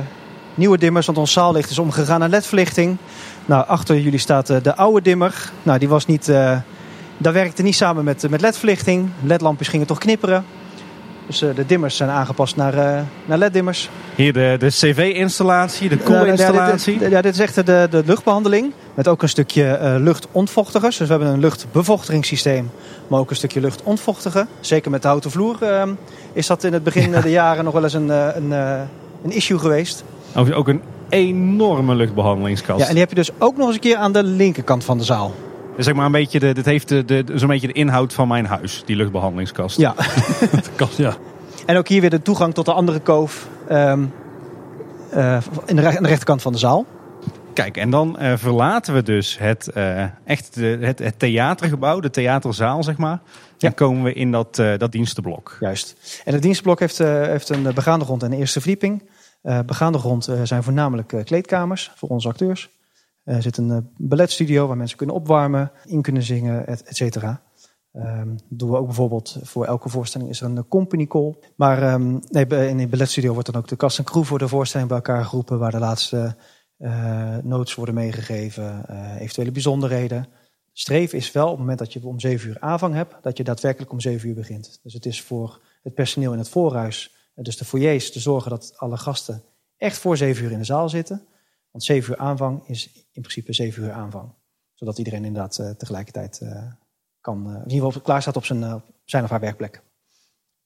[0.55, 2.97] nieuwe dimmers, want ons zaallicht is omgegaan naar ledverlichting.
[3.47, 5.51] Nou, achter jullie staat eh, de oude dimmer.
[5.63, 6.57] Nou, die was niet, eh
[7.19, 9.09] dat werkte niet samen met, eh, met ledverlichting.
[9.23, 10.45] Ledlampjes gingen toch knipperen.
[11.27, 13.91] Dus eh, de dimmers zijn aangepast naar, eh, naar leddimmers.
[14.15, 16.99] Hier de, de cv-installatie, de Nou, ja, koelinstallatie.
[16.99, 18.73] dit, ja, dit is echt de, de luchtbehandeling.
[18.95, 20.97] Met ook een stukje eh, luchtontvochtigers.
[20.97, 22.71] Dus we hebben een luchtbevochtigingssysteem.
[23.09, 24.49] Maar ook een stukje luchtontvochtigen.
[24.61, 25.83] Zeker met de houten vloer eh,
[26.33, 27.21] is dat in het begin Ja.
[27.21, 28.51] de jaren nog wel eens een, een,
[29.25, 30.05] een issue geweest.
[30.55, 32.81] Ook een enorme luchtbehandelingskast.
[32.81, 34.99] Ja, en die heb je dus ook nog eens een keer aan de linkerkant van
[34.99, 35.33] de zaal.
[35.79, 38.47] Zeg maar een beetje de, dit heeft de, de, zo'n beetje de inhoud van mijn
[38.47, 39.77] huis, die luchtbehandelingskast.
[39.79, 39.95] Ja.
[40.41, 41.17] De kast, ja.
[41.67, 43.49] En ook hier weer de toegang tot de andere koof.
[43.69, 43.93] eh,
[45.67, 46.87] in de, aan de rechterkant van de zaal.
[47.53, 52.11] Kijk, en dan eh, verlaten we dus het, eh, echt de, het, het theatergebouw, de
[52.11, 53.21] theaterzaal, zeg maar.
[53.59, 53.69] Ja.
[53.69, 55.57] En komen we in dat, dat dienstenblok.
[55.61, 56.21] Juist.
[56.25, 59.09] En het dienstblok heeft, heeft een begaande grond en een eerste verdieping.
[59.67, 62.71] Begaande grond zijn voornamelijk kleedkamers voor onze acteurs.
[63.27, 67.43] Er zit een eh, balletstudio waar mensen kunnen opwarmen, in kunnen zingen, et, et cetera.
[67.93, 71.35] Ehm, doen we ook bijvoorbeeld voor elke voorstelling is er een company call.
[71.57, 74.49] Maar ehm, nee, in de balletstudio wordt dan ook de cast en crew voor de
[74.49, 76.37] voorstelling bij elkaar geroepen, waar de laatste
[76.79, 80.29] eh notes worden meegegeven, eh, eventuele bijzonderheden.
[80.73, 83.45] Streven is wel op het moment dat je om 7 uur aanvang hebt, dat je
[83.45, 84.81] daadwerkelijk om 7 uur begint.
[84.83, 88.51] Dus het is voor het personeel in het voorhuis, eh, dus de foyers, te zorgen
[88.51, 89.43] dat alle gasten
[89.77, 91.27] echt voor 7 uur in de zaal zitten.
[91.77, 94.33] Want 7 uur aanvang is in principe 7 uur aanvang.
[94.75, 96.73] Zodat iedereen inderdaad eh, tegelijkertijd eh,
[97.21, 99.83] kan, eh, in ieder geval klaar staat op zijn, zijn of haar werkplek.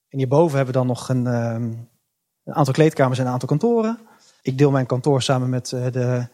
[0.09, 1.63] En hierboven hebben we dan nog een, ehm,
[2.45, 3.99] een aantal kleedkamers en een aantal kantoren.
[4.43, 6.27] Ik deel mijn kantoor samen met de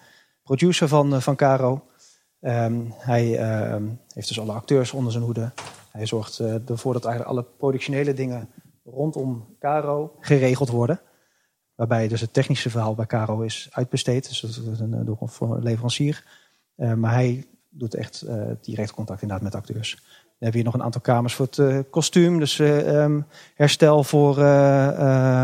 [0.42, 1.86] producer van, van Caro.
[2.40, 5.52] Ehm, hij ehm, heeft dus alle acteurs onder zijn hoede.
[5.90, 8.48] Hij zorgt ervoor dat eigenlijk alle productionele dingen
[8.84, 11.00] rondom Caro geregeld worden.
[11.76, 14.28] Waarbij dus het technische verhaal bij Caro is uitbesteed.
[14.28, 16.24] Dus dat is een, door een leverancier.
[16.76, 19.90] Eh, maar hij doet echt eh, direct contact inderdaad met acteurs.
[19.94, 22.38] Dan hebben we hier nog een aantal kamers voor het eh, kostuum.
[22.38, 23.20] Dus eh, ehm,
[23.54, 24.88] herstel voor eh,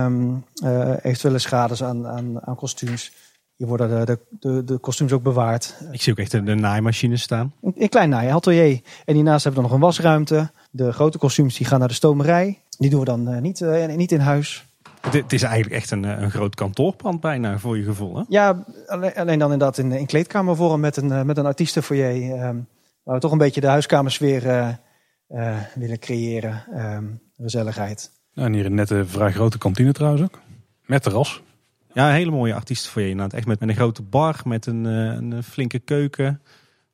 [0.04, 3.12] ehm, eh, eventuele schades aan, aan, aan kostuums.
[3.56, 5.74] Hier worden de, de, de, de kostuums ook bewaard.
[5.90, 7.52] Ik zie ook echt de, de naaimachines staan.
[7.62, 8.80] Een, een klein naai, atelier.
[9.04, 10.50] En hiernaast hebben we dan nog een wasruimte.
[10.70, 12.59] De grote kostuums die gaan naar de stomerij.
[12.78, 14.66] Die doen we dan eh, niet, eh, niet in huis.
[15.10, 18.16] Het, is eigenlijk echt een, eh, een groot kantoorpand bijna, voor je gevoel.
[18.16, 18.22] Hè?
[18.28, 22.32] Ja, alleen, alleen dan inderdaad in, in kleedkamervorm met een, eh, met een artiestenfoyer.
[22.38, 22.56] ehm
[23.02, 24.68] waar we toch een beetje de huiskamersfeer eh
[25.28, 26.64] eh, willen creëren.
[26.74, 27.04] ehm,
[27.36, 28.10] gezelligheid.
[28.34, 30.40] En hier een nette, vrij grote kantine trouwens ook.
[30.86, 31.42] Met terras.
[31.92, 33.38] Ja, een hele mooie artiesten voor je inderdaad.
[33.38, 36.42] Echt met, met een grote bar, met een, een flinke keuken.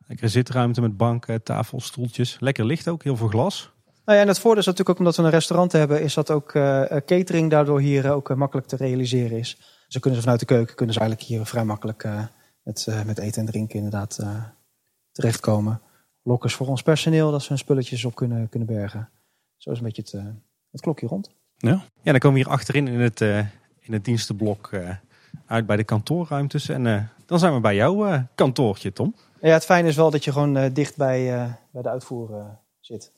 [0.06, 2.36] Lekkere zitruimte met banken, tafels, stoeltjes.
[2.40, 3.72] Lekker licht ook, heel veel glas.
[4.08, 6.30] Nou ja, en het voordeel is natuurlijk ook omdat we een restaurant hebben, is dat
[6.30, 9.56] ook eh, eh, catering daardoor hier eh, ook makkelijk te realiseren is.
[9.56, 12.08] Dus dan kunnen ze vanuit de keuken kunnen ze eigenlijk hier vrij makkelijk
[12.62, 14.18] met, met eten en drinken inderdaad
[15.12, 15.80] terechtkomen.
[16.22, 19.08] Lokkers voor ons personeel, dat ze hun spulletjes op kunnen, kunnen bergen.
[19.56, 20.12] Zo is een beetje het,
[20.70, 21.30] het klokje rond.
[21.56, 21.82] Ja.
[22.02, 23.20] Ja, dan komen we hier achterin in het,
[23.80, 24.70] in het dienstenblok
[25.46, 26.68] uit bij de kantoorruimtes.
[26.68, 29.14] En dan zijn we bij jouw kantoortje, Tom.
[29.40, 31.24] Ja, het fijne is wel dat je gewoon dicht bij,
[31.70, 33.12] bij de uitvoer zit.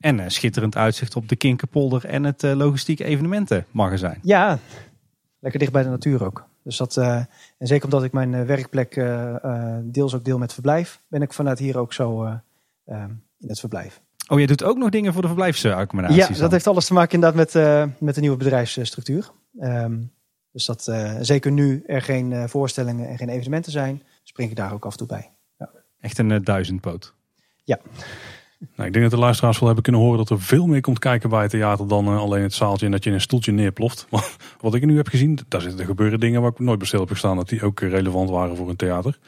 [0.00, 4.18] En eh, schitterend uitzicht op de Kinkerpolder en het eh, logistieke evenementenmagazijn.
[4.22, 4.58] Ja,
[5.38, 6.46] lekker dicht bij de natuur ook.
[6.62, 7.16] Dus dat, eh,
[7.58, 8.94] en zeker omdat ik mijn werkplek
[9.82, 12.24] deels ook deel met verblijf, ben ik vanuit hier ook zo
[13.38, 14.00] in het verblijf.
[14.28, 16.22] Oh, jij doet ook nog dingen voor de verblijfsaccommodaties?
[16.22, 16.40] Ja, dan?
[16.40, 19.30] dat heeft alles te maken inderdaad met, met de nieuwe bedrijfsstructuur.
[19.58, 19.98] Ehm,
[20.52, 24.84] dus dat zeker nu er geen voorstellingen en geen evenementen zijn, spring ik daar ook
[24.84, 25.30] af en toe bij.
[26.00, 27.14] Echt een duizendpoot.
[28.58, 30.98] Nou, ik denk dat de luisteraars wel hebben kunnen horen dat er veel meer komt
[30.98, 33.52] kijken bij het theater dan eh, alleen het zaaltje en dat je in een stoeltje
[33.52, 34.06] neerploft.
[34.10, 37.00] Maar wat ik nu heb gezien, daar zitten er gebeuren dingen waar ik nooit stil
[37.00, 39.18] heb gestaan dat die ook eh, relevant waren voor een theater.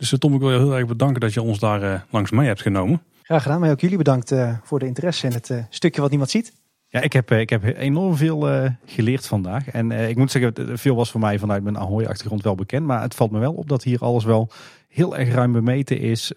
[0.00, 2.46] Dus eh, Tom, ik wil je heel erg bedanken dat je ons daar langs mee
[2.46, 3.02] hebt genomen.
[3.22, 6.10] Graag gedaan, maar ook jullie bedankt eh, voor de interesse in het eh, stukje wat
[6.10, 6.52] niemand ziet.
[6.86, 9.68] Ja, ik heb, ik heb enorm veel geleerd vandaag.
[9.68, 12.86] En ik moet zeggen, veel was voor mij vanuit mijn Ahoy-achtergrond wel bekend.
[12.86, 14.50] Maar het valt me wel op dat hier alles wel
[14.90, 16.32] heel erg ruim bemeten is.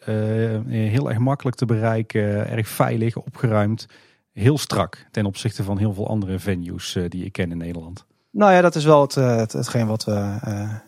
[0.67, 2.47] heel erg makkelijk te bereiken.
[2.47, 3.85] Erg veilig, opgeruimd.
[4.31, 8.05] Heel strak ten opzichte van heel veel andere venues die ik ken in Nederland.
[8.31, 10.38] Nou ja, dat is wel het, het, hetgeen wat we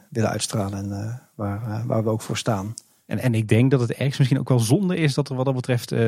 [0.10, 2.74] willen uitstralen en waar, waar we ook voor staan.
[3.06, 5.46] En, en ik denk dat het ergens misschien ook wel zonde is dat er wat
[5.46, 6.00] dat betreft uh,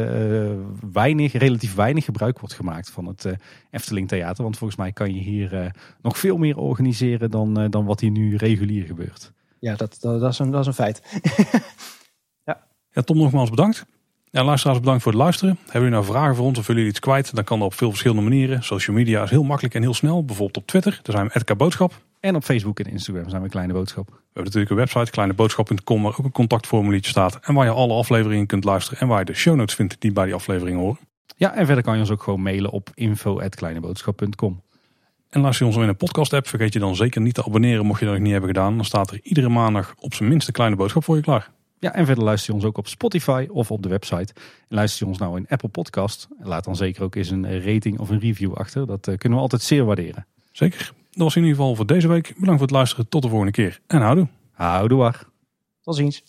[0.92, 3.34] weinig, relatief weinig gebruik wordt gemaakt van het uh,
[3.72, 4.44] Efteling Theater.
[4.44, 5.66] Want volgens mij kan je hier uh,
[6.02, 9.32] nog veel meer organiseren dan, dan wat hier nu regulier gebeurt.
[9.60, 11.02] Ja, dat, dat, dat, is, een, dat is een feit.
[12.50, 12.64] ja.
[12.92, 13.86] ja, Tom nogmaals bedankt.
[14.30, 15.58] Ja, luisteraars bedankt voor het luisteren.
[15.60, 17.36] Hebben jullie nou vragen voor ons of willen jullie iets kwijt?
[17.36, 18.64] Dan kan dat op veel verschillende manieren.
[18.64, 20.26] Social media is heel makkelijk en heel snel.
[20.26, 21.94] Bijvoorbeeld op Twitter, daar zijn we Edka Boodschap.
[22.20, 24.08] En op Facebook en Instagram zijn we Kleine Boodschap.
[24.08, 27.40] We hebben natuurlijk een website, kleineboodschap.com, waar ook een contactformuliertje staat.
[27.42, 29.00] En waar je alle afleveringen kunt luisteren.
[29.00, 31.00] En waar je de show notes vindt die bij die afleveringen horen.
[31.36, 34.62] Ja, en verder kan je ons ook gewoon mailen op info.kleineboodschap.com.
[35.30, 37.86] En luister je ons in een podcast app, vergeet je dan zeker niet te abonneren
[37.86, 38.76] mocht je dat nog niet hebben gedaan.
[38.76, 41.52] Dan staat er iedere maandag op zijn minste kleine boodschap voor je klaar.
[41.80, 44.34] Ja, en verder luister je ons ook op Spotify of op de website.
[44.68, 48.00] En luister je ons nou in Apple Podcast, laat dan zeker ook eens een rating
[48.00, 48.88] of een review achter.
[48.88, 50.26] Dat eh, kunnen we altijd zeer waarderen.
[50.52, 50.92] Zeker.
[51.12, 52.28] Dat was in ieder geval voor deze week.
[52.28, 53.08] Bedankt voor het luisteren.
[53.10, 53.80] Tot de volgende keer.
[53.88, 54.28] En houdoe.
[54.52, 55.14] Houdoe.
[55.82, 56.24] Tot ziens.